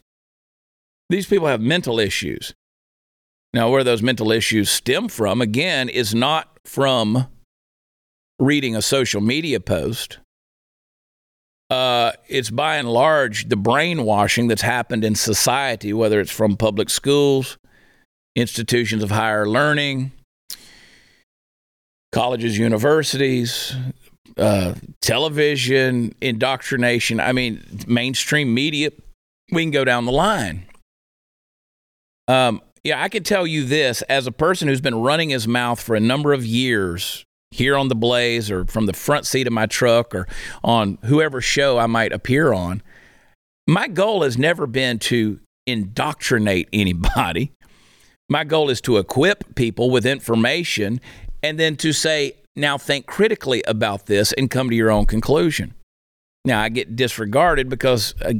These 1.10 1.26
people 1.26 1.48
have 1.48 1.60
mental 1.60 2.00
issues. 2.00 2.54
Now, 3.54 3.70
where 3.70 3.84
those 3.84 4.02
mental 4.02 4.32
issues 4.32 4.70
stem 4.70 5.10
from, 5.10 5.42
again, 5.42 5.90
is 5.90 6.14
not 6.14 6.60
from 6.66 7.28
reading 8.40 8.76
a 8.76 8.82
social 8.82 9.22
media 9.22 9.60
post. 9.60 10.20
Uh, 11.70 12.14
it's 12.28 12.50
by 12.50 12.78
and 12.78 12.90
large 12.90 13.48
the 13.50 13.56
brainwashing 13.56 14.48
that's 14.48 14.64
happened 14.64 15.06
in 15.06 15.14
society, 15.14 15.94
whether 15.94 16.20
it's 16.20 16.32
from 16.32 16.58
public 16.58 16.90
schools, 16.90 17.58
institutions 18.36 19.04
of 19.04 19.12
higher 19.12 19.48
learning, 19.48 20.12
colleges, 22.12 22.58
universities, 22.58 23.76
uh, 24.38 24.74
television, 25.02 26.16
indoctrination. 26.22 27.20
I 27.20 27.34
mean, 27.34 27.64
mainstream 27.88 28.54
media. 28.54 28.92
We 29.52 29.64
can 29.64 29.72
go 29.72 29.84
down 29.84 30.06
the 30.06 30.12
line. 30.12 30.66
Um, 32.28 32.62
yeah, 32.84 33.02
I 33.02 33.10
can 33.10 33.24
tell 33.24 33.46
you 33.46 33.66
this 33.66 34.02
as 34.04 34.26
a 34.26 34.32
person 34.32 34.68
who's 34.68 34.82
been 34.82 34.96
running 34.96 35.30
his 35.30 35.48
mouth 35.48 35.82
for 35.82 35.96
a 35.96 36.00
number 36.00 36.34
of 36.34 36.46
years 36.46 37.26
here 37.52 37.78
on 37.78 37.88
the 37.88 37.96
Blaze 37.96 38.52
or 38.52 38.66
from 38.66 38.86
the 38.86 38.94
front 38.94 39.26
seat 39.26 39.48
of 39.48 39.54
my 39.54 39.66
truck 39.66 40.14
or 40.14 40.28
on 40.64 40.98
whoever 41.06 41.42
show 41.42 41.78
I 41.78 41.88
might 41.88 42.12
appear 42.12 42.54
on. 42.54 42.82
My 43.68 43.88
goal 43.88 44.24
has 44.24 44.38
never 44.38 44.68
been 44.68 45.00
to 45.00 45.40
indoctrinate 45.68 46.70
anybody. 46.74 47.52
My 48.30 48.44
goal 48.44 48.70
is 48.70 48.82
to 48.82 48.98
equip 48.98 49.56
people 49.56 49.90
with 49.90 50.06
information 50.06 51.02
and 51.42 51.60
then 51.60 51.76
to 51.78 51.94
say, 51.94 52.36
now 52.56 52.78
think 52.78 53.06
critically 53.06 53.64
about 53.66 54.06
this 54.06 54.34
and 54.34 54.52
come 54.52 54.70
to 54.70 54.76
your 54.76 54.92
own 54.92 55.06
conclusion. 55.06 55.74
Now, 56.46 56.62
I 56.62 56.70
get 56.70 56.96
disregarded 56.96 57.70
because 57.70 58.14
uh, 58.22 58.34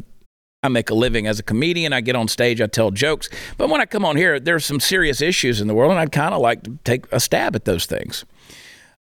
I 0.62 0.68
make 0.68 0.90
a 0.90 0.94
living 0.94 1.26
as 1.26 1.40
a 1.40 1.44
comedian. 1.44 1.94
I 1.94 2.02
get 2.02 2.16
on 2.16 2.28
stage, 2.28 2.62
I 2.62 2.68
tell 2.68 2.92
jokes. 2.92 3.30
But 3.58 3.70
when 3.70 3.82
I 3.82 3.86
come 3.86 4.06
on 4.06 4.16
here, 4.16 4.40
there's 4.40 4.66
some 4.66 4.80
serious 4.80 5.22
issues 5.22 5.62
in 5.62 5.68
the 5.68 5.74
world, 5.74 5.92
and 5.92 6.00
I'd 6.00 6.12
kind 6.12 6.34
of 6.34 6.42
like 6.42 6.64
to 6.64 6.78
take 6.84 7.06
a 7.12 7.20
stab 7.20 7.56
at 7.56 7.66
those 7.66 7.86
things. 7.86 8.26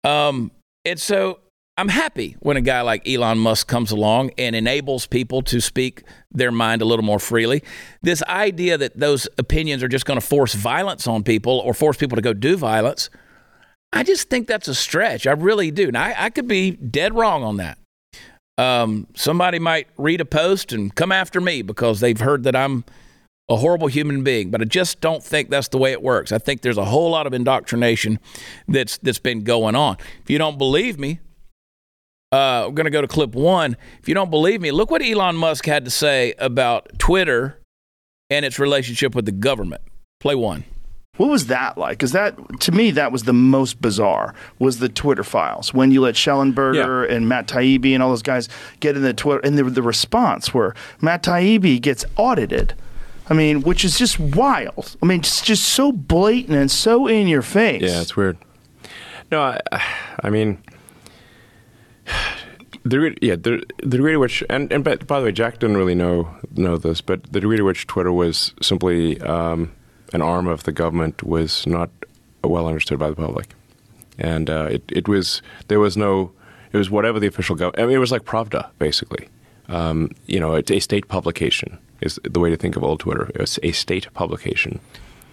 Um, 0.03 0.51
and 0.85 0.99
so 0.99 1.39
I'm 1.77 1.87
happy 1.87 2.35
when 2.39 2.57
a 2.57 2.61
guy 2.61 2.81
like 2.81 3.07
Elon 3.07 3.37
Musk 3.37 3.67
comes 3.67 3.91
along 3.91 4.31
and 4.37 4.55
enables 4.55 5.07
people 5.07 5.41
to 5.43 5.59
speak 5.59 6.03
their 6.31 6.51
mind 6.51 6.81
a 6.81 6.85
little 6.85 7.05
more 7.05 7.19
freely. 7.19 7.63
This 8.01 8.21
idea 8.23 8.77
that 8.77 8.99
those 8.99 9.27
opinions 9.37 9.81
are 9.81 9.87
just 9.87 10.05
going 10.05 10.19
to 10.19 10.25
force 10.25 10.53
violence 10.53 11.07
on 11.07 11.23
people 11.23 11.59
or 11.59 11.73
force 11.73 11.97
people 11.97 12.17
to 12.17 12.21
go 12.21 12.33
do 12.33 12.57
violence, 12.57 13.09
I 13.93 14.03
just 14.03 14.29
think 14.29 14.47
that's 14.47 14.67
a 14.67 14.75
stretch. 14.75 15.27
I 15.27 15.31
really 15.31 15.71
do. 15.71 15.91
Now, 15.91 16.03
I, 16.03 16.25
I 16.25 16.29
could 16.29 16.47
be 16.47 16.71
dead 16.71 17.15
wrong 17.15 17.43
on 17.43 17.57
that. 17.57 17.77
Um, 18.57 19.07
somebody 19.15 19.59
might 19.59 19.87
read 19.97 20.21
a 20.21 20.25
post 20.25 20.71
and 20.71 20.93
come 20.93 21.11
after 21.11 21.41
me 21.41 21.61
because 21.61 21.99
they've 21.99 22.19
heard 22.19 22.43
that 22.43 22.55
I'm 22.55 22.83
a 23.51 23.57
horrible 23.57 23.87
human 23.87 24.23
being, 24.23 24.49
but 24.49 24.61
I 24.61 24.65
just 24.65 25.01
don't 25.01 25.21
think 25.21 25.49
that's 25.49 25.67
the 25.67 25.77
way 25.77 25.91
it 25.91 26.01
works. 26.01 26.31
I 26.31 26.37
think 26.37 26.61
there's 26.61 26.77
a 26.77 26.85
whole 26.85 27.11
lot 27.11 27.27
of 27.27 27.33
indoctrination 27.33 28.17
that's 28.67 28.97
that's 28.99 29.19
been 29.19 29.43
going 29.43 29.75
on. 29.75 29.97
If 30.23 30.29
you 30.29 30.37
don't 30.37 30.57
believe 30.57 30.97
me, 30.97 31.19
uh, 32.31 32.65
we're 32.67 32.75
going 32.75 32.85
to 32.85 32.91
go 32.91 33.01
to 33.01 33.09
clip 33.09 33.35
one. 33.35 33.75
If 33.99 34.07
you 34.07 34.15
don't 34.15 34.31
believe 34.31 34.61
me, 34.61 34.71
look 34.71 34.89
what 34.89 35.03
Elon 35.03 35.35
Musk 35.35 35.65
had 35.65 35.83
to 35.83 35.91
say 35.91 36.33
about 36.39 36.97
Twitter 36.97 37.59
and 38.29 38.45
its 38.45 38.57
relationship 38.57 39.13
with 39.13 39.25
the 39.25 39.33
government. 39.33 39.81
Play 40.21 40.35
one. 40.35 40.63
What 41.17 41.29
was 41.29 41.47
that 41.47 41.77
like? 41.77 41.97
Because 41.97 42.13
that, 42.13 42.37
to 42.61 42.71
me, 42.71 42.91
that 42.91 43.11
was 43.11 43.23
the 43.23 43.33
most 43.33 43.81
bizarre. 43.81 44.33
Was 44.59 44.79
the 44.79 44.87
Twitter 44.87 45.25
files 45.25 45.73
when 45.73 45.91
you 45.91 45.99
let 45.99 46.15
Shellenberger 46.15 47.07
yeah. 47.07 47.13
and 47.13 47.27
Matt 47.27 47.49
Taibbi 47.49 47.93
and 47.93 48.01
all 48.01 48.09
those 48.09 48.21
guys 48.21 48.47
get 48.79 48.95
in 48.95 49.01
the 49.01 49.13
Twitter, 49.13 49.41
and 49.43 49.57
the, 49.57 49.63
the 49.65 49.81
response 49.83 50.53
where 50.53 50.73
Matt 51.01 51.23
Taibbi 51.23 51.81
gets 51.81 52.05
audited. 52.15 52.75
I 53.29 53.33
mean, 53.33 53.61
which 53.61 53.85
is 53.85 53.97
just 53.97 54.19
wild. 54.19 54.97
I 55.01 55.05
mean, 55.05 55.19
it's 55.19 55.41
just 55.41 55.69
so 55.69 55.91
blatant 55.91 56.57
and 56.57 56.69
so 56.69 57.07
in 57.07 57.27
your 57.27 57.41
face. 57.41 57.81
Yeah, 57.81 58.01
it's 58.01 58.15
weird. 58.15 58.37
No, 59.31 59.41
I, 59.41 59.59
I 60.23 60.29
mean, 60.29 60.61
the 62.83 63.15
yeah 63.21 63.35
the, 63.35 63.63
the 63.77 63.97
degree 63.97 64.13
to 64.13 64.19
which 64.19 64.43
and, 64.49 64.71
and 64.71 64.83
by, 64.83 64.95
by 64.97 65.19
the 65.19 65.27
way, 65.27 65.31
Jack 65.31 65.59
didn't 65.59 65.77
really 65.77 65.95
know 65.95 66.27
know 66.55 66.77
this, 66.77 67.01
but 67.01 67.23
the 67.31 67.39
degree 67.39 67.57
to 67.57 67.63
which 67.63 67.87
Twitter 67.87 68.11
was 68.11 68.53
simply 68.61 69.19
um, 69.21 69.71
an 70.13 70.21
arm 70.21 70.47
of 70.47 70.63
the 70.63 70.71
government 70.71 71.23
was 71.23 71.65
not 71.65 71.89
well 72.43 72.67
understood 72.67 72.99
by 72.99 73.09
the 73.09 73.15
public, 73.15 73.53
and 74.17 74.49
uh, 74.49 74.67
it 74.71 74.83
it 74.89 75.07
was 75.07 75.41
there 75.67 75.79
was 75.79 75.95
no 75.95 76.31
it 76.73 76.77
was 76.77 76.89
whatever 76.89 77.19
the 77.19 77.27
official 77.27 77.55
government. 77.55 77.79
I 77.79 77.85
mean, 77.85 77.95
it 77.95 77.99
was 77.99 78.11
like 78.11 78.23
Pravda 78.23 78.69
basically. 78.79 79.27
Um, 79.67 80.11
you 80.25 80.39
know, 80.39 80.55
it's 80.55 80.71
a 80.71 80.81
state 80.81 81.07
publication 81.07 81.79
is 82.01 82.19
the 82.23 82.39
way 82.39 82.49
to 82.49 82.57
think 82.57 82.75
of 82.75 82.83
old 82.83 82.99
Twitter. 82.99 83.31
It's 83.35 83.59
a 83.63 83.71
state 83.71 84.11
publication. 84.13 84.79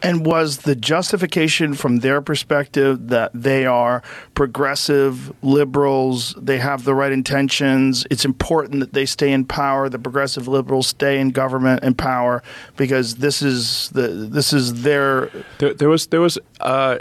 And 0.00 0.24
was 0.24 0.58
the 0.58 0.76
justification 0.76 1.74
from 1.74 1.98
their 1.98 2.20
perspective 2.20 3.08
that 3.08 3.32
they 3.34 3.66
are 3.66 4.02
progressive 4.34 5.32
liberals, 5.42 6.36
they 6.38 6.58
have 6.58 6.84
the 6.84 6.94
right 6.94 7.10
intentions, 7.10 8.06
it's 8.08 8.24
important 8.24 8.78
that 8.78 8.92
they 8.92 9.06
stay 9.06 9.32
in 9.32 9.44
power, 9.44 9.88
the 9.88 9.98
progressive 9.98 10.46
liberals 10.46 10.86
stay 10.86 11.18
in 11.18 11.30
government 11.30 11.82
and 11.82 11.98
power 11.98 12.44
because 12.76 13.16
this 13.16 13.42
is 13.42 13.88
the 13.90 14.06
this 14.06 14.52
is 14.52 14.82
their 14.82 15.30
there, 15.58 15.74
there 15.74 15.88
was 15.88 16.06
there 16.06 16.20
was 16.20 16.38
uh, 16.60 16.98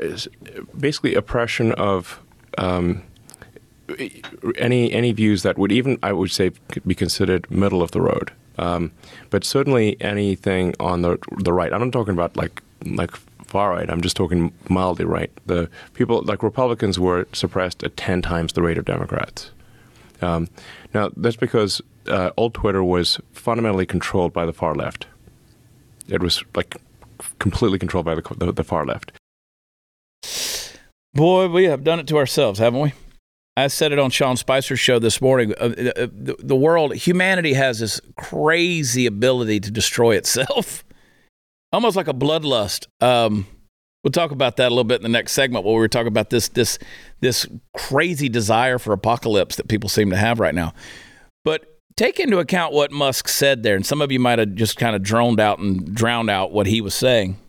basically 0.80 1.13
oppression 1.13 1.74
of 1.74 2.20
um, 2.57 3.03
any 4.58 4.92
any 4.92 5.12
views 5.12 5.44
that 5.44 5.58
would 5.58 5.72
even 5.72 5.98
I 6.04 6.14
would 6.14 6.32
say 6.32 6.52
be 6.86 6.96
considered 6.96 7.50
middle 7.50 7.82
of 7.82 7.92
the 7.92 8.02
road. 8.02 8.32
Um, 8.58 8.92
but 9.30 9.44
certainly 9.44 9.98
anything 10.02 10.74
on 10.80 11.02
the 11.02 11.18
the 11.38 11.54
right. 11.54 11.72
I'm 11.72 11.82
not 11.82 11.92
talking 11.92 12.14
about 12.14 12.36
like 12.36 12.62
like 12.86 13.16
far 13.46 13.72
right. 13.72 13.90
I'm 13.90 14.02
just 14.02 14.18
talking 14.18 14.52
mildly 14.70 15.06
right. 15.06 15.32
The 15.46 15.70
people 15.94 16.22
like 16.24 16.44
Republicans 16.44 17.00
were 17.00 17.28
suppressed 17.34 17.84
at 17.84 17.96
ten 17.98 18.22
times 18.22 18.54
the 18.54 18.62
rate 18.62 18.78
of 18.78 18.86
Democrats. 18.86 19.52
Um, 20.22 20.48
now 20.94 21.12
that's 21.16 21.36
because 21.36 21.82
uh, 22.08 22.32
old 22.38 22.54
Twitter 22.54 22.84
was 22.84 23.20
fundamentally 23.32 23.86
controlled 23.86 24.34
by 24.34 24.46
the 24.46 24.54
far 24.54 24.74
left. 24.74 25.08
It 26.08 26.22
was 26.22 26.44
like 26.56 26.76
completely 27.40 27.80
controlled 27.80 28.06
by 28.06 28.16
the, 28.16 28.36
the, 28.38 28.52
the 28.52 28.64
far 28.64 28.86
left. 28.86 29.12
Boy, 31.14 31.48
we 31.48 31.66
have 31.66 31.84
done 31.84 32.00
it 32.00 32.08
to 32.08 32.18
ourselves, 32.18 32.60
haven't 32.60 32.80
we? 32.80 32.94
I 33.58 33.68
said 33.68 33.91
it 33.91 33.97
on 33.97 34.12
Sean 34.12 34.38
Spicer's 34.38 34.80
show 34.80 34.99
this 34.99 35.20
morning. 35.20 35.51
Uh, 35.60 35.64
uh, 35.64 36.08
the, 36.14 36.36
the 36.38 36.55
world, 36.55 36.93
humanity 36.93 37.53
has 37.53 37.80
this 37.80 37.99
crazy 38.16 39.08
ability 39.08 39.60
to 39.62 39.72
destroy 39.72 40.16
itself, 40.16 40.86
almost 41.74 41.95
like 41.95 42.08
a 42.08 42.14
bloodlust. 42.14 42.86
Um, 43.01 43.47
we'll 44.03 44.12
talk 44.12 44.30
about 44.30 44.58
that 44.58 44.68
a 44.68 44.70
little 44.70 44.84
bit 44.84 44.97
in 44.97 45.01
the 45.01 45.10
next 45.10 45.32
segment 45.32 45.66
where 45.66 45.74
we 45.74 45.80
were 45.80 45.88
talking 45.88 46.08
about 46.08 46.30
this 46.30 46.49
this 46.49 46.78
this 47.22 47.47
crazy 47.76 48.30
desire 48.30 48.78
for 48.78 48.93
apocalypse 48.93 49.55
that 49.55 49.68
people 49.68 49.89
seem 49.89 50.12
to 50.12 50.18
have 50.18 50.39
right 50.39 50.53
now. 50.53 50.76
But 51.43 51.80
take 51.95 52.20
into 52.20 52.38
account 52.38 52.74
what 52.74 52.91
Musk 52.91 53.28
said 53.28 53.64
there, 53.64 53.76
and 53.76 53.84
some 53.84 54.03
of 54.03 54.12
you 54.12 54.20
might 54.20 54.38
have 54.38 54.53
just 54.53 54.78
kind 54.78 54.95
of 54.95 55.01
droned 55.01 55.39
out 55.39 55.58
and 55.58 55.95
drowned 55.95 56.30
out 56.30 56.51
what 56.51 56.68
he 56.68 56.80
was 56.80 56.93
saying. 56.93 57.39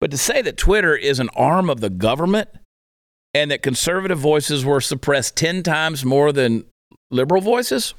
But 0.00 0.10
to 0.10 0.18
say 0.18 0.42
that 0.42 0.56
Twitter 0.56 0.96
is 0.96 1.20
an 1.20 1.28
arm 1.36 1.70
of 1.70 1.80
the 1.80 1.90
government 1.90 2.48
and 3.34 3.50
that 3.50 3.62
conservative 3.62 4.18
voices 4.18 4.64
were 4.64 4.80
suppressed 4.80 5.36
10 5.36 5.62
times 5.62 6.04
more 6.04 6.32
than 6.32 6.64
liberal 7.10 7.40
voices? 7.40 7.94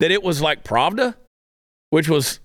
That 0.00 0.10
it 0.10 0.22
was 0.22 0.40
like 0.40 0.64
Pravda, 0.64 1.14
which 1.90 2.08
was 2.08 2.40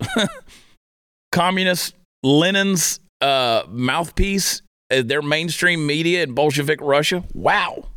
communist 1.32 1.94
Lenin's 2.22 3.00
uh, 3.20 3.64
mouthpiece, 3.68 4.62
uh, 4.90 5.02
their 5.02 5.22
mainstream 5.22 5.86
media 5.86 6.22
in 6.22 6.34
Bolshevik 6.34 6.80
Russia? 6.80 7.24
Wow. 7.34 7.88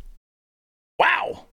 Wow. 0.98 1.46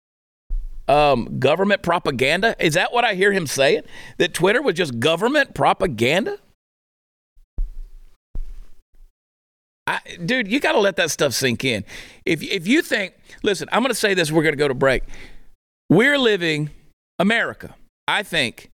Um, 0.88 1.40
government 1.40 1.82
propaganda? 1.82 2.54
Is 2.64 2.74
that 2.74 2.92
what 2.92 3.04
I 3.04 3.14
hear 3.14 3.32
him 3.32 3.46
saying? 3.46 3.82
That 4.18 4.34
Twitter 4.34 4.62
was 4.62 4.74
just 4.74 5.00
government 5.00 5.54
propaganda? 5.54 6.38
I, 9.86 10.00
dude, 10.24 10.48
you 10.48 10.58
got 10.58 10.72
to 10.72 10.80
let 10.80 10.96
that 10.96 11.10
stuff 11.10 11.32
sink 11.32 11.64
in. 11.64 11.84
If 12.24 12.42
if 12.42 12.66
you 12.66 12.82
think, 12.82 13.14
listen, 13.42 13.68
I'm 13.70 13.82
going 13.82 13.90
to 13.90 13.94
say 13.94 14.14
this. 14.14 14.32
We're 14.32 14.42
going 14.42 14.54
to 14.54 14.58
go 14.58 14.68
to 14.68 14.74
break. 14.74 15.04
We're 15.88 16.18
living 16.18 16.70
America. 17.18 17.76
I 18.08 18.22
think 18.22 18.70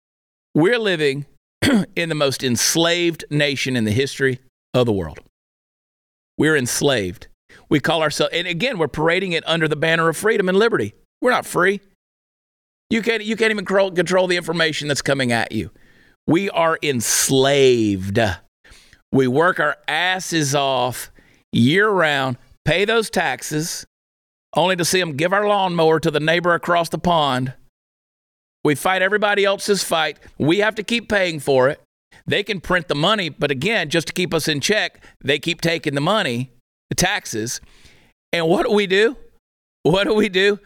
we're 0.55 0.79
living 0.79 1.27
in 1.97 2.09
the 2.09 2.15
most 2.15 2.43
enslaved 2.43 3.25
nation 3.31 3.77
in 3.77 3.85
the 3.85 3.91
history 3.91 4.41
of 4.75 4.87
the 4.87 4.93
world. 4.93 5.21
We're 6.39 6.57
enslaved. 6.57 7.29
We 7.69 7.81
call 7.81 8.03
ourselves, 8.03 8.33
and 8.35 8.47
again, 8.47 8.79
we're 8.79 8.89
parading 8.89 9.33
it 9.33 9.47
under 9.47 9.69
the 9.69 9.77
banner 9.77 10.09
of 10.09 10.17
freedom 10.17 10.49
and 10.49 10.59
liberty. 10.59 10.95
We're 11.21 11.31
not 11.31 11.47
free. 11.47 11.81
You 12.91 13.03
can't, 13.03 13.25
you 13.25 13.37
can't 13.37 13.51
even 13.51 13.65
control, 13.65 13.91
control 13.91 14.27
the 14.27 14.37
information 14.37 14.89
that's 14.89 15.03
coming 15.03 15.33
at 15.33 15.53
you. 15.53 15.71
We 16.27 16.51
are 16.51 16.79
enslaved. 16.83 18.19
We 19.13 19.29
work 19.29 19.61
our 19.61 19.77
asses 19.87 20.55
off 20.55 21.13
year 21.53 21.89
round, 21.89 22.39
pay 22.65 22.87
those 22.87 23.11
taxes, 23.11 23.87
only 24.57 24.75
to 24.77 24.85
see 24.85 25.01
them 25.01 25.17
give 25.17 25.33
our 25.33 25.47
lawnmower 25.47 26.01
to 26.01 26.11
the 26.11 26.21
neighbor 26.21 26.55
across 26.55 26.89
the 26.89 26.99
pond. 26.99 27.53
We 28.65 28.75
fight 28.75 29.03
everybody 29.03 29.45
else's 29.45 29.85
fight. 29.85 30.19
We 30.39 30.59
have 30.59 30.75
to 30.77 30.83
keep 30.83 31.09
paying 31.09 31.41
for 31.41 31.69
it. 31.69 31.81
They 32.27 32.43
can 32.43 32.61
print 32.61 32.89
the 32.89 32.95
money, 32.95 33.29
but 33.29 33.51
again, 33.51 33.91
just 33.91 34.07
to 34.07 34.13
keep 34.13 34.33
us 34.33 34.49
in 34.49 34.61
check, 34.61 35.05
they 35.23 35.39
keep 35.39 35.61
taking 35.61 35.95
the 35.95 36.01
money, 36.01 36.53
the 36.89 36.95
taxes. 36.95 37.61
And 38.33 38.49
what 38.49 38.67
do 38.67 38.73
we 38.73 38.87
do? 38.87 39.17
What 39.83 40.05
do 40.05 40.15
we 40.15 40.29
do? 40.29 40.59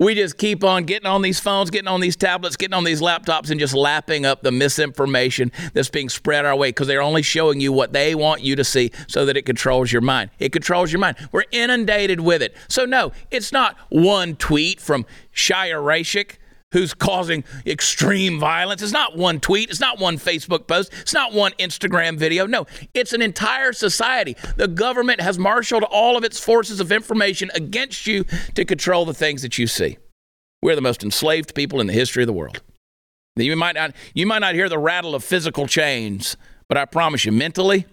We 0.00 0.14
just 0.14 0.38
keep 0.38 0.62
on 0.62 0.84
getting 0.84 1.08
on 1.08 1.22
these 1.22 1.40
phones, 1.40 1.70
getting 1.70 1.88
on 1.88 2.00
these 2.00 2.14
tablets, 2.14 2.56
getting 2.56 2.74
on 2.74 2.84
these 2.84 3.00
laptops, 3.00 3.50
and 3.50 3.58
just 3.58 3.74
lapping 3.74 4.24
up 4.24 4.42
the 4.42 4.52
misinformation 4.52 5.50
that's 5.74 5.90
being 5.90 6.08
spread 6.08 6.44
our 6.44 6.54
way 6.54 6.68
because 6.68 6.86
they're 6.86 7.02
only 7.02 7.22
showing 7.22 7.60
you 7.60 7.72
what 7.72 7.92
they 7.92 8.14
want 8.14 8.40
you 8.40 8.54
to 8.54 8.62
see 8.62 8.92
so 9.08 9.26
that 9.26 9.36
it 9.36 9.44
controls 9.44 9.92
your 9.92 10.00
mind. 10.00 10.30
It 10.38 10.52
controls 10.52 10.92
your 10.92 11.00
mind. 11.00 11.16
We're 11.32 11.46
inundated 11.50 12.20
with 12.20 12.42
it. 12.42 12.54
So, 12.68 12.84
no, 12.84 13.10
it's 13.32 13.50
not 13.50 13.76
one 13.88 14.36
tweet 14.36 14.80
from 14.80 15.04
Chaya 15.34 15.82
Raichik 15.82 16.37
who's 16.72 16.92
causing 16.94 17.44
extreme 17.66 18.38
violence. 18.38 18.82
It's 18.82 18.92
not 18.92 19.16
one 19.16 19.40
tweet, 19.40 19.70
it's 19.70 19.80
not 19.80 19.98
one 19.98 20.18
Facebook 20.18 20.66
post, 20.66 20.92
it's 21.00 21.14
not 21.14 21.32
one 21.32 21.52
Instagram 21.52 22.18
video. 22.18 22.46
No, 22.46 22.66
it's 22.94 23.12
an 23.12 23.22
entire 23.22 23.72
society. 23.72 24.36
The 24.56 24.68
government 24.68 25.20
has 25.20 25.38
marshaled 25.38 25.84
all 25.84 26.16
of 26.16 26.24
its 26.24 26.38
forces 26.38 26.80
of 26.80 26.92
information 26.92 27.50
against 27.54 28.06
you 28.06 28.24
to 28.54 28.64
control 28.64 29.04
the 29.04 29.14
things 29.14 29.42
that 29.42 29.58
you 29.58 29.66
see. 29.66 29.98
We're 30.62 30.74
the 30.74 30.82
most 30.82 31.02
enslaved 31.02 31.54
people 31.54 31.80
in 31.80 31.86
the 31.86 31.92
history 31.92 32.22
of 32.22 32.26
the 32.26 32.32
world. 32.32 32.60
You 33.36 33.54
might 33.56 33.76
not, 33.76 33.94
you 34.14 34.26
might 34.26 34.40
not 34.40 34.54
hear 34.54 34.68
the 34.68 34.78
rattle 34.78 35.14
of 35.14 35.22
physical 35.22 35.66
chains, 35.68 36.36
but 36.68 36.76
I 36.76 36.84
promise 36.84 37.24
you, 37.24 37.32
mentally, 37.32 37.86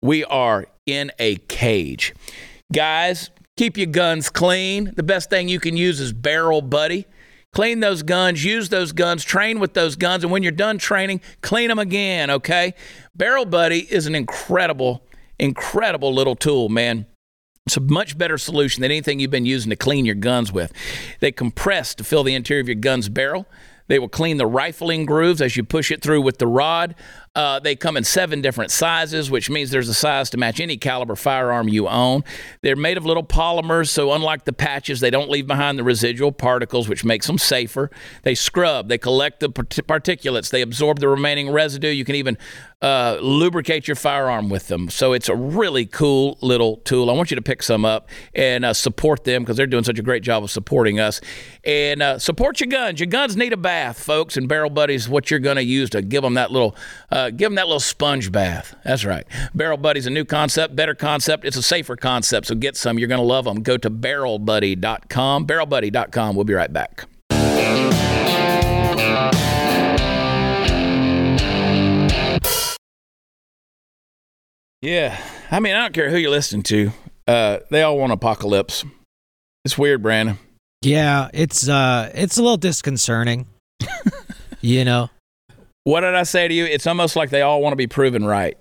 we 0.00 0.24
are 0.24 0.66
in 0.86 1.12
a 1.18 1.36
cage. 1.36 2.14
Guys, 2.72 3.30
keep 3.58 3.76
your 3.76 3.86
guns 3.86 4.30
clean. 4.30 4.92
The 4.96 5.02
best 5.02 5.28
thing 5.28 5.48
you 5.48 5.60
can 5.60 5.76
use 5.76 6.00
is 6.00 6.12
Barrel 6.12 6.62
Buddy. 6.62 7.06
Clean 7.52 7.80
those 7.80 8.02
guns, 8.02 8.42
use 8.42 8.70
those 8.70 8.92
guns, 8.92 9.24
train 9.24 9.60
with 9.60 9.74
those 9.74 9.94
guns, 9.94 10.24
and 10.24 10.32
when 10.32 10.42
you're 10.42 10.52
done 10.52 10.78
training, 10.78 11.20
clean 11.42 11.68
them 11.68 11.78
again, 11.78 12.30
okay? 12.30 12.72
Barrel 13.14 13.44
Buddy 13.44 13.80
is 13.92 14.06
an 14.06 14.14
incredible, 14.14 15.04
incredible 15.38 16.14
little 16.14 16.34
tool, 16.34 16.70
man. 16.70 17.04
It's 17.66 17.76
a 17.76 17.80
much 17.80 18.16
better 18.16 18.38
solution 18.38 18.80
than 18.80 18.90
anything 18.90 19.20
you've 19.20 19.30
been 19.30 19.44
using 19.44 19.68
to 19.68 19.76
clean 19.76 20.06
your 20.06 20.14
guns 20.14 20.50
with. 20.50 20.72
They 21.20 21.30
compress 21.30 21.94
to 21.96 22.04
fill 22.04 22.24
the 22.24 22.34
interior 22.34 22.62
of 22.62 22.68
your 22.68 22.74
gun's 22.74 23.10
barrel. 23.10 23.46
They 23.86 23.98
will 23.98 24.08
clean 24.08 24.38
the 24.38 24.46
rifling 24.46 25.04
grooves 25.04 25.42
as 25.42 25.54
you 25.54 25.62
push 25.62 25.90
it 25.90 26.02
through 26.02 26.22
with 26.22 26.38
the 26.38 26.46
rod. 26.46 26.94
Uh, 27.34 27.58
they 27.58 27.74
come 27.74 27.96
in 27.96 28.04
seven 28.04 28.42
different 28.42 28.70
sizes, 28.70 29.30
which 29.30 29.48
means 29.48 29.70
there's 29.70 29.88
a 29.88 29.94
size 29.94 30.28
to 30.28 30.36
match 30.36 30.60
any 30.60 30.76
caliber 30.76 31.16
firearm 31.16 31.66
you 31.66 31.88
own. 31.88 32.22
They're 32.60 32.76
made 32.76 32.98
of 32.98 33.06
little 33.06 33.24
polymers, 33.24 33.88
so 33.88 34.12
unlike 34.12 34.44
the 34.44 34.52
patches, 34.52 35.00
they 35.00 35.08
don't 35.08 35.30
leave 35.30 35.46
behind 35.46 35.78
the 35.78 35.84
residual 35.84 36.32
particles, 36.32 36.90
which 36.90 37.06
makes 37.06 37.26
them 37.26 37.38
safer. 37.38 37.90
They 38.22 38.34
scrub, 38.34 38.88
they 38.88 38.98
collect 38.98 39.40
the 39.40 39.48
particulates, 39.48 40.50
they 40.50 40.60
absorb 40.60 41.00
the 41.00 41.08
remaining 41.08 41.50
residue. 41.50 41.88
You 41.88 42.04
can 42.04 42.16
even 42.16 42.36
uh, 42.82 43.16
lubricate 43.22 43.86
your 43.86 43.94
firearm 43.94 44.50
with 44.50 44.68
them. 44.68 44.90
So 44.90 45.12
it's 45.12 45.28
a 45.28 45.36
really 45.36 45.86
cool 45.86 46.36
little 46.42 46.78
tool. 46.78 47.08
I 47.08 47.14
want 47.14 47.30
you 47.30 47.36
to 47.36 47.42
pick 47.42 47.62
some 47.62 47.84
up 47.84 48.08
and 48.34 48.64
uh, 48.64 48.74
support 48.74 49.24
them 49.24 49.42
because 49.42 49.56
they're 49.56 49.66
doing 49.66 49.84
such 49.84 50.00
a 50.00 50.02
great 50.02 50.22
job 50.24 50.42
of 50.42 50.50
supporting 50.50 50.98
us. 50.98 51.20
And 51.64 52.02
uh, 52.02 52.18
support 52.18 52.60
your 52.60 52.66
guns. 52.66 52.98
Your 52.98 53.06
guns 53.06 53.36
need 53.36 53.52
a 53.52 53.56
bath, 53.56 54.02
folks, 54.02 54.36
and 54.36 54.48
Barrel 54.48 54.68
Buddies 54.68 55.08
what 55.08 55.30
you're 55.30 55.40
going 55.40 55.56
to 55.56 55.64
use 55.64 55.90
to 55.90 56.02
give 56.02 56.22
them 56.22 56.34
that 56.34 56.50
little 56.50 56.76
uh, 57.22 57.30
give 57.30 57.46
them 57.46 57.54
that 57.56 57.66
little 57.66 57.80
sponge 57.80 58.32
bath. 58.32 58.74
That's 58.84 59.04
right. 59.04 59.26
Barrel 59.54 59.76
Buddy's 59.76 60.06
a 60.06 60.10
new 60.10 60.24
concept, 60.24 60.74
better 60.74 60.94
concept. 60.94 61.44
It's 61.44 61.56
a 61.56 61.62
safer 61.62 61.96
concept. 61.96 62.46
So 62.48 62.54
get 62.54 62.76
some. 62.76 62.98
You're 62.98 63.08
going 63.08 63.20
to 63.20 63.26
love 63.26 63.44
them. 63.44 63.62
Go 63.62 63.76
to 63.76 63.90
barrelbuddy.com. 63.90 65.46
Barrelbuddy.com. 65.46 66.36
We'll 66.36 66.44
be 66.44 66.54
right 66.54 66.72
back. 66.72 67.06
Yeah. 74.80 75.16
I 75.50 75.60
mean, 75.60 75.74
I 75.74 75.82
don't 75.82 75.92
care 75.92 76.10
who 76.10 76.16
you 76.16 76.30
listen 76.30 76.62
to. 76.64 76.90
Uh, 77.28 77.58
they 77.70 77.82
all 77.82 77.98
want 77.98 78.12
apocalypse. 78.12 78.84
It's 79.64 79.78
weird, 79.78 80.02
Brandon. 80.02 80.38
Yeah, 80.80 81.30
it's 81.32 81.68
uh 81.68 82.10
it's 82.12 82.36
a 82.38 82.42
little 82.42 82.56
disconcerting. 82.56 83.46
you 84.60 84.84
know. 84.84 85.10
What 85.84 86.00
did 86.00 86.14
I 86.14 86.22
say 86.22 86.48
to 86.48 86.54
you? 86.54 86.64
It's 86.64 86.86
almost 86.86 87.16
like 87.16 87.30
they 87.30 87.42
all 87.42 87.60
want 87.60 87.72
to 87.72 87.76
be 87.76 87.86
proven 87.86 88.24
right. 88.24 88.56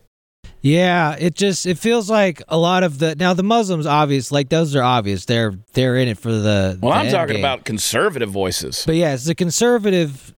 Yeah, 0.63 1.15
it 1.19 1.34
just 1.34 1.65
it 1.65 1.78
feels 1.80 2.09
like 2.09 2.41
a 2.47 2.57
lot 2.57 2.84
of 2.84 2.99
the 2.99 3.15
now 3.15 3.34
the 3.34 3.43
Muslims 3.43 3.88
obvious 3.88 4.32
like 4.32 4.49
those 4.49 4.76
are 4.76 4.84
obvious 4.84 5.26
they're 5.26 5.53
they're 5.74 5.97
in 5.97 6.07
it 6.07 6.19
for 6.19 6.32
the 6.32 6.78
well 6.82 6.93
the 6.93 6.99
I'm 6.99 7.11
talking 7.11 7.38
game. 7.38 7.43
about 7.43 7.65
conservative 7.65 8.30
voices 8.30 8.84
but 8.86 8.93
yeah 8.95 9.13
it's 9.15 9.26
the 9.26 9.34
conservative 9.34 10.36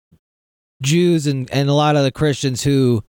Jews 0.82 1.28
and 1.28 1.50
and 1.52 1.68
a 1.70 1.74
lot 1.74 1.98
of 1.98 2.04
the 2.04 2.12
Christians 2.12 2.64
who 2.64 3.04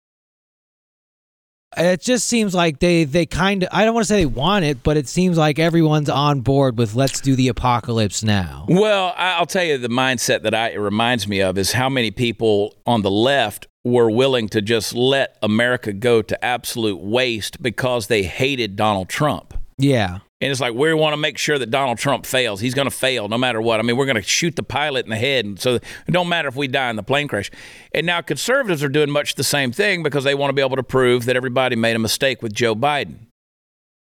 it 1.77 2.01
just 2.01 2.27
seems 2.27 2.53
like 2.53 2.79
they 2.79 3.03
they 3.05 3.25
kind 3.25 3.63
of 3.63 3.69
I 3.71 3.85
don't 3.85 3.93
want 3.93 4.05
to 4.05 4.07
say 4.07 4.17
they 4.17 4.25
want 4.25 4.65
it, 4.65 4.83
but 4.83 4.97
it 4.97 5.07
seems 5.07 5.37
like 5.37 5.59
everyone's 5.59 6.09
on 6.09 6.41
board 6.41 6.77
with 6.77 6.95
let's 6.95 7.21
do 7.21 7.35
the 7.35 7.47
apocalypse 7.47 8.23
now. 8.23 8.65
Well, 8.67 9.13
I'll 9.17 9.45
tell 9.45 9.63
you 9.63 9.77
the 9.77 9.87
mindset 9.89 10.43
that 10.43 10.53
I 10.53 10.69
it 10.69 10.77
reminds 10.77 11.27
me 11.27 11.41
of 11.41 11.57
is 11.57 11.71
how 11.71 11.89
many 11.89 12.11
people 12.11 12.75
on 12.85 13.01
the 13.01 13.11
left 13.11 13.67
were 13.83 14.11
willing 14.11 14.47
to 14.49 14.61
just 14.61 14.93
let 14.93 15.37
America 15.41 15.91
go 15.93 16.21
to 16.21 16.45
absolute 16.45 17.01
waste 17.01 17.61
because 17.61 18.07
they 18.07 18.23
hated 18.23 18.75
Donald 18.75 19.09
Trump. 19.09 19.53
Yeah. 19.77 20.19
And 20.41 20.49
it's 20.49 20.59
like 20.59 20.73
we 20.73 20.91
want 20.95 21.13
to 21.13 21.17
make 21.17 21.37
sure 21.37 21.59
that 21.59 21.69
Donald 21.69 21.99
Trump 21.99 22.25
fails. 22.25 22.59
He's 22.59 22.73
going 22.73 22.87
to 22.89 22.95
fail 22.95 23.27
no 23.27 23.37
matter 23.37 23.61
what. 23.61 23.79
I 23.79 23.83
mean, 23.83 23.95
we're 23.95 24.07
going 24.07 24.15
to 24.15 24.23
shoot 24.23 24.55
the 24.55 24.63
pilot 24.63 25.05
in 25.05 25.11
the 25.11 25.15
head, 25.17 25.45
and 25.45 25.59
so 25.59 25.75
it 25.75 25.83
don't 26.09 26.27
matter 26.29 26.47
if 26.47 26.55
we 26.55 26.67
die 26.67 26.89
in 26.89 26.95
the 26.95 27.03
plane 27.03 27.27
crash. 27.27 27.51
And 27.93 28.07
now 28.07 28.21
conservatives 28.21 28.83
are 28.83 28.89
doing 28.89 29.11
much 29.11 29.35
the 29.35 29.43
same 29.43 29.71
thing 29.71 30.01
because 30.01 30.23
they 30.23 30.33
want 30.33 30.49
to 30.49 30.53
be 30.53 30.61
able 30.63 30.77
to 30.77 30.83
prove 30.83 31.25
that 31.25 31.35
everybody 31.35 31.75
made 31.75 31.95
a 31.95 31.99
mistake 31.99 32.41
with 32.41 32.53
Joe 32.53 32.73
Biden 32.75 33.27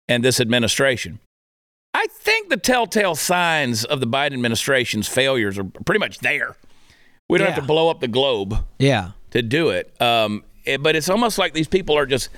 and 0.09 0.25
this 0.25 0.41
administration. 0.41 1.21
I 1.95 2.09
think 2.11 2.49
the 2.49 2.57
telltale 2.57 3.15
signs 3.15 3.85
of 3.85 4.01
the 4.01 4.07
Biden 4.07 4.33
administration's 4.33 5.07
failures 5.07 5.57
are 5.57 5.65
pretty 5.65 6.01
much 6.01 6.19
there. 6.19 6.57
We 7.29 7.39
don't 7.39 7.47
Yeah. 7.47 7.55
have 7.55 7.63
to 7.63 7.67
blow 7.69 7.89
up 7.89 8.01
the 8.01 8.09
globe 8.09 8.65
Yeah. 8.81 9.13
to 9.31 9.41
do 9.41 9.69
it. 9.71 9.95
Um, 10.03 10.43
it- 10.65 10.83
but 10.83 10.97
it's 10.97 11.09
almost 11.09 11.39
like 11.39 11.55
these 11.55 11.69
people 11.69 11.97
are 11.97 12.07
just 12.07 12.29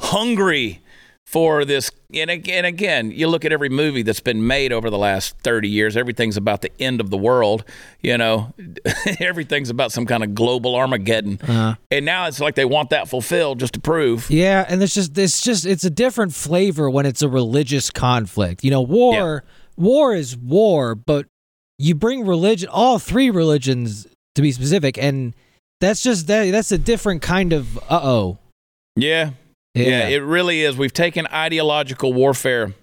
hungry 0.00 0.80
for 1.26 1.64
this. 1.64 1.90
And 2.14 2.30
again, 2.30 2.64
again, 2.64 3.10
you 3.10 3.28
look 3.28 3.44
at 3.44 3.52
every 3.52 3.68
movie 3.68 4.02
that's 4.02 4.20
been 4.20 4.46
made 4.46 4.72
over 4.72 4.90
the 4.90 4.98
last 4.98 5.36
30 5.38 5.68
years, 5.68 5.96
everything's 5.96 6.36
about 6.36 6.60
the 6.60 6.70
end 6.80 7.00
of 7.00 7.10
the 7.10 7.16
world. 7.16 7.64
You 8.02 8.18
know, 8.18 8.52
everything's 9.20 9.70
about 9.70 9.90
some 9.90 10.06
kind 10.06 10.22
of 10.22 10.34
global 10.34 10.76
Armageddon. 10.76 11.40
Uh-huh. 11.42 11.74
And 11.90 12.04
now 12.04 12.26
it's 12.26 12.40
like 12.40 12.54
they 12.54 12.64
want 12.64 12.90
that 12.90 13.08
fulfilled 13.08 13.60
just 13.60 13.74
to 13.74 13.80
prove. 13.80 14.30
Yeah, 14.30 14.64
and 14.68 14.82
it's 14.82 14.94
just 14.94 15.16
it's 15.18 15.40
just 15.40 15.66
it's 15.66 15.84
a 15.84 15.90
different 15.90 16.34
flavor 16.34 16.88
when 16.88 17.06
it's 17.06 17.22
a 17.22 17.28
religious 17.28 17.90
conflict. 17.90 18.62
You 18.62 18.70
know, 18.70 18.82
war 18.82 19.44
war 19.76 20.14
is 20.14 20.36
war, 20.36 20.94
but 20.94 21.26
you 21.78 21.94
bring 21.94 22.26
religion 22.26 22.68
all 22.70 22.98
three 22.98 23.30
religions 23.30 24.06
to 24.36 24.42
be 24.42 24.52
specific 24.52 24.96
and 24.98 25.34
that's 25.80 26.02
just 26.02 26.26
that 26.28 26.50
that's 26.50 26.72
a 26.72 26.78
different 26.78 27.22
kind 27.22 27.52
of 27.52 27.78
uh-oh. 27.90 28.38
Yeah. 28.96 29.30
Yeah, 29.74 30.08
it 30.08 30.22
really 30.22 30.62
is. 30.62 30.76
We've 30.76 30.92
taken 30.92 31.26
ideological 31.26 32.12
warfare 32.12 32.74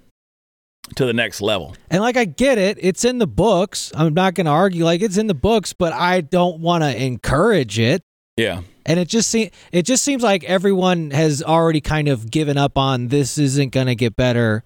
to 0.95 1.05
the 1.05 1.13
next 1.13 1.41
level. 1.41 1.75
and 1.89 2.01
like 2.01 2.17
I 2.17 2.25
get 2.25 2.57
it, 2.57 2.77
it's 2.81 3.05
in 3.05 3.17
the 3.17 3.27
books. 3.27 3.91
I'm 3.95 4.13
not 4.13 4.33
going 4.33 4.45
to 4.45 4.51
argue 4.51 4.83
like 4.83 5.01
it's 5.01 5.17
in 5.17 5.27
the 5.27 5.33
books, 5.33 5.73
but 5.73 5.93
I 5.93 6.21
don't 6.21 6.59
want 6.59 6.83
to 6.83 7.01
encourage 7.01 7.79
it. 7.79 8.03
Yeah. 8.35 8.61
And 8.85 8.99
it 8.99 9.07
just 9.07 9.29
seems 9.29 9.51
it 9.71 9.83
just 9.83 10.03
seems 10.03 10.23
like 10.23 10.43
everyone 10.43 11.11
has 11.11 11.43
already 11.43 11.81
kind 11.81 12.07
of 12.07 12.29
given 12.29 12.57
up 12.57 12.77
on 12.77 13.07
this 13.07 13.37
isn't 13.37 13.71
going 13.71 13.87
to 13.87 13.95
get 13.95 14.15
better. 14.15 14.63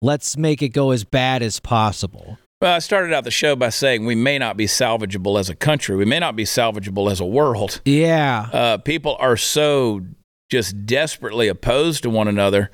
Let's 0.00 0.36
make 0.36 0.62
it 0.62 0.68
go 0.70 0.92
as 0.92 1.04
bad 1.04 1.42
as 1.42 1.58
possible. 1.58 2.38
Well, 2.62 2.74
I 2.74 2.78
started 2.78 3.12
out 3.12 3.24
the 3.24 3.30
show 3.30 3.54
by 3.56 3.68
saying 3.68 4.06
we 4.06 4.14
may 4.14 4.38
not 4.38 4.56
be 4.56 4.66
salvageable 4.66 5.38
as 5.38 5.50
a 5.50 5.54
country. 5.54 5.96
We 5.96 6.04
may 6.06 6.20
not 6.20 6.36
be 6.36 6.44
salvageable 6.44 7.10
as 7.10 7.20
a 7.20 7.26
world. 7.26 7.80
Yeah. 7.84 8.48
Uh, 8.52 8.78
people 8.78 9.16
are 9.20 9.36
so 9.36 10.02
just 10.50 10.86
desperately 10.86 11.48
opposed 11.48 12.02
to 12.04 12.10
one 12.10 12.28
another. 12.28 12.70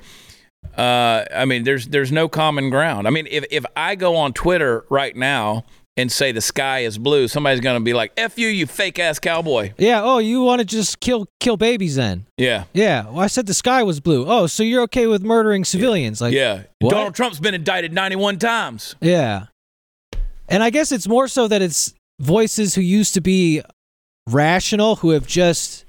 Uh, 0.77 1.25
I 1.33 1.45
mean, 1.45 1.63
there's 1.63 1.87
there's 1.87 2.11
no 2.11 2.27
common 2.27 2.69
ground. 2.69 3.07
I 3.07 3.09
mean, 3.11 3.27
if 3.29 3.45
if 3.51 3.65
I 3.75 3.95
go 3.95 4.15
on 4.15 4.33
Twitter 4.33 4.85
right 4.89 5.15
now 5.15 5.65
and 5.95 6.11
say 6.11 6.31
the 6.31 6.41
sky 6.41 6.79
is 6.79 6.97
blue, 6.97 7.27
somebody's 7.27 7.59
going 7.59 7.77
to 7.79 7.83
be 7.83 7.93
like, 7.93 8.13
"F 8.17 8.39
you, 8.39 8.47
you 8.47 8.65
fake 8.65 8.97
ass 8.97 9.19
cowboy." 9.19 9.73
Yeah. 9.77 10.01
Oh, 10.01 10.19
you 10.19 10.41
want 10.41 10.59
to 10.59 10.65
just 10.65 10.99
kill 11.01 11.27
kill 11.39 11.57
babies 11.57 11.95
then? 11.97 12.25
Yeah, 12.37 12.63
Yeah. 12.73 13.05
Well, 13.09 13.19
I 13.19 13.27
said 13.27 13.45
the 13.45 13.53
sky 13.53 13.83
was 13.83 13.99
blue. 13.99 14.25
Oh, 14.27 14.47
so 14.47 14.63
you're 14.63 14.83
okay 14.83 15.05
with 15.05 15.21
murdering 15.21 15.65
civilians? 15.65 16.21
Like, 16.21 16.33
yeah. 16.33 16.63
What? 16.79 16.91
Donald 16.91 17.13
Trump's 17.15 17.39
been 17.39 17.53
indicted 17.53 17.91
91 17.93 18.39
times. 18.39 18.95
yeah. 19.01 19.47
And 20.49 20.61
I 20.61 20.69
guess 20.71 20.91
it's 20.91 21.07
more 21.07 21.27
so 21.27 21.47
that 21.47 21.61
it's 21.61 21.93
voices 22.19 22.75
who 22.75 22.81
used 22.81 23.13
to 23.13 23.21
be 23.21 23.61
rational 24.29 24.97
who 24.97 25.11
have 25.11 25.25
just 25.27 25.82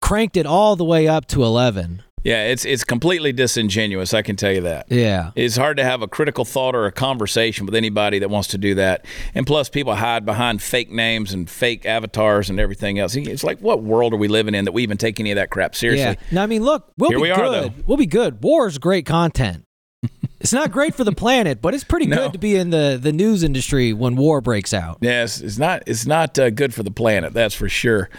cranked 0.00 0.36
it 0.36 0.46
all 0.46 0.76
the 0.76 0.84
way 0.84 1.06
up 1.08 1.26
to 1.28 1.44
eleven. 1.44 2.02
Yeah, 2.22 2.48
it's 2.48 2.66
it's 2.66 2.84
completely 2.84 3.32
disingenuous. 3.32 4.12
I 4.12 4.20
can 4.20 4.36
tell 4.36 4.52
you 4.52 4.60
that. 4.62 4.86
Yeah. 4.90 5.30
It's 5.36 5.56
hard 5.56 5.78
to 5.78 5.84
have 5.84 6.02
a 6.02 6.06
critical 6.08 6.44
thought 6.44 6.74
or 6.74 6.84
a 6.84 6.92
conversation 6.92 7.64
with 7.64 7.74
anybody 7.74 8.18
that 8.18 8.28
wants 8.28 8.48
to 8.48 8.58
do 8.58 8.74
that. 8.74 9.06
And 9.34 9.46
plus, 9.46 9.70
people 9.70 9.94
hide 9.94 10.26
behind 10.26 10.60
fake 10.60 10.90
names 10.90 11.32
and 11.32 11.48
fake 11.48 11.86
avatars 11.86 12.50
and 12.50 12.60
everything 12.60 12.98
else. 12.98 13.16
It's 13.16 13.42
like, 13.42 13.60
what 13.60 13.82
world 13.82 14.12
are 14.12 14.18
we 14.18 14.28
living 14.28 14.54
in 14.54 14.66
that 14.66 14.72
we 14.72 14.82
even 14.82 14.98
take 14.98 15.18
any 15.18 15.30
of 15.30 15.36
that 15.36 15.48
crap 15.48 15.74
seriously? 15.74 16.18
Yeah. 16.20 16.34
Now, 16.34 16.42
I 16.42 16.46
mean, 16.46 16.62
look, 16.62 16.92
we'll 16.98 17.08
Here 17.08 17.18
be 17.18 17.22
we 17.22 17.34
good. 17.34 17.88
We'll 17.88 17.96
be 17.96 18.04
good. 18.06 18.42
War 18.42 18.66
is 18.66 18.76
great 18.76 19.06
content. 19.06 19.64
it's 20.40 20.52
not 20.52 20.70
great 20.72 20.94
for 20.94 21.04
the 21.04 21.12
planet, 21.12 21.62
but 21.62 21.72
it's 21.74 21.84
pretty 21.84 22.06
No. 22.06 22.16
good 22.16 22.34
to 22.34 22.38
be 22.38 22.54
in 22.54 22.68
the, 22.68 22.98
the 23.00 23.12
news 23.12 23.42
industry 23.42 23.94
when 23.94 24.16
war 24.16 24.42
breaks 24.42 24.74
out. 24.74 24.98
Yes, 25.00 25.40
it's 25.40 25.56
not 25.58 25.82
it's 25.86 26.06
not 26.06 26.38
uh, 26.38 26.50
good 26.50 26.74
for 26.74 26.82
the 26.82 26.90
planet, 26.90 27.32
that's 27.32 27.54
for 27.54 27.68
sure. 27.70 28.10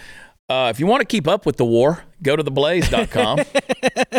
Uh, 0.52 0.68
if 0.68 0.78
you 0.78 0.86
want 0.86 1.00
to 1.00 1.06
keep 1.06 1.26
up 1.26 1.46
with 1.46 1.56
the 1.56 1.64
war, 1.64 2.04
go 2.22 2.36
to 2.36 2.44
theblaze.com. 2.44 3.38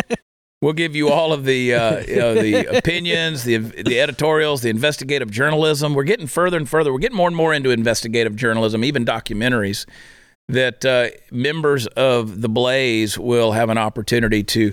we'll 0.60 0.72
give 0.72 0.96
you 0.96 1.08
all 1.08 1.32
of 1.32 1.44
the 1.44 1.72
uh, 1.72 2.00
you 2.00 2.16
know, 2.16 2.34
the 2.34 2.76
opinions, 2.76 3.44
the 3.44 3.58
the 3.58 4.00
editorials, 4.00 4.62
the 4.62 4.68
investigative 4.68 5.30
journalism. 5.30 5.94
We're 5.94 6.02
getting 6.02 6.26
further 6.26 6.56
and 6.56 6.68
further. 6.68 6.92
We're 6.92 6.98
getting 6.98 7.16
more 7.16 7.28
and 7.28 7.36
more 7.36 7.54
into 7.54 7.70
investigative 7.70 8.34
journalism, 8.34 8.82
even 8.82 9.04
documentaries 9.04 9.86
that 10.48 10.84
uh, 10.84 11.10
members 11.30 11.86
of 11.86 12.40
the 12.40 12.48
Blaze 12.48 13.16
will 13.16 13.52
have 13.52 13.70
an 13.70 13.78
opportunity 13.78 14.42
to 14.42 14.72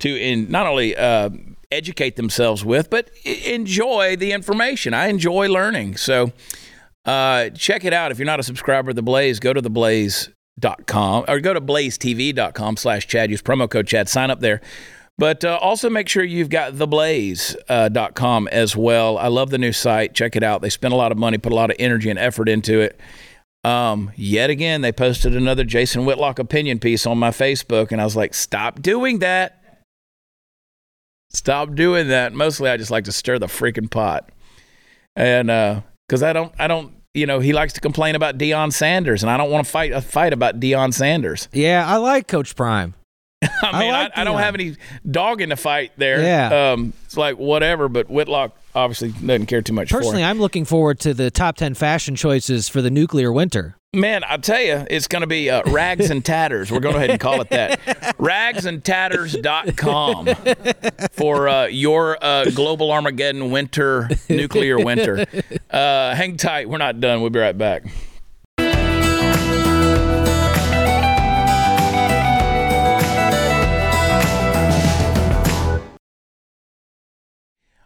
to 0.00 0.08
in 0.08 0.50
not 0.50 0.66
only 0.66 0.96
uh, 0.96 1.30
educate 1.70 2.16
themselves 2.16 2.64
with, 2.64 2.90
but 2.90 3.10
enjoy 3.24 4.16
the 4.16 4.32
information. 4.32 4.92
I 4.92 5.06
enjoy 5.06 5.48
learning, 5.48 5.98
so 5.98 6.32
uh, 7.04 7.50
check 7.50 7.84
it 7.84 7.92
out. 7.92 8.10
If 8.10 8.18
you're 8.18 8.26
not 8.26 8.40
a 8.40 8.42
subscriber 8.42 8.90
of 8.90 8.96
the 8.96 9.02
Blaze, 9.02 9.38
go 9.38 9.52
to 9.52 9.60
theblaze.com 10.60 11.24
or 11.28 11.40
go 11.40 11.54
to 11.54 11.60
blazetv.com 11.60 12.76
slash 12.76 13.06
Chad. 13.06 13.30
Use 13.30 13.42
promo 13.42 13.68
code 13.68 13.86
Chad. 13.86 14.08
Sign 14.08 14.30
up 14.30 14.40
there. 14.40 14.60
But 15.18 15.44
uh, 15.44 15.58
also 15.62 15.88
make 15.88 16.08
sure 16.08 16.22
you've 16.22 16.50
got 16.50 16.74
theblaze.com 16.74 18.48
as 18.48 18.76
well. 18.76 19.16
I 19.16 19.28
love 19.28 19.50
the 19.50 19.58
new 19.58 19.72
site. 19.72 20.14
Check 20.14 20.36
it 20.36 20.42
out. 20.42 20.60
They 20.60 20.68
spent 20.68 20.92
a 20.92 20.96
lot 20.96 21.10
of 21.10 21.16
money, 21.16 21.38
put 21.38 21.52
a 21.52 21.56
lot 21.56 21.70
of 21.70 21.76
energy 21.78 22.10
and 22.10 22.18
effort 22.18 22.48
into 22.48 22.80
it. 22.80 23.00
Um, 23.64 24.12
yet 24.14 24.50
again, 24.50 24.82
they 24.82 24.92
posted 24.92 25.34
another 25.34 25.64
Jason 25.64 26.04
Whitlock 26.04 26.38
opinion 26.38 26.78
piece 26.78 27.06
on 27.06 27.18
my 27.18 27.30
Facebook, 27.30 27.92
and 27.92 28.00
I 28.00 28.04
was 28.04 28.14
like, 28.14 28.34
stop 28.34 28.80
doing 28.80 29.20
that. 29.20 29.80
Stop 31.30 31.74
doing 31.74 32.08
that. 32.08 32.32
Mostly, 32.32 32.70
I 32.70 32.76
just 32.76 32.92
like 32.92 33.04
to 33.04 33.12
stir 33.12 33.38
the 33.40 33.46
freaking 33.46 33.90
pot, 33.90 34.30
and 35.16 35.48
because 36.06 36.22
I 36.22 36.32
don't, 36.32 36.52
I 36.60 36.68
don't, 36.68 36.95
you 37.16 37.26
know, 37.26 37.40
he 37.40 37.52
likes 37.52 37.72
to 37.72 37.80
complain 37.80 38.14
about 38.14 38.38
Deion 38.38 38.72
Sanders, 38.72 39.22
and 39.22 39.30
I 39.30 39.36
don't 39.36 39.50
want 39.50 39.64
to 39.64 39.70
fight 39.70 39.92
a 39.92 40.00
fight 40.00 40.32
about 40.32 40.60
Deion 40.60 40.92
Sanders. 40.92 41.48
Yeah, 41.52 41.84
I 41.86 41.96
like 41.96 42.28
Coach 42.28 42.54
Prime. 42.54 42.94
I 43.42 43.80
mean, 43.80 43.94
I, 43.94 44.04
like 44.04 44.12
I, 44.16 44.24
don't 44.24 44.38
have 44.38 44.54
any 44.54 44.76
dog 45.08 45.40
in 45.40 45.50
the 45.50 45.56
fight 45.56 45.92
there. 45.96 46.22
Yeah. 46.22 46.72
um, 46.72 46.92
it's 47.04 47.16
like 47.16 47.36
whatever. 47.36 47.88
But 47.88 48.10
Whitlock 48.10 48.56
obviously 48.74 49.12
doesn't 49.12 49.46
care 49.46 49.62
too 49.62 49.72
much 49.72 49.90
Personally. 49.90 50.24
I'm 50.24 50.38
looking 50.38 50.64
forward 50.64 51.00
to 51.00 51.14
the 51.14 51.30
top 51.30 51.56
10 51.56 51.74
fashion 51.74 52.16
choices 52.16 52.68
for 52.68 52.82
the 52.82 52.90
nuclear 52.90 53.32
winter. 53.32 53.76
Man, 53.94 54.22
I'll 54.26 54.38
tell 54.38 54.60
you, 54.60 54.86
it's 54.90 55.08
going 55.08 55.22
to 55.22 55.26
be 55.26 55.48
uh, 55.48 55.62
rags 55.70 56.10
and 56.10 56.22
tatters. 56.22 56.70
We're 56.70 56.80
going 56.80 56.92
to 56.92 56.98
go 56.98 57.00
ahead 57.04 57.10
and 57.10 57.20
call 57.20 57.40
it 57.40 57.48
that. 57.48 57.80
Ragsandtatters.com 58.18 60.26
for 61.12 61.48
uh, 61.48 61.64
your 61.66 62.22
uh, 62.22 62.50
global 62.50 62.92
Armageddon 62.92 63.50
winter, 63.50 64.10
nuclear 64.28 64.78
winter. 64.78 65.24
Uh, 65.76 66.14
hang 66.14 66.38
tight. 66.38 66.70
We're 66.70 66.78
not 66.78 67.00
done. 67.00 67.20
We'll 67.20 67.28
be 67.28 67.38
right 67.38 67.58
back. 67.58 67.84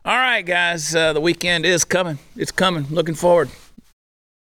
All 0.05 0.17
right, 0.17 0.43
guys. 0.43 0.95
Uh, 0.95 1.13
the 1.15 1.21
weekend 1.21 1.67
is 1.67 1.83
coming. 1.83 2.21
It's 2.37 2.53
coming. 2.53 2.87
Looking 2.91 3.17
forward. 3.17 3.51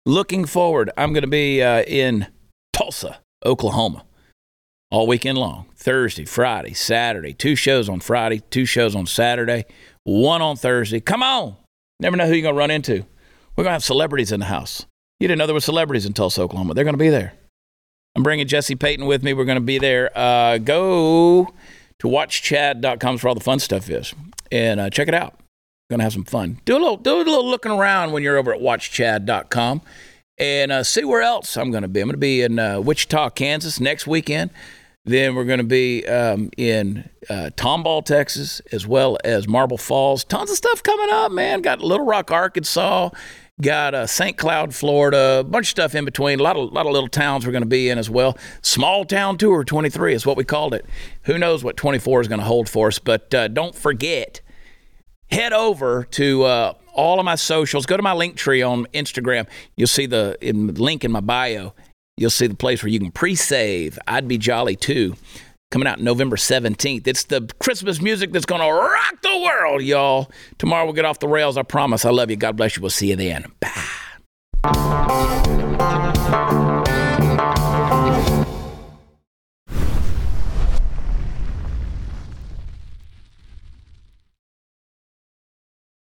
Looking 0.06 0.44
forward. 0.44 0.92
I'm 0.96 1.12
going 1.12 1.22
to 1.22 1.28
be 1.28 1.60
uh, 1.60 1.82
in 1.82 2.28
Tulsa, 2.72 3.18
Oklahoma, 3.44 4.04
all 4.92 5.08
weekend 5.08 5.38
long. 5.38 5.66
Thursday, 5.74 6.24
Friday, 6.24 6.72
Saturday. 6.72 7.32
Two 7.32 7.56
shows 7.56 7.88
on 7.88 7.98
Friday, 7.98 8.42
two 8.50 8.64
shows 8.64 8.94
on 8.94 9.06
Saturday, 9.06 9.64
one 10.04 10.40
on 10.40 10.54
Thursday. 10.54 11.00
Come 11.00 11.24
on. 11.24 11.56
Never 11.98 12.16
know 12.16 12.28
who 12.28 12.34
you're 12.34 12.42
going 12.42 12.54
to 12.54 12.58
run 12.58 12.70
into. 12.70 13.06
We're 13.60 13.64
going 13.64 13.72
to 13.72 13.74
have 13.74 13.84
celebrities 13.84 14.32
in 14.32 14.40
the 14.40 14.46
house. 14.46 14.86
You 15.18 15.28
didn't 15.28 15.36
know 15.36 15.46
there 15.46 15.52
were 15.52 15.60
celebrities 15.60 16.06
in 16.06 16.14
Tulsa, 16.14 16.40
Oklahoma. 16.40 16.72
They're 16.72 16.82
going 16.82 16.94
to 16.94 16.98
be 16.98 17.10
there. 17.10 17.34
I'm 18.16 18.22
bringing 18.22 18.46
Jesse 18.46 18.74
Payton 18.74 19.04
with 19.04 19.22
me. 19.22 19.34
We're 19.34 19.44
going 19.44 19.58
to 19.58 19.60
be 19.60 19.76
there. 19.76 20.10
Uh, 20.16 20.56
go 20.56 21.52
to 21.98 22.08
watchchad.com 22.08 23.18
for 23.18 23.28
all 23.28 23.34
the 23.34 23.42
fun 23.42 23.58
stuff 23.58 23.90
is 23.90 24.14
and 24.50 24.80
uh, 24.80 24.88
check 24.88 25.08
it 25.08 25.14
out. 25.14 25.38
Gonna 25.90 26.04
have 26.04 26.14
some 26.14 26.24
fun. 26.24 26.60
Do 26.64 26.72
a 26.74 26.78
little, 26.78 26.96
do 26.96 27.16
a 27.16 27.18
little 27.18 27.46
looking 27.46 27.70
around 27.70 28.12
when 28.12 28.22
you're 28.22 28.38
over 28.38 28.54
at 28.54 28.60
watchchad.com 28.60 29.82
and 30.38 30.72
uh, 30.72 30.82
see 30.82 31.04
where 31.04 31.20
else 31.20 31.54
I'm 31.58 31.70
gonna 31.70 31.86
be. 31.86 32.00
I'm 32.00 32.08
gonna 32.08 32.16
be 32.16 32.40
in 32.40 32.58
uh, 32.58 32.80
Wichita, 32.80 33.28
Kansas 33.28 33.78
next 33.78 34.06
weekend. 34.06 34.52
Then 35.04 35.34
we're 35.34 35.44
gonna 35.44 35.64
be 35.64 36.06
um, 36.06 36.48
in 36.56 37.10
uh, 37.28 37.50
Tomball, 37.56 38.06
Texas, 38.06 38.60
as 38.72 38.86
well 38.86 39.18
as 39.22 39.46
Marble 39.46 39.76
Falls. 39.76 40.24
Tons 40.24 40.50
of 40.50 40.56
stuff 40.56 40.82
coming 40.82 41.08
up, 41.10 41.30
man. 41.30 41.60
Got 41.60 41.82
Little 41.82 42.06
Rock, 42.06 42.30
Arkansas. 42.30 43.10
Got 43.60 43.94
uh, 43.94 44.06
St. 44.06 44.38
Cloud, 44.38 44.74
Florida, 44.74 45.40
a 45.40 45.44
bunch 45.44 45.66
of 45.66 45.70
stuff 45.70 45.94
in 45.94 46.04
between. 46.04 46.40
A 46.40 46.42
lot 46.42 46.56
of, 46.56 46.72
lot 46.72 46.86
of 46.86 46.92
little 46.92 47.08
towns 47.08 47.44
we're 47.44 47.52
going 47.52 47.62
to 47.62 47.68
be 47.68 47.90
in 47.90 47.98
as 47.98 48.08
well. 48.08 48.38
Small 48.62 49.04
Town 49.04 49.36
Tour 49.36 49.64
23 49.64 50.14
is 50.14 50.24
what 50.24 50.36
we 50.36 50.44
called 50.44 50.72
it. 50.72 50.86
Who 51.24 51.36
knows 51.36 51.62
what 51.62 51.76
24 51.76 52.22
is 52.22 52.28
going 52.28 52.38
to 52.38 52.46
hold 52.46 52.68
for 52.68 52.88
us? 52.88 52.98
But 52.98 53.34
uh, 53.34 53.48
don't 53.48 53.74
forget, 53.74 54.40
head 55.30 55.52
over 55.52 56.04
to 56.12 56.44
uh, 56.44 56.72
all 56.94 57.18
of 57.18 57.24
my 57.26 57.34
socials. 57.34 57.84
Go 57.84 57.96
to 57.98 58.02
my 58.02 58.14
link 58.14 58.36
tree 58.36 58.62
on 58.62 58.86
Instagram. 58.94 59.46
You'll 59.76 59.88
see 59.88 60.06
the 60.06 60.38
in, 60.40 60.74
link 60.74 61.04
in 61.04 61.12
my 61.12 61.20
bio. 61.20 61.74
You'll 62.16 62.30
see 62.30 62.46
the 62.46 62.54
place 62.54 62.82
where 62.82 62.90
you 62.90 62.98
can 62.98 63.10
pre-save. 63.10 63.98
I'd 64.06 64.28
be 64.28 64.38
jolly 64.38 64.76
too. 64.76 65.16
Coming 65.70 65.86
out 65.86 66.00
November 66.00 66.36
17th. 66.36 67.06
It's 67.06 67.24
the 67.24 67.48
Christmas 67.60 68.00
music 68.00 68.32
that's 68.32 68.44
going 68.44 68.60
to 68.60 68.66
rock 68.66 69.22
the 69.22 69.38
world, 69.38 69.82
y'all. 69.82 70.30
Tomorrow 70.58 70.84
we'll 70.84 70.94
get 70.94 71.04
off 71.04 71.20
the 71.20 71.28
rails. 71.28 71.56
I 71.56 71.62
promise. 71.62 72.04
I 72.04 72.10
love 72.10 72.28
you. 72.28 72.36
God 72.36 72.56
bless 72.56 72.76
you. 72.76 72.82
We'll 72.82 72.90
see 72.90 73.10
you 73.10 73.16
then. 73.16 73.46
Bye. 73.60 73.70